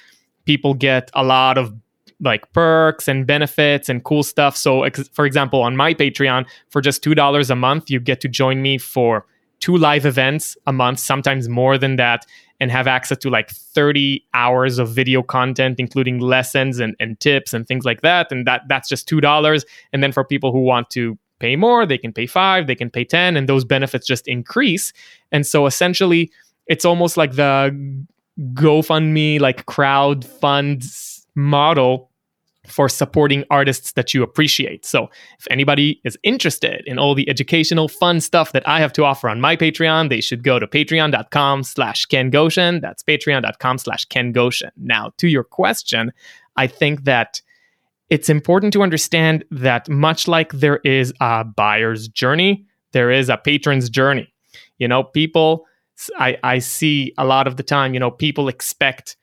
People 0.45 0.75
get 0.75 1.11
a 1.15 1.25
lot 1.25 1.59
of 1.59 1.75
like 2.25 2.51
perks 2.53 3.07
and 3.07 3.27
benefits 3.27 3.89
and 3.89 4.03
cool 4.05 4.23
stuff. 4.23 4.57
So, 4.57 4.83
ex- 4.83 5.09
for 5.13 5.27
example, 5.27 5.63
on 5.63 5.77
my 5.77 5.95
Patreon, 5.95 6.47
for 6.71 6.81
just 6.81 7.05
$2 7.05 7.51
a 7.51 7.55
month, 7.55 7.91
you 7.91 8.01
get 8.01 8.21
to 8.23 8.29
join 8.29 8.63
me 8.63 8.79
for 8.79 9.27
two 9.61 9.77
live 9.77 10.05
events 10.05 10.57
a 10.67 10.73
month, 10.73 10.99
sometimes 10.99 11.49
more 11.49 11.79
than 11.79 11.97
that, 11.97 12.27
and 12.61 12.71
have 12.71 12.87
access 12.87 13.19
to 13.19 13.31
like 13.31 13.51
30 13.51 14.25
hours 14.35 14.79
of 14.79 14.89
video 14.91 15.23
content, 15.23 15.79
including 15.79 16.19
lessons 16.19 16.81
and, 16.81 16.95
and 17.01 17.19
tips 17.21 17.53
and 17.53 17.67
things 17.67 17.85
like 17.85 18.01
that. 18.03 18.31
And 18.31 18.47
that 18.47 18.63
that's 18.69 18.89
just 18.89 19.09
$2. 19.09 19.65
And 19.93 20.03
then 20.03 20.13
for 20.13 20.25
people 20.25 20.53
who 20.53 20.61
want 20.61 20.91
to 20.91 21.19
pay 21.39 21.57
more, 21.57 21.85
they 21.85 21.99
can 21.99 22.13
pay 22.13 22.27
five, 22.27 22.67
they 22.67 22.75
can 22.75 22.91
pay 22.91 23.05
10, 23.05 23.37
and 23.37 23.49
those 23.49 23.65
benefits 23.65 24.07
just 24.07 24.29
increase. 24.29 24.93
And 25.33 25.47
so 25.47 25.67
essentially, 25.67 26.31
it's 26.67 26.85
almost 26.85 27.17
like 27.17 27.33
the 27.33 27.75
GoFundMe, 28.55 29.41
like 29.41 29.67
crowd 29.67 30.25
funds 30.25 31.27
model 31.35 32.11
for 32.67 32.89
supporting 32.89 33.45
artists 33.51 33.93
that 33.93 34.15
you 34.15 34.23
appreciate. 34.23 34.85
So, 34.85 35.09
if 35.39 35.47
anybody 35.51 36.01
is 36.05 36.19
interested 36.23 36.83
in 36.87 36.99
all 36.99 37.15
the 37.15 37.29
educational, 37.29 37.89
fun 37.89 38.21
stuff 38.21 38.53
that 38.53 38.67
I 38.67 38.81
have 38.81 38.93
to 38.95 39.05
offer 39.05 39.29
on 39.29 39.41
my 39.41 39.57
Patreon, 39.57 40.09
they 40.09 40.21
should 40.21 40.43
go 40.43 40.59
to 40.59 40.67
patreon.com 40.67 41.63
slash 41.63 42.07
Ken 42.07 42.31
Goshen. 42.31 42.81
That's 42.81 43.03
patreon.com 43.03 43.79
slash 43.79 44.05
Ken 44.07 44.33
Goshen. 44.33 44.71
Now, 44.77 45.13
to 45.19 45.29
your 45.29 45.45
question, 45.45 46.13
I 46.57 46.67
think 46.67 47.05
that 47.05 47.41
it's 48.11 48.29
important 48.29 48.73
to 48.75 48.83
understand 48.83 49.45
that 49.51 49.89
much 49.89 50.29
like 50.29 50.53
there 50.53 50.81
is 50.85 51.13
a 51.21 51.45
buyer's 51.45 52.09
journey, 52.09 52.67
there 52.93 53.11
is 53.11 53.29
a 53.29 53.37
patron's 53.37 53.91
journey. 53.91 54.33
You 54.79 54.89
know, 54.89 55.03
people, 55.03 55.67
I, 56.19 56.37
I 56.43 56.59
see 56.59 57.13
a 57.19 57.25
lot 57.25 57.47
of 57.47 57.57
the 57.57 57.63
time, 57.63 57.95
you 57.95 58.01
know, 58.01 58.11
people 58.11 58.49
expect 58.49 59.17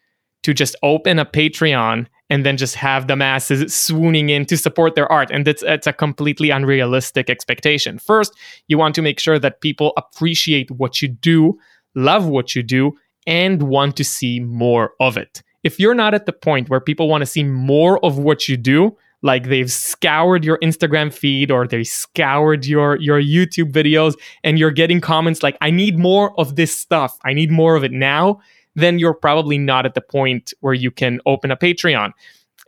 to 0.43 0.54
just 0.54 0.75
open 0.82 1.19
a 1.19 1.25
Patreon 1.25 2.08
and 2.32 2.46
then 2.46 2.56
just 2.56 2.76
have 2.76 3.08
the 3.08 3.15
masses 3.17 3.76
swooning 3.76 4.30
in 4.30 4.46
to 4.46 4.56
support 4.56 4.96
their 4.96 5.12
art. 5.12 5.30
And 5.32 5.46
that's, 5.46 5.62
that's 5.62 5.86
a 5.86 5.91
completely 5.91 6.50
unrealistic 6.50 7.30
expectation. 7.30 8.00
First, 8.00 8.34
you 8.70 8.78
want 8.78 8.96
to 8.96 9.02
make 9.02 9.20
sure 9.20 9.38
that 9.38 9.60
people 9.60 9.91
appreciate 9.98 10.72
what 10.72 11.02
you 11.02 11.10
do, 11.10 11.60
love 11.94 12.26
what 12.26 12.56
you 12.56 12.63
do, 12.63 12.94
and 13.28 13.63
want 13.63 13.98
to 13.98 14.06
see 14.06 14.39
more 14.39 14.94
of 15.02 15.17
it. 15.17 15.44
If 15.63 15.78
you're 15.78 15.94
not 15.94 16.13
at 16.13 16.26
the 16.26 16.32
point 16.32 16.70
where 16.70 16.80
people 16.80 17.10
want 17.10 17.22
to 17.22 17.26
see 17.26 17.44
more 17.44 18.04
of 18.04 18.17
what 18.17 18.48
you 18.48 18.56
do, 18.56 18.96
like 19.22 19.50
they've 19.50 19.72
scoured 19.72 20.46
your 20.46 20.58
Instagram 20.60 21.13
feed 21.13 21.52
or 21.52 21.67
they 21.67 21.84
scoured 21.84 22.65
your 22.65 22.96
your 23.00 23.22
YouTube 23.22 23.72
videos 23.72 24.15
and 24.44 24.58
you're 24.58 24.72
getting 24.72 25.00
comments 25.00 25.44
like 25.44 25.58
I 25.62 25.70
need 25.70 26.00
more 26.00 26.34
of 26.39 26.56
this 26.56 26.76
stuff. 26.76 27.20
I 27.24 27.34
need 27.34 27.52
more 27.52 27.76
of 27.76 27.84
it 27.84 27.91
now 27.91 28.39
then 28.75 28.99
you're 28.99 29.13
probably 29.13 29.57
not 29.57 29.86
at 29.86 29.93
the 29.93 30.01
point 30.01 30.53
where 30.62 30.73
you 30.73 30.91
can 30.91 31.19
open 31.25 31.51
a 31.51 31.57
Patreon. 31.57 32.12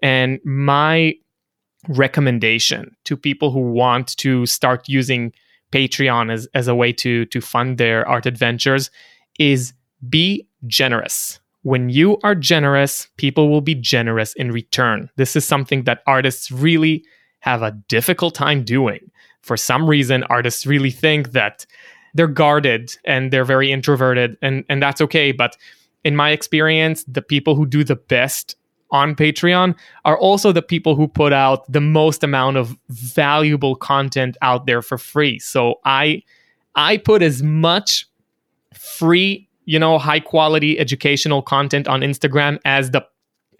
And 0.01 0.39
my 0.43 1.15
recommendation 1.89 2.95
to 3.05 3.17
people 3.17 3.51
who 3.51 3.59
want 3.59 4.15
to 4.17 4.45
start 4.45 4.87
using 4.87 5.33
Patreon 5.71 6.31
as, 6.31 6.47
as 6.53 6.67
a 6.67 6.75
way 6.75 6.93
to, 6.93 7.25
to 7.25 7.41
fund 7.41 7.77
their 7.77 8.07
art 8.07 8.25
adventures 8.25 8.91
is 9.39 9.73
be 10.07 10.47
generous. 10.67 11.39
When 11.63 11.89
you 11.89 12.17
are 12.23 12.35
generous, 12.35 13.07
people 13.17 13.49
will 13.49 13.61
be 13.61 13.75
generous 13.75 14.33
in 14.33 14.51
return. 14.51 15.09
This 15.15 15.35
is 15.35 15.45
something 15.45 15.85
that 15.85 16.03
artists 16.05 16.51
really 16.51 17.05
have 17.39 17.61
a 17.61 17.71
difficult 17.87 18.35
time 18.35 18.63
doing. 18.63 18.99
For 19.41 19.57
some 19.57 19.89
reason, 19.89 20.23
artists 20.25 20.65
really 20.65 20.91
think 20.91 21.31
that 21.31 21.65
they're 22.13 22.27
guarded 22.27 22.95
and 23.05 23.31
they're 23.31 23.45
very 23.45 23.71
introverted, 23.71 24.37
and, 24.41 24.63
and 24.69 24.81
that's 24.81 25.01
okay. 25.01 25.31
But 25.31 25.57
in 26.03 26.15
my 26.15 26.31
experience, 26.31 27.03
the 27.05 27.21
people 27.21 27.55
who 27.55 27.65
do 27.65 27.83
the 27.83 27.95
best 27.95 28.55
on 28.91 29.15
Patreon 29.15 29.75
are 30.05 30.17
also 30.17 30.51
the 30.51 30.61
people 30.61 30.95
who 30.95 31.07
put 31.07 31.33
out 31.33 31.69
the 31.71 31.81
most 31.81 32.23
amount 32.23 32.57
of 32.57 32.77
valuable 32.89 33.75
content 33.75 34.37
out 34.41 34.67
there 34.67 34.81
for 34.81 34.97
free. 34.97 35.39
So 35.39 35.75
I 35.83 36.21
I 36.75 36.97
put 36.97 37.21
as 37.21 37.41
much 37.43 38.07
free, 38.73 39.49
you 39.65 39.79
know, 39.79 39.97
high 39.97 40.19
quality 40.19 40.79
educational 40.79 41.41
content 41.41 41.87
on 41.87 42.01
Instagram 42.01 42.59
as 42.65 42.91
the 42.91 43.05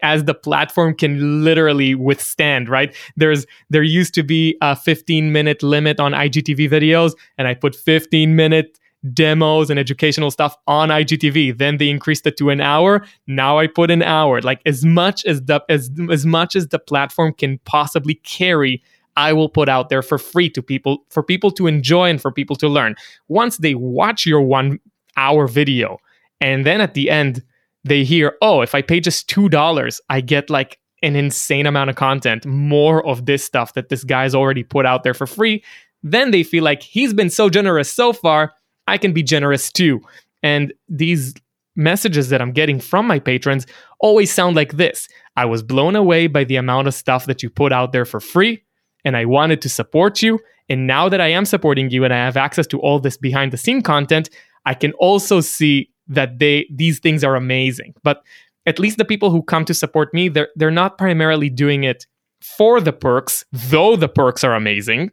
as 0.02 0.24
the 0.24 0.34
platform 0.34 0.94
can 0.94 1.42
literally 1.42 1.94
withstand, 1.94 2.68
right? 2.68 2.94
There's 3.16 3.46
there 3.70 3.82
used 3.82 4.14
to 4.14 4.22
be 4.22 4.56
a 4.60 4.76
15 4.76 5.32
minute 5.32 5.62
limit 5.62 5.98
on 5.98 6.12
IGTV 6.12 6.70
videos 6.70 7.14
and 7.38 7.48
I 7.48 7.54
put 7.54 7.74
15 7.74 8.36
minute 8.36 8.78
demos 9.12 9.70
and 9.70 9.78
educational 9.78 10.30
stuff 10.30 10.56
on 10.66 10.88
IGTV. 10.88 11.58
Then 11.58 11.76
they 11.76 11.90
increased 11.90 12.26
it 12.26 12.36
to 12.38 12.50
an 12.50 12.60
hour. 12.60 13.04
Now 13.26 13.58
I 13.58 13.66
put 13.66 13.90
an 13.90 14.02
hour. 14.02 14.40
Like 14.40 14.60
as 14.64 14.84
much 14.84 15.24
as 15.24 15.42
the 15.42 15.62
as 15.68 15.90
as 16.10 16.24
much 16.24 16.56
as 16.56 16.68
the 16.68 16.78
platform 16.78 17.34
can 17.34 17.58
possibly 17.64 18.14
carry, 18.14 18.82
I 19.16 19.32
will 19.32 19.48
put 19.48 19.68
out 19.68 19.88
there 19.88 20.02
for 20.02 20.18
free 20.18 20.48
to 20.50 20.62
people 20.62 21.04
for 21.10 21.22
people 21.22 21.50
to 21.52 21.66
enjoy 21.66 22.08
and 22.08 22.20
for 22.20 22.32
people 22.32 22.56
to 22.56 22.68
learn. 22.68 22.94
Once 23.28 23.58
they 23.58 23.74
watch 23.74 24.24
your 24.24 24.40
one 24.40 24.78
hour 25.16 25.46
video 25.46 25.98
and 26.40 26.64
then 26.64 26.80
at 26.80 26.94
the 26.94 27.10
end 27.10 27.42
they 27.84 28.02
hear, 28.04 28.36
"Oh, 28.40 28.62
if 28.62 28.74
I 28.74 28.80
pay 28.80 29.00
just 29.00 29.28
$2, 29.28 30.00
I 30.08 30.22
get 30.22 30.48
like 30.48 30.78
an 31.02 31.16
insane 31.16 31.66
amount 31.66 31.90
of 31.90 31.96
content, 31.96 32.46
more 32.46 33.06
of 33.06 33.26
this 33.26 33.44
stuff 33.44 33.74
that 33.74 33.90
this 33.90 34.04
guy's 34.04 34.34
already 34.34 34.62
put 34.62 34.86
out 34.86 35.02
there 35.02 35.12
for 35.12 35.26
free." 35.26 35.62
Then 36.02 36.30
they 36.30 36.42
feel 36.42 36.64
like 36.64 36.82
he's 36.82 37.12
been 37.12 37.30
so 37.30 37.50
generous 37.50 37.92
so 37.92 38.12
far 38.12 38.54
I 38.86 38.98
can 38.98 39.12
be 39.12 39.22
generous 39.22 39.70
too. 39.70 40.00
And 40.42 40.72
these 40.88 41.34
messages 41.76 42.28
that 42.28 42.40
I'm 42.40 42.52
getting 42.52 42.78
from 42.78 43.06
my 43.06 43.18
patrons 43.18 43.66
always 44.00 44.32
sound 44.32 44.56
like 44.56 44.72
this 44.72 45.08
I 45.36 45.44
was 45.44 45.62
blown 45.62 45.96
away 45.96 46.26
by 46.26 46.44
the 46.44 46.56
amount 46.56 46.88
of 46.88 46.94
stuff 46.94 47.26
that 47.26 47.42
you 47.42 47.50
put 47.50 47.72
out 47.72 47.92
there 47.92 48.04
for 48.04 48.20
free, 48.20 48.62
and 49.04 49.16
I 49.16 49.24
wanted 49.24 49.60
to 49.62 49.68
support 49.68 50.22
you. 50.22 50.38
And 50.68 50.86
now 50.86 51.08
that 51.08 51.20
I 51.20 51.28
am 51.28 51.44
supporting 51.44 51.90
you 51.90 52.04
and 52.04 52.14
I 52.14 52.18
have 52.18 52.36
access 52.36 52.66
to 52.68 52.80
all 52.80 52.98
this 52.98 53.16
behind 53.16 53.52
the 53.52 53.58
scene 53.58 53.82
content, 53.82 54.30
I 54.64 54.74
can 54.74 54.92
also 54.92 55.40
see 55.40 55.90
that 56.08 56.38
they 56.38 56.66
these 56.72 57.00
things 57.00 57.24
are 57.24 57.36
amazing. 57.36 57.94
But 58.02 58.22
at 58.66 58.78
least 58.78 58.98
the 58.98 59.04
people 59.04 59.30
who 59.30 59.42
come 59.42 59.64
to 59.66 59.74
support 59.74 60.14
me, 60.14 60.28
they're 60.28 60.48
they're 60.56 60.70
not 60.70 60.98
primarily 60.98 61.50
doing 61.50 61.84
it 61.84 62.06
for 62.40 62.80
the 62.80 62.92
perks, 62.92 63.44
though 63.52 63.96
the 63.96 64.08
perks 64.08 64.44
are 64.44 64.54
amazing. 64.54 65.10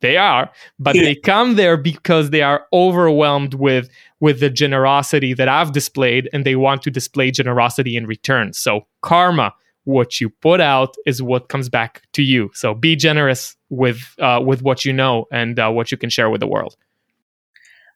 They 0.00 0.16
are, 0.16 0.50
but 0.78 0.94
they 0.94 1.14
come 1.14 1.56
there 1.56 1.76
because 1.76 2.30
they 2.30 2.42
are 2.42 2.66
overwhelmed 2.72 3.54
with 3.54 3.88
with 4.20 4.40
the 4.40 4.50
generosity 4.50 5.34
that 5.34 5.48
I've 5.48 5.72
displayed, 5.72 6.28
and 6.32 6.44
they 6.44 6.56
want 6.56 6.82
to 6.82 6.90
display 6.90 7.30
generosity 7.30 7.96
in 7.96 8.06
return. 8.06 8.52
So 8.52 8.86
karma, 9.00 9.54
what 9.84 10.20
you 10.20 10.30
put 10.30 10.60
out, 10.60 10.94
is 11.06 11.22
what 11.22 11.48
comes 11.48 11.68
back 11.68 12.02
to 12.12 12.22
you. 12.22 12.50
So 12.54 12.74
be 12.74 12.96
generous 12.96 13.56
with 13.70 14.14
uh, 14.20 14.40
with 14.44 14.62
what 14.62 14.84
you 14.84 14.92
know 14.92 15.26
and 15.32 15.58
uh, 15.58 15.70
what 15.70 15.90
you 15.90 15.98
can 15.98 16.10
share 16.10 16.30
with 16.30 16.40
the 16.40 16.48
world. 16.48 16.76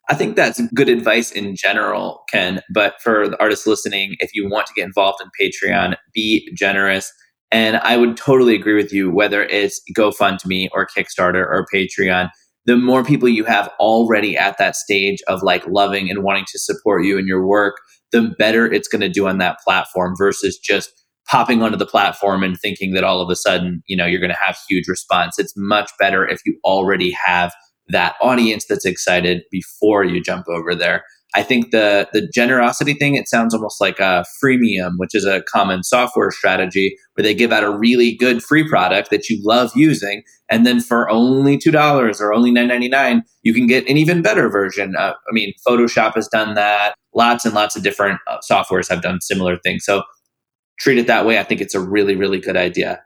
I 0.09 0.15
think 0.15 0.35
that's 0.35 0.61
good 0.73 0.89
advice 0.89 1.31
in 1.31 1.55
general, 1.55 2.23
Ken. 2.29 2.61
But 2.73 3.01
for 3.01 3.29
the 3.29 3.39
artists 3.41 3.65
listening, 3.65 4.15
if 4.19 4.31
you 4.33 4.49
want 4.49 4.67
to 4.67 4.73
get 4.73 4.85
involved 4.85 5.19
in 5.21 5.29
Patreon, 5.39 5.95
be 6.13 6.51
generous 6.53 7.11
and 7.53 7.77
I 7.77 7.97
would 7.97 8.17
totally 8.17 8.55
agree 8.55 8.73
with 8.73 8.91
you, 8.91 9.11
whether 9.11 9.43
it's 9.43 9.79
GoFundMe 9.95 10.69
or 10.73 10.87
Kickstarter 10.87 11.35
or 11.35 11.67
Patreon. 11.71 12.29
The 12.65 12.77
more 12.77 13.03
people 13.03 13.29
you 13.29 13.43
have 13.43 13.69
already 13.79 14.35
at 14.35 14.57
that 14.57 14.75
stage 14.75 15.19
of 15.27 15.43
like 15.43 15.63
loving 15.67 16.09
and 16.09 16.23
wanting 16.23 16.45
to 16.51 16.57
support 16.57 17.05
you 17.05 17.19
in 17.19 17.27
your 17.27 17.45
work, 17.45 17.75
the 18.11 18.33
better 18.39 18.65
it's 18.65 18.87
going 18.87 19.01
to 19.01 19.09
do 19.09 19.27
on 19.27 19.37
that 19.37 19.59
platform 19.63 20.15
versus 20.17 20.57
just 20.57 20.91
popping 21.29 21.61
onto 21.61 21.77
the 21.77 21.85
platform 21.85 22.41
and 22.41 22.57
thinking 22.59 22.93
that 22.93 23.03
all 23.03 23.21
of 23.21 23.29
a 23.29 23.35
sudden, 23.35 23.83
you 23.85 23.95
know, 23.95 24.05
you're 24.05 24.19
going 24.19 24.31
to 24.31 24.43
have 24.43 24.57
huge 24.67 24.87
response. 24.87 25.37
It's 25.37 25.53
much 25.55 25.91
better 25.99 26.27
if 26.27 26.41
you 26.45 26.57
already 26.63 27.11
have 27.11 27.53
that 27.89 28.15
audience 28.19 28.65
that's 28.67 28.85
excited 28.85 29.43
before 29.51 30.03
you 30.03 30.23
jump 30.23 30.47
over 30.49 30.73
there. 30.73 31.03
I 31.35 31.41
think 31.41 31.71
the 31.71 32.07
the 32.13 32.27
generosity 32.27 32.93
thing 32.93 33.15
it 33.15 33.27
sounds 33.27 33.53
almost 33.53 33.81
like 33.81 33.99
a 33.99 34.23
freemium, 34.43 34.93
which 34.97 35.15
is 35.15 35.25
a 35.25 35.41
common 35.43 35.83
software 35.83 36.29
strategy 36.31 36.95
where 37.15 37.23
they 37.23 37.33
give 37.33 37.51
out 37.51 37.63
a 37.63 37.75
really 37.75 38.15
good 38.15 38.43
free 38.43 38.67
product 38.67 39.09
that 39.09 39.29
you 39.29 39.39
love 39.43 39.71
using, 39.75 40.23
and 40.49 40.65
then 40.65 40.79
for 40.79 41.09
only 41.09 41.57
two 41.57 41.71
dollars 41.71 42.21
or 42.21 42.33
only 42.33 42.51
nine 42.51 42.67
ninety 42.67 42.87
nine, 42.87 43.23
you 43.41 43.53
can 43.53 43.65
get 43.65 43.87
an 43.89 43.97
even 43.97 44.21
better 44.21 44.47
version. 44.49 44.95
Uh, 44.95 45.13
I 45.13 45.31
mean, 45.31 45.53
Photoshop 45.67 46.13
has 46.15 46.27
done 46.27 46.53
that. 46.53 46.93
Lots 47.15 47.45
and 47.45 47.53
lots 47.55 47.75
of 47.75 47.83
different 47.83 48.19
uh, 48.27 48.37
softwares 48.49 48.89
have 48.89 49.01
done 49.01 49.19
similar 49.21 49.57
things. 49.57 49.85
So 49.85 50.03
treat 50.79 50.97
it 50.97 51.07
that 51.07 51.25
way. 51.25 51.39
I 51.39 51.43
think 51.43 51.61
it's 51.61 51.75
a 51.75 51.81
really 51.81 52.15
really 52.15 52.39
good 52.39 52.57
idea. 52.57 53.01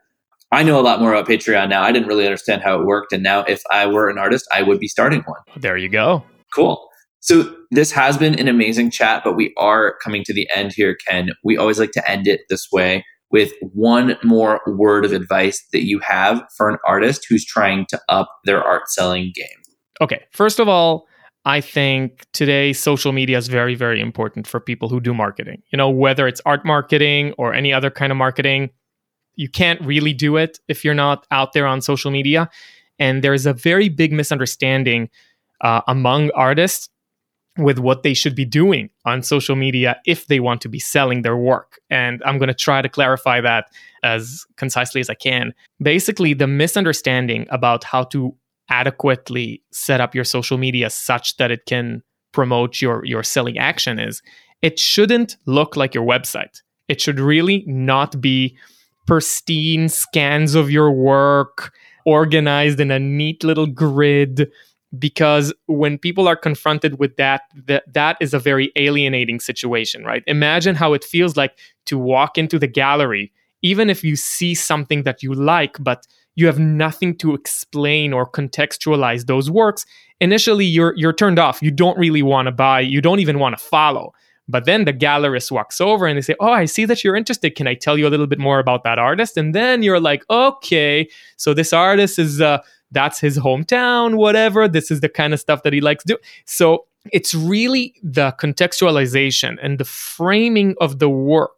I 0.50 0.62
know 0.62 0.80
a 0.80 0.82
lot 0.82 1.00
more 1.00 1.12
about 1.12 1.28
Patreon 1.28 1.68
now. 1.68 1.82
I 1.82 1.92
didn't 1.92 2.08
really 2.08 2.24
understand 2.24 2.62
how 2.62 2.78
it 2.80 2.86
worked, 2.86 3.12
and 3.12 3.22
now 3.22 3.40
if 3.44 3.62
I 3.70 3.86
were 3.86 4.10
an 4.10 4.18
artist, 4.18 4.46
I 4.52 4.62
would 4.62 4.78
be 4.78 4.88
starting 4.88 5.22
one. 5.22 5.40
There 5.56 5.78
you 5.78 5.88
go. 5.88 6.24
Cool. 6.54 6.88
So 7.20 7.54
this 7.70 7.90
has 7.92 8.16
been 8.16 8.38
an 8.38 8.48
amazing 8.48 8.90
chat, 8.90 9.22
but 9.24 9.36
we 9.36 9.52
are 9.56 9.96
coming 10.02 10.22
to 10.24 10.32
the 10.32 10.48
end 10.54 10.72
here, 10.74 10.96
Ken. 11.06 11.30
We 11.42 11.56
always 11.56 11.78
like 11.78 11.92
to 11.92 12.10
end 12.10 12.26
it 12.26 12.42
this 12.48 12.68
way 12.72 13.04
with 13.30 13.52
one 13.60 14.16
more 14.22 14.60
word 14.66 15.04
of 15.04 15.12
advice 15.12 15.66
that 15.72 15.84
you 15.84 15.98
have 15.98 16.42
for 16.56 16.68
an 16.68 16.78
artist 16.86 17.26
who's 17.28 17.44
trying 17.44 17.86
to 17.86 18.00
up 18.08 18.30
their 18.44 18.62
art 18.62 18.88
selling 18.88 19.32
game. 19.34 19.46
Okay. 20.00 20.24
First 20.32 20.60
of 20.60 20.68
all, 20.68 21.06
I 21.44 21.60
think 21.60 22.26
today 22.32 22.72
social 22.72 23.12
media 23.12 23.38
is 23.38 23.48
very, 23.48 23.74
very 23.74 24.00
important 24.00 24.46
for 24.46 24.60
people 24.60 24.88
who 24.88 25.00
do 25.00 25.14
marketing. 25.14 25.62
You 25.72 25.76
know, 25.76 25.90
whether 25.90 26.26
it's 26.26 26.40
art 26.46 26.64
marketing 26.64 27.34
or 27.38 27.54
any 27.54 27.72
other 27.72 27.90
kind 27.90 28.12
of 28.12 28.18
marketing, 28.18 28.70
you 29.34 29.48
can't 29.48 29.80
really 29.82 30.12
do 30.12 30.36
it 30.36 30.58
if 30.68 30.84
you're 30.84 30.94
not 30.94 31.26
out 31.30 31.52
there 31.52 31.66
on 31.66 31.80
social 31.80 32.10
media. 32.10 32.50
And 32.98 33.22
there's 33.22 33.46
a 33.46 33.52
very 33.52 33.88
big 33.88 34.12
misunderstanding 34.12 35.10
uh, 35.60 35.82
among 35.86 36.30
artists 36.32 36.88
with 37.58 37.78
what 37.78 38.02
they 38.04 38.14
should 38.14 38.34
be 38.34 38.44
doing 38.44 38.88
on 39.04 39.22
social 39.22 39.56
media 39.56 40.00
if 40.06 40.28
they 40.28 40.40
want 40.40 40.60
to 40.62 40.68
be 40.68 40.78
selling 40.78 41.22
their 41.22 41.36
work. 41.36 41.80
And 41.90 42.22
I'm 42.24 42.38
going 42.38 42.48
to 42.48 42.54
try 42.54 42.80
to 42.80 42.88
clarify 42.88 43.40
that 43.40 43.66
as 44.02 44.46
concisely 44.56 45.00
as 45.00 45.10
I 45.10 45.14
can. 45.14 45.52
Basically, 45.82 46.34
the 46.34 46.46
misunderstanding 46.46 47.46
about 47.50 47.84
how 47.84 48.04
to 48.04 48.34
adequately 48.70 49.62
set 49.72 50.00
up 50.00 50.14
your 50.14 50.24
social 50.24 50.58
media 50.58 50.88
such 50.88 51.36
that 51.38 51.50
it 51.50 51.66
can 51.66 52.02
promote 52.32 52.80
your 52.80 53.04
your 53.04 53.22
selling 53.22 53.58
action 53.58 53.98
is 53.98 54.22
it 54.62 54.78
shouldn't 54.78 55.36
look 55.46 55.76
like 55.76 55.94
your 55.94 56.04
website. 56.04 56.62
It 56.88 57.00
should 57.00 57.18
really 57.18 57.64
not 57.66 58.20
be 58.20 58.56
pristine 59.06 59.88
scans 59.88 60.54
of 60.54 60.70
your 60.70 60.90
work 60.92 61.72
organized 62.04 62.78
in 62.80 62.90
a 62.90 62.98
neat 62.98 63.42
little 63.42 63.66
grid 63.66 64.50
because 64.98 65.52
when 65.66 65.98
people 65.98 66.26
are 66.26 66.36
confronted 66.36 66.98
with 66.98 67.16
that, 67.16 67.42
that 67.66 67.92
that 67.92 68.16
is 68.20 68.32
a 68.32 68.38
very 68.38 68.72
alienating 68.76 69.40
situation 69.40 70.04
right 70.04 70.22
imagine 70.26 70.74
how 70.74 70.92
it 70.94 71.04
feels 71.04 71.36
like 71.36 71.58
to 71.84 71.98
walk 71.98 72.38
into 72.38 72.58
the 72.58 72.66
gallery 72.66 73.32
even 73.60 73.90
if 73.90 74.02
you 74.02 74.16
see 74.16 74.54
something 74.54 75.02
that 75.02 75.22
you 75.22 75.34
like 75.34 75.76
but 75.80 76.06
you 76.36 76.46
have 76.46 76.58
nothing 76.58 77.16
to 77.18 77.34
explain 77.34 78.12
or 78.12 78.30
contextualize 78.30 79.26
those 79.26 79.50
works 79.50 79.84
initially 80.20 80.64
you're 80.64 80.94
you're 80.96 81.12
turned 81.12 81.38
off 81.38 81.60
you 81.60 81.70
don't 81.70 81.98
really 81.98 82.22
want 82.22 82.46
to 82.46 82.52
buy 82.52 82.80
you 82.80 83.02
don't 83.02 83.20
even 83.20 83.38
want 83.38 83.56
to 83.56 83.62
follow 83.62 84.12
but 84.48 84.64
then 84.64 84.86
the 84.86 84.94
gallerist 84.94 85.50
walks 85.50 85.80
over 85.80 86.06
and 86.06 86.16
they 86.16 86.22
say, 86.22 86.34
Oh, 86.40 86.50
I 86.50 86.64
see 86.64 86.86
that 86.86 87.04
you're 87.04 87.14
interested. 87.14 87.54
Can 87.54 87.66
I 87.66 87.74
tell 87.74 87.98
you 87.98 88.06
a 88.06 88.08
little 88.08 88.26
bit 88.26 88.38
more 88.38 88.58
about 88.58 88.82
that 88.84 88.98
artist? 88.98 89.36
And 89.36 89.54
then 89.54 89.82
you're 89.82 90.00
like, 90.00 90.24
Okay, 90.30 91.08
so 91.36 91.52
this 91.52 91.72
artist 91.72 92.18
is, 92.18 92.40
uh, 92.40 92.58
that's 92.90 93.20
his 93.20 93.38
hometown, 93.38 94.16
whatever. 94.16 94.68
This 94.68 94.90
is 94.90 95.00
the 95.00 95.08
kind 95.08 95.34
of 95.34 95.40
stuff 95.40 95.62
that 95.62 95.72
he 95.72 95.80
likes 95.80 96.04
to 96.04 96.14
do. 96.14 96.18
So 96.46 96.86
it's 97.12 97.34
really 97.34 97.94
the 98.02 98.34
contextualization 98.40 99.56
and 99.62 99.78
the 99.78 99.84
framing 99.84 100.74
of 100.80 100.98
the 100.98 101.08
work 101.08 101.52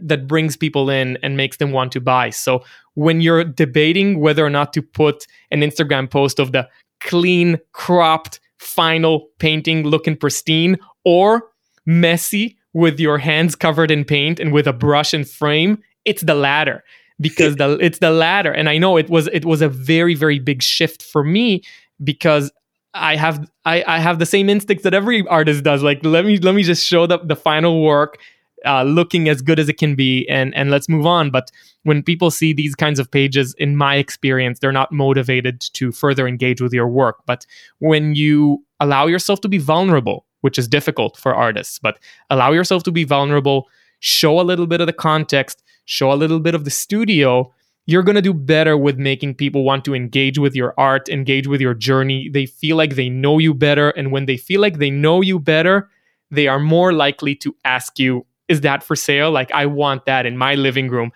that 0.00 0.26
brings 0.26 0.56
people 0.56 0.90
in 0.90 1.18
and 1.22 1.36
makes 1.36 1.56
them 1.56 1.72
want 1.72 1.92
to 1.92 2.00
buy. 2.00 2.30
So 2.30 2.62
when 2.94 3.20
you're 3.20 3.44
debating 3.44 4.20
whether 4.20 4.44
or 4.44 4.50
not 4.50 4.72
to 4.74 4.82
put 4.82 5.26
an 5.50 5.60
Instagram 5.60 6.10
post 6.10 6.38
of 6.38 6.52
the 6.52 6.68
clean, 7.00 7.58
cropped, 7.72 8.40
final 8.58 9.28
painting 9.38 9.84
looking 9.84 10.16
pristine 10.16 10.78
or 11.04 11.50
messy 11.84 12.58
with 12.72 12.98
your 13.00 13.18
hands 13.18 13.54
covered 13.54 13.90
in 13.90 14.04
paint 14.04 14.40
and 14.40 14.52
with 14.52 14.66
a 14.66 14.72
brush 14.72 15.14
and 15.14 15.28
frame, 15.28 15.82
it's 16.04 16.22
the 16.22 16.34
latter 16.34 16.84
because 17.20 17.56
the 17.56 17.78
it's 17.80 17.98
the 17.98 18.10
latter. 18.10 18.52
And 18.52 18.68
I 18.68 18.78
know 18.78 18.96
it 18.96 19.08
was 19.08 19.28
it 19.28 19.44
was 19.44 19.62
a 19.62 19.68
very 19.68 20.14
very 20.14 20.38
big 20.38 20.62
shift 20.62 21.02
for 21.02 21.24
me 21.24 21.62
because 22.02 22.50
I 22.94 23.16
have 23.16 23.48
I, 23.64 23.84
I 23.86 23.98
have 23.98 24.18
the 24.18 24.26
same 24.26 24.48
instincts 24.48 24.84
that 24.84 24.94
every 24.94 25.26
artist 25.28 25.64
does. 25.64 25.82
Like 25.82 26.04
let 26.04 26.24
me 26.24 26.38
let 26.38 26.54
me 26.54 26.62
just 26.62 26.86
show 26.86 27.06
the, 27.06 27.18
the 27.18 27.36
final 27.36 27.82
work 27.82 28.18
uh, 28.64 28.82
looking 28.82 29.28
as 29.28 29.42
good 29.42 29.58
as 29.58 29.68
it 29.68 29.78
can 29.78 29.94
be 29.94 30.26
and 30.28 30.54
and 30.54 30.70
let's 30.70 30.88
move 30.88 31.06
on 31.06 31.30
but 31.30 31.50
when 31.82 32.02
people 32.02 32.32
see 32.32 32.52
these 32.52 32.74
kinds 32.74 32.98
of 32.98 33.08
pages 33.08 33.54
in 33.58 33.76
my 33.76 33.96
experience 33.96 34.58
they're 34.58 34.72
not 34.72 34.90
motivated 34.90 35.60
to 35.60 35.92
further 35.92 36.26
engage 36.26 36.60
with 36.60 36.72
your 36.72 36.88
work 36.88 37.18
but 37.26 37.46
when 37.78 38.14
you 38.14 38.64
allow 38.80 39.06
yourself 39.06 39.42
to 39.42 39.48
be 39.48 39.58
vulnerable 39.58 40.26
which 40.46 40.60
is 40.60 40.68
difficult 40.68 41.16
for 41.16 41.34
artists. 41.34 41.80
But 41.80 41.98
allow 42.30 42.52
yourself 42.52 42.84
to 42.84 42.92
be 42.92 43.02
vulnerable, 43.02 43.66
show 43.98 44.40
a 44.40 44.42
little 44.42 44.68
bit 44.68 44.80
of 44.80 44.86
the 44.86 44.92
context, 44.92 45.60
show 45.86 46.12
a 46.12 46.14
little 46.14 46.40
bit 46.40 46.54
of 46.54 46.64
the 46.64 46.70
studio. 46.70 47.52
You're 47.86 48.02
going 48.02 48.16
to 48.16 48.22
do 48.22 48.34
better 48.34 48.76
with 48.76 48.98
making 48.98 49.36
people 49.36 49.64
want 49.64 49.84
to 49.86 49.94
engage 49.94 50.38
with 50.38 50.54
your 50.54 50.74
art, 50.76 51.08
engage 51.08 51.46
with 51.46 51.60
your 51.60 51.74
journey. 51.74 52.28
They 52.28 52.46
feel 52.46 52.76
like 52.76 52.96
they 52.96 53.08
know 53.08 53.38
you 53.38 53.54
better. 53.54 53.90
And 53.90 54.12
when 54.12 54.26
they 54.26 54.36
feel 54.36 54.60
like 54.60 54.78
they 54.78 54.90
know 54.90 55.22
you 55.22 55.38
better, 55.38 55.88
they 56.30 56.48
are 56.48 56.58
more 56.58 56.92
likely 56.92 57.34
to 57.36 57.56
ask 57.64 57.98
you, 57.98 58.26
Is 58.48 58.60
that 58.60 58.82
for 58.82 58.94
sale? 58.96 59.30
Like, 59.30 59.50
I 59.52 59.66
want 59.66 60.04
that 60.06 60.26
in 60.26 60.36
my 60.36 60.54
living 60.54 60.88
room 60.88 61.12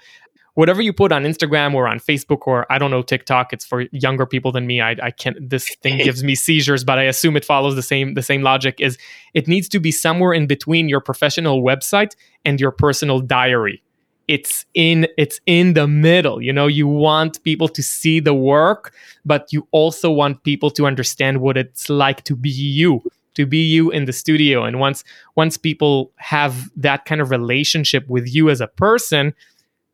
whatever 0.55 0.83
you 0.83 0.93
put 0.93 1.11
on 1.11 1.25
Instagram 1.25 1.75
or 1.75 1.89
on 1.89 1.99
Facebook 1.99 2.47
or 2.47 2.71
I 2.71 2.79
don't 2.79 2.91
know 2.91 3.03
TikTok, 3.03 3.53
it's 3.53 3.65
for 3.65 3.83
younger 3.93 4.27
people 4.27 4.53
than 4.53 4.67
me. 4.67 4.81
I, 4.81 4.97
I 5.03 5.11
can't. 5.11 5.37
This 5.49 5.75
thing 5.77 5.97
gives 6.05 6.23
me 6.23 6.35
seizures, 6.35 6.85
but 6.85 6.99
I 6.99 7.05
assume 7.05 7.37
it 7.37 7.45
follows 7.45 7.77
the 7.77 7.83
same 7.83 8.15
the 8.15 8.23
same 8.23 8.43
logic. 8.43 8.77
Is 8.79 8.99
it 9.35 9.49
needs 9.49 9.69
to 9.71 9.81
be 9.81 9.91
somewhere 9.91 10.33
in 10.33 10.47
between 10.47 10.89
your 10.89 11.01
professional 11.01 11.63
website 11.63 12.15
and 12.45 12.61
your 12.61 12.73
personal 12.73 13.21
diary. 13.21 13.83
It's 14.31 14.65
in 14.75 15.09
it's 15.19 15.41
in 15.47 15.75
the 15.75 15.89
middle. 15.89 16.41
You 16.41 16.53
know, 16.53 16.69
you 16.69 16.87
want 16.87 17.43
people 17.43 17.69
to 17.69 17.83
see 17.83 18.21
the 18.21 18.33
work, 18.33 18.95
but 19.25 19.53
you 19.53 19.67
also 19.73 20.09
want 20.11 20.45
people 20.45 20.71
to 20.71 20.87
understand 20.87 21.41
what 21.41 21.57
it's 21.57 21.91
like 21.91 22.23
to 22.25 22.37
be 22.37 22.51
you 22.51 23.03
to 23.35 23.47
be 23.47 23.59
you 23.59 23.91
in 23.91 24.05
the 24.05 24.13
studio 24.13 24.65
and 24.65 24.81
once 24.81 25.05
once 25.37 25.57
people 25.57 26.11
have 26.17 26.71
that 26.77 27.05
kind 27.05 27.21
of 27.21 27.31
relationship 27.31 28.09
with 28.09 28.27
you 28.35 28.51
as 28.51 28.61
a 28.61 28.67
person 28.67 29.33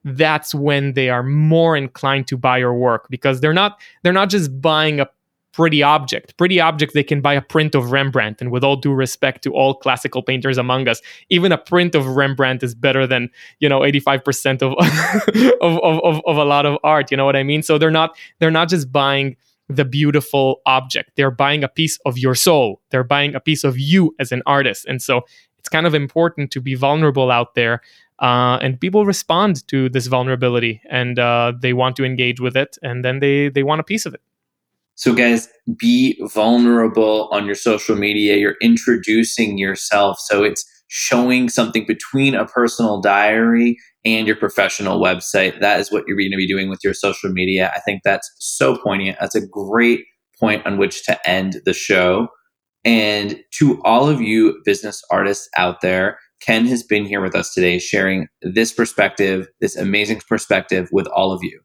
that's 0.05 0.55
when 0.55 0.93
they 0.93 1.11
are 1.11 1.22
more 1.22 1.76
inclined 1.76 2.28
to 2.28 2.37
buy 2.37 2.59
your 2.59 2.74
work 2.74 3.07
because 3.11 3.41
they're 3.41 3.53
not 3.53 3.78
they're 4.03 4.12
not 4.12 4.30
just 4.30 4.61
buying 4.61 5.01
a 5.01 5.09
pretty 5.57 5.82
object 5.82 6.36
pretty 6.36 6.61
object 6.61 6.92
they 6.92 7.02
can 7.02 7.22
buy 7.22 7.32
a 7.32 7.40
print 7.40 7.74
of 7.74 7.90
rembrandt 7.90 8.42
and 8.42 8.50
with 8.50 8.62
all 8.62 8.76
due 8.76 8.92
respect 8.92 9.42
to 9.42 9.54
all 9.54 9.72
classical 9.74 10.22
painters 10.22 10.59
among 10.59 10.86
us 10.86 11.00
even 11.30 11.50
a 11.50 11.57
print 11.57 11.94
of 11.94 12.07
rembrandt 12.07 12.62
is 12.62 12.74
better 12.74 13.07
than 13.07 13.30
you 13.59 13.68
know 13.68 13.80
85% 13.80 14.61
of 14.61 14.74
of, 15.62 15.78
of, 15.82 16.00
of, 16.04 16.22
of 16.26 16.36
a 16.36 16.44
lot 16.44 16.66
of 16.66 16.76
art 16.84 17.11
you 17.11 17.16
know 17.16 17.24
what 17.24 17.36
i 17.36 17.42
mean? 17.42 17.62
So 17.62 17.78
they're 17.78 17.90
not 17.90 18.16
they're 18.38 18.50
not 18.50 18.68
just 18.68 18.92
buying 18.92 19.36
the 19.68 19.84
beautiful 19.84 20.61
object 20.66 21.12
they're 21.16 21.30
buying 21.30 21.64
a 21.64 21.68
piece 21.68 21.98
of 22.04 22.18
your 22.18 22.34
soul 22.34 22.82
they're 22.90 23.11
buying 23.16 23.34
a 23.34 23.40
piece 23.40 23.64
of 23.64 23.78
you 23.78 24.14
as 24.20 24.30
an 24.32 24.42
artist 24.44 24.84
and 24.86 25.00
so 25.00 25.22
it's 25.59 25.70
kind 25.70 25.86
of 25.86 25.94
important 25.94 26.50
to 26.52 26.61
be 26.61 26.74
vulnerable 26.74 27.30
out 27.30 27.54
there 27.54 27.80
uh, 28.20 28.59
and 28.62 28.78
people 28.80 29.04
respond 29.04 29.66
to 29.68 29.88
this 29.88 30.07
vulnerability 30.07 30.80
and 30.90 31.18
uh, 31.18 31.52
they 31.61 31.72
want 31.72 31.96
to 31.96 32.04
engage 32.04 32.40
with 32.40 32.57
it 32.57 32.76
and 32.82 33.04
then 33.04 33.18
they 33.20 33.48
they 33.48 33.62
want 33.62 33.80
a 33.80 33.84
piece 33.84 34.07
of 34.07 34.14
it 34.14 34.20
so 34.97 35.14
guys 35.14 35.49
be 35.78 36.18
vulnerable 36.32 37.28
on 37.32 37.47
your 37.47 37.55
social 37.55 37.97
media. 37.97 38.36
You're 38.36 38.57
introducing 38.61 39.59
yourself. 39.59 40.18
So 40.20 40.42
it's 40.42 40.64
showing 40.88 41.49
something 41.49 41.84
between 41.86 42.34
a 42.34 42.47
personal 42.47 43.01
diary 43.01 43.76
and 44.05 44.26
your 44.26 44.36
professional 44.36 45.01
website. 45.01 45.61
That 45.61 45.80
is 45.80 45.90
what 45.90 46.05
you're 46.07 46.16
going 46.16 46.30
to 46.30 46.36
be 46.36 46.47
doing 46.47 46.68
with 46.68 46.80
your 46.84 46.94
social 46.94 47.30
media. 47.30 47.72
I 47.74 47.80
think 47.80 48.03
that's 48.05 48.30
so 48.38 48.76
poignant. 48.76 49.18
That's 49.20 49.34
a 49.34 49.47
great 49.47 50.05
point 50.38 50.66
on 50.66 50.78
which 50.78 51.05
to 51.07 51.28
end 51.28 51.61
the 51.64 51.72
show. 51.72 52.28
And 52.84 53.40
to 53.59 53.80
all 53.84 54.09
of 54.09 54.20
you 54.20 54.61
business 54.64 55.03
artists 55.11 55.49
out 55.57 55.80
there 55.80 56.18
Ken 56.40 56.66
has 56.66 56.82
been 56.82 57.05
here 57.05 57.20
with 57.20 57.34
us 57.34 57.53
today 57.55 57.78
sharing 57.78 58.28
this 58.42 58.72
perspective, 58.72 59.49
this 59.61 59.76
amazing 59.76 60.20
perspective 60.28 60.88
with 60.92 61.07
all 61.09 61.32
of 61.32 61.42
you. 61.42 61.61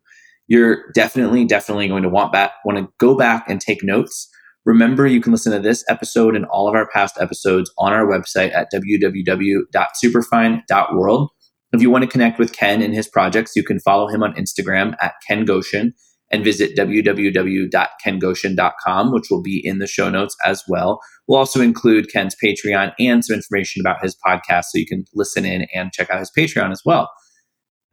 You're 0.51 0.91
definitely, 0.93 1.45
definitely 1.45 1.87
going 1.87 2.03
to 2.03 2.09
want 2.09 2.33
back, 2.33 2.51
want 2.65 2.77
to 2.77 2.89
go 2.99 3.15
back 3.15 3.45
and 3.47 3.61
take 3.61 3.85
notes. 3.85 4.29
Remember, 4.65 5.07
you 5.07 5.21
can 5.21 5.31
listen 5.31 5.53
to 5.53 5.59
this 5.59 5.85
episode 5.87 6.35
and 6.35 6.43
all 6.47 6.67
of 6.67 6.75
our 6.75 6.89
past 6.89 7.17
episodes 7.21 7.71
on 7.77 7.93
our 7.93 8.05
website 8.05 8.53
at 8.53 8.67
www.superfine.world. 8.73 11.29
If 11.71 11.81
you 11.81 11.89
want 11.89 12.03
to 12.03 12.09
connect 12.09 12.37
with 12.37 12.51
Ken 12.51 12.81
and 12.81 12.93
his 12.93 13.07
projects, 13.07 13.55
you 13.55 13.63
can 13.63 13.79
follow 13.79 14.09
him 14.09 14.23
on 14.23 14.33
Instagram 14.33 14.93
at 14.99 15.13
Ken 15.25 15.45
Goshen 15.45 15.93
and 16.29 16.43
visit 16.43 16.75
www.kengoshen.com, 16.75 19.13
which 19.13 19.27
will 19.31 19.41
be 19.41 19.65
in 19.65 19.79
the 19.79 19.87
show 19.87 20.09
notes 20.09 20.35
as 20.43 20.65
well. 20.67 20.99
We'll 21.29 21.39
also 21.39 21.61
include 21.61 22.11
Ken's 22.11 22.35
Patreon 22.43 22.91
and 22.99 23.23
some 23.23 23.37
information 23.37 23.79
about 23.79 24.03
his 24.03 24.17
podcast 24.27 24.65
so 24.65 24.79
you 24.79 24.85
can 24.85 25.05
listen 25.15 25.45
in 25.45 25.65
and 25.73 25.93
check 25.93 26.09
out 26.09 26.19
his 26.19 26.29
Patreon 26.37 26.73
as 26.73 26.81
well. 26.83 27.09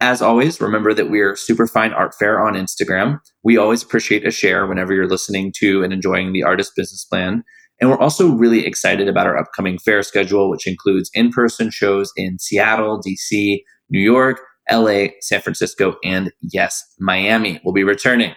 As 0.00 0.22
always, 0.22 0.60
remember 0.60 0.94
that 0.94 1.10
we're 1.10 1.34
Superfine 1.34 1.92
Art 1.92 2.14
Fair 2.14 2.40
on 2.40 2.54
Instagram. 2.54 3.18
We 3.42 3.56
always 3.56 3.82
appreciate 3.82 4.26
a 4.26 4.30
share 4.30 4.64
whenever 4.64 4.94
you're 4.94 5.08
listening 5.08 5.52
to 5.58 5.82
and 5.82 5.92
enjoying 5.92 6.32
the 6.32 6.44
Artist 6.44 6.72
Business 6.76 7.04
Plan. 7.04 7.42
And 7.80 7.90
we're 7.90 7.98
also 7.98 8.28
really 8.28 8.64
excited 8.64 9.08
about 9.08 9.26
our 9.26 9.36
upcoming 9.36 9.78
fair 9.78 10.04
schedule, 10.04 10.50
which 10.50 10.68
includes 10.68 11.10
in 11.14 11.30
person 11.30 11.70
shows 11.70 12.12
in 12.16 12.38
Seattle, 12.38 13.00
DC, 13.00 13.58
New 13.90 14.00
York, 14.00 14.40
LA, 14.70 15.06
San 15.20 15.40
Francisco, 15.40 15.96
and 16.04 16.30
yes, 16.42 16.84
Miami 17.00 17.60
will 17.64 17.72
be 17.72 17.84
returning. 17.84 18.34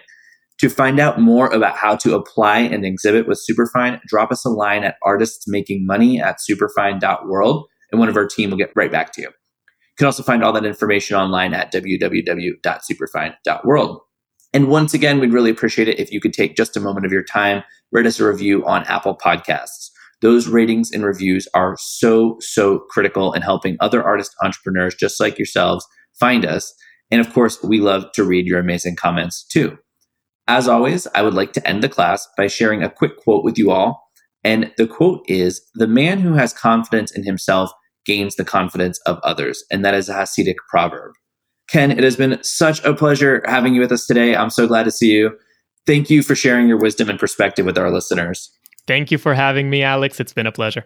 To 0.58 0.68
find 0.68 0.98
out 0.98 1.20
more 1.20 1.48
about 1.48 1.76
how 1.76 1.96
to 1.96 2.14
apply 2.14 2.60
and 2.60 2.84
exhibit 2.84 3.26
with 3.28 3.38
Superfine, 3.38 4.00
drop 4.06 4.32
us 4.32 4.44
a 4.44 4.48
line 4.48 4.84
at 4.84 4.96
artistsmakingmoney 5.04 6.20
at 6.20 6.40
superfine.world, 6.40 7.66
and 7.90 7.98
one 8.00 8.08
of 8.08 8.16
our 8.16 8.26
team 8.26 8.50
will 8.50 8.58
get 8.58 8.72
right 8.74 8.90
back 8.90 9.12
to 9.12 9.22
you. 9.22 9.28
You 9.92 9.96
can 9.98 10.06
also 10.06 10.22
find 10.22 10.42
all 10.42 10.54
that 10.54 10.64
information 10.64 11.16
online 11.16 11.52
at 11.54 11.72
www.superfine.world. 11.72 14.00
And 14.54 14.68
once 14.68 14.94
again, 14.94 15.18
we'd 15.18 15.32
really 15.32 15.50
appreciate 15.50 15.88
it 15.88 15.98
if 15.98 16.12
you 16.12 16.20
could 16.20 16.34
take 16.34 16.56
just 16.56 16.76
a 16.76 16.80
moment 16.80 17.06
of 17.06 17.12
your 17.12 17.24
time, 17.24 17.62
write 17.90 18.06
us 18.06 18.20
a 18.20 18.26
review 18.26 18.64
on 18.66 18.84
Apple 18.84 19.16
Podcasts. 19.16 19.88
Those 20.20 20.46
ratings 20.46 20.92
and 20.92 21.04
reviews 21.04 21.48
are 21.54 21.74
so, 21.78 22.36
so 22.40 22.80
critical 22.90 23.32
in 23.32 23.40
helping 23.42 23.76
other 23.80 24.04
artist 24.04 24.34
entrepreneurs 24.42 24.94
just 24.94 25.20
like 25.20 25.38
yourselves 25.38 25.86
find 26.18 26.46
us. 26.46 26.72
And 27.10 27.20
of 27.20 27.32
course, 27.32 27.62
we 27.62 27.80
love 27.80 28.04
to 28.14 28.24
read 28.24 28.46
your 28.46 28.60
amazing 28.60 28.96
comments 28.96 29.44
too. 29.44 29.78
As 30.46 30.68
always, 30.68 31.06
I 31.14 31.22
would 31.22 31.34
like 31.34 31.52
to 31.54 31.68
end 31.68 31.82
the 31.82 31.88
class 31.88 32.28
by 32.36 32.46
sharing 32.46 32.82
a 32.82 32.90
quick 32.90 33.16
quote 33.16 33.44
with 33.44 33.58
you 33.58 33.70
all. 33.70 34.02
And 34.44 34.72
the 34.76 34.86
quote 34.86 35.24
is 35.28 35.62
The 35.74 35.86
man 35.86 36.20
who 36.20 36.34
has 36.34 36.52
confidence 36.52 37.10
in 37.10 37.24
himself 37.24 37.70
gains 38.04 38.36
the 38.36 38.44
confidence 38.44 39.00
of 39.06 39.18
others. 39.22 39.64
And 39.70 39.84
that 39.84 39.94
is 39.94 40.08
a 40.08 40.14
Hasidic 40.14 40.56
proverb. 40.68 41.12
Ken, 41.68 41.90
it 41.90 42.04
has 42.04 42.16
been 42.16 42.38
such 42.42 42.84
a 42.84 42.94
pleasure 42.94 43.42
having 43.46 43.74
you 43.74 43.80
with 43.80 43.92
us 43.92 44.06
today. 44.06 44.36
I'm 44.36 44.50
so 44.50 44.66
glad 44.66 44.84
to 44.84 44.90
see 44.90 45.10
you. 45.12 45.36
Thank 45.86 46.10
you 46.10 46.22
for 46.22 46.34
sharing 46.34 46.68
your 46.68 46.78
wisdom 46.78 47.08
and 47.08 47.18
perspective 47.18 47.66
with 47.66 47.78
our 47.78 47.90
listeners. 47.90 48.50
Thank 48.86 49.10
you 49.10 49.18
for 49.18 49.34
having 49.34 49.70
me, 49.70 49.82
Alex. 49.82 50.20
It's 50.20 50.32
been 50.32 50.46
a 50.46 50.52
pleasure. 50.52 50.84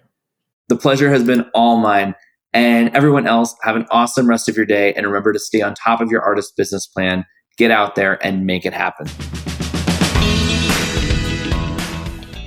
The 0.68 0.76
pleasure 0.76 1.10
has 1.10 1.24
been 1.24 1.42
all 1.54 1.78
mine. 1.78 2.14
And 2.52 2.94
everyone 2.96 3.26
else, 3.26 3.54
have 3.62 3.76
an 3.76 3.86
awesome 3.90 4.28
rest 4.28 4.48
of 4.48 4.56
your 4.56 4.64
day. 4.64 4.94
And 4.94 5.06
remember 5.06 5.32
to 5.32 5.38
stay 5.38 5.60
on 5.60 5.74
top 5.74 6.00
of 6.00 6.10
your 6.10 6.22
artist 6.22 6.56
business 6.56 6.86
plan. 6.86 7.24
Get 7.58 7.70
out 7.70 7.94
there 7.94 8.24
and 8.24 8.46
make 8.46 8.64
it 8.64 8.72
happen. 8.72 9.06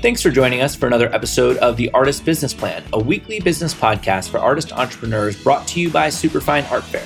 Thanks 0.01 0.21
for 0.21 0.29
joining 0.29 0.61
us 0.61 0.77
for 0.77 0.87
another 0.87 1.13
episode 1.13 1.57
of 1.57 1.75
The 1.75 1.91
Artist 1.91 2.23
Business 2.23 2.53
Plan, 2.53 2.85
a 2.93 2.99
weekly 2.99 3.41
business 3.41 3.73
podcast 3.73 4.29
for 4.29 4.37
artist 4.37 4.71
entrepreneurs 4.71 5.35
brought 5.43 5.67
to 5.67 5.81
you 5.81 5.89
by 5.89 6.07
Superfine 6.07 6.63
Art 6.71 6.85
Fair. 6.85 7.05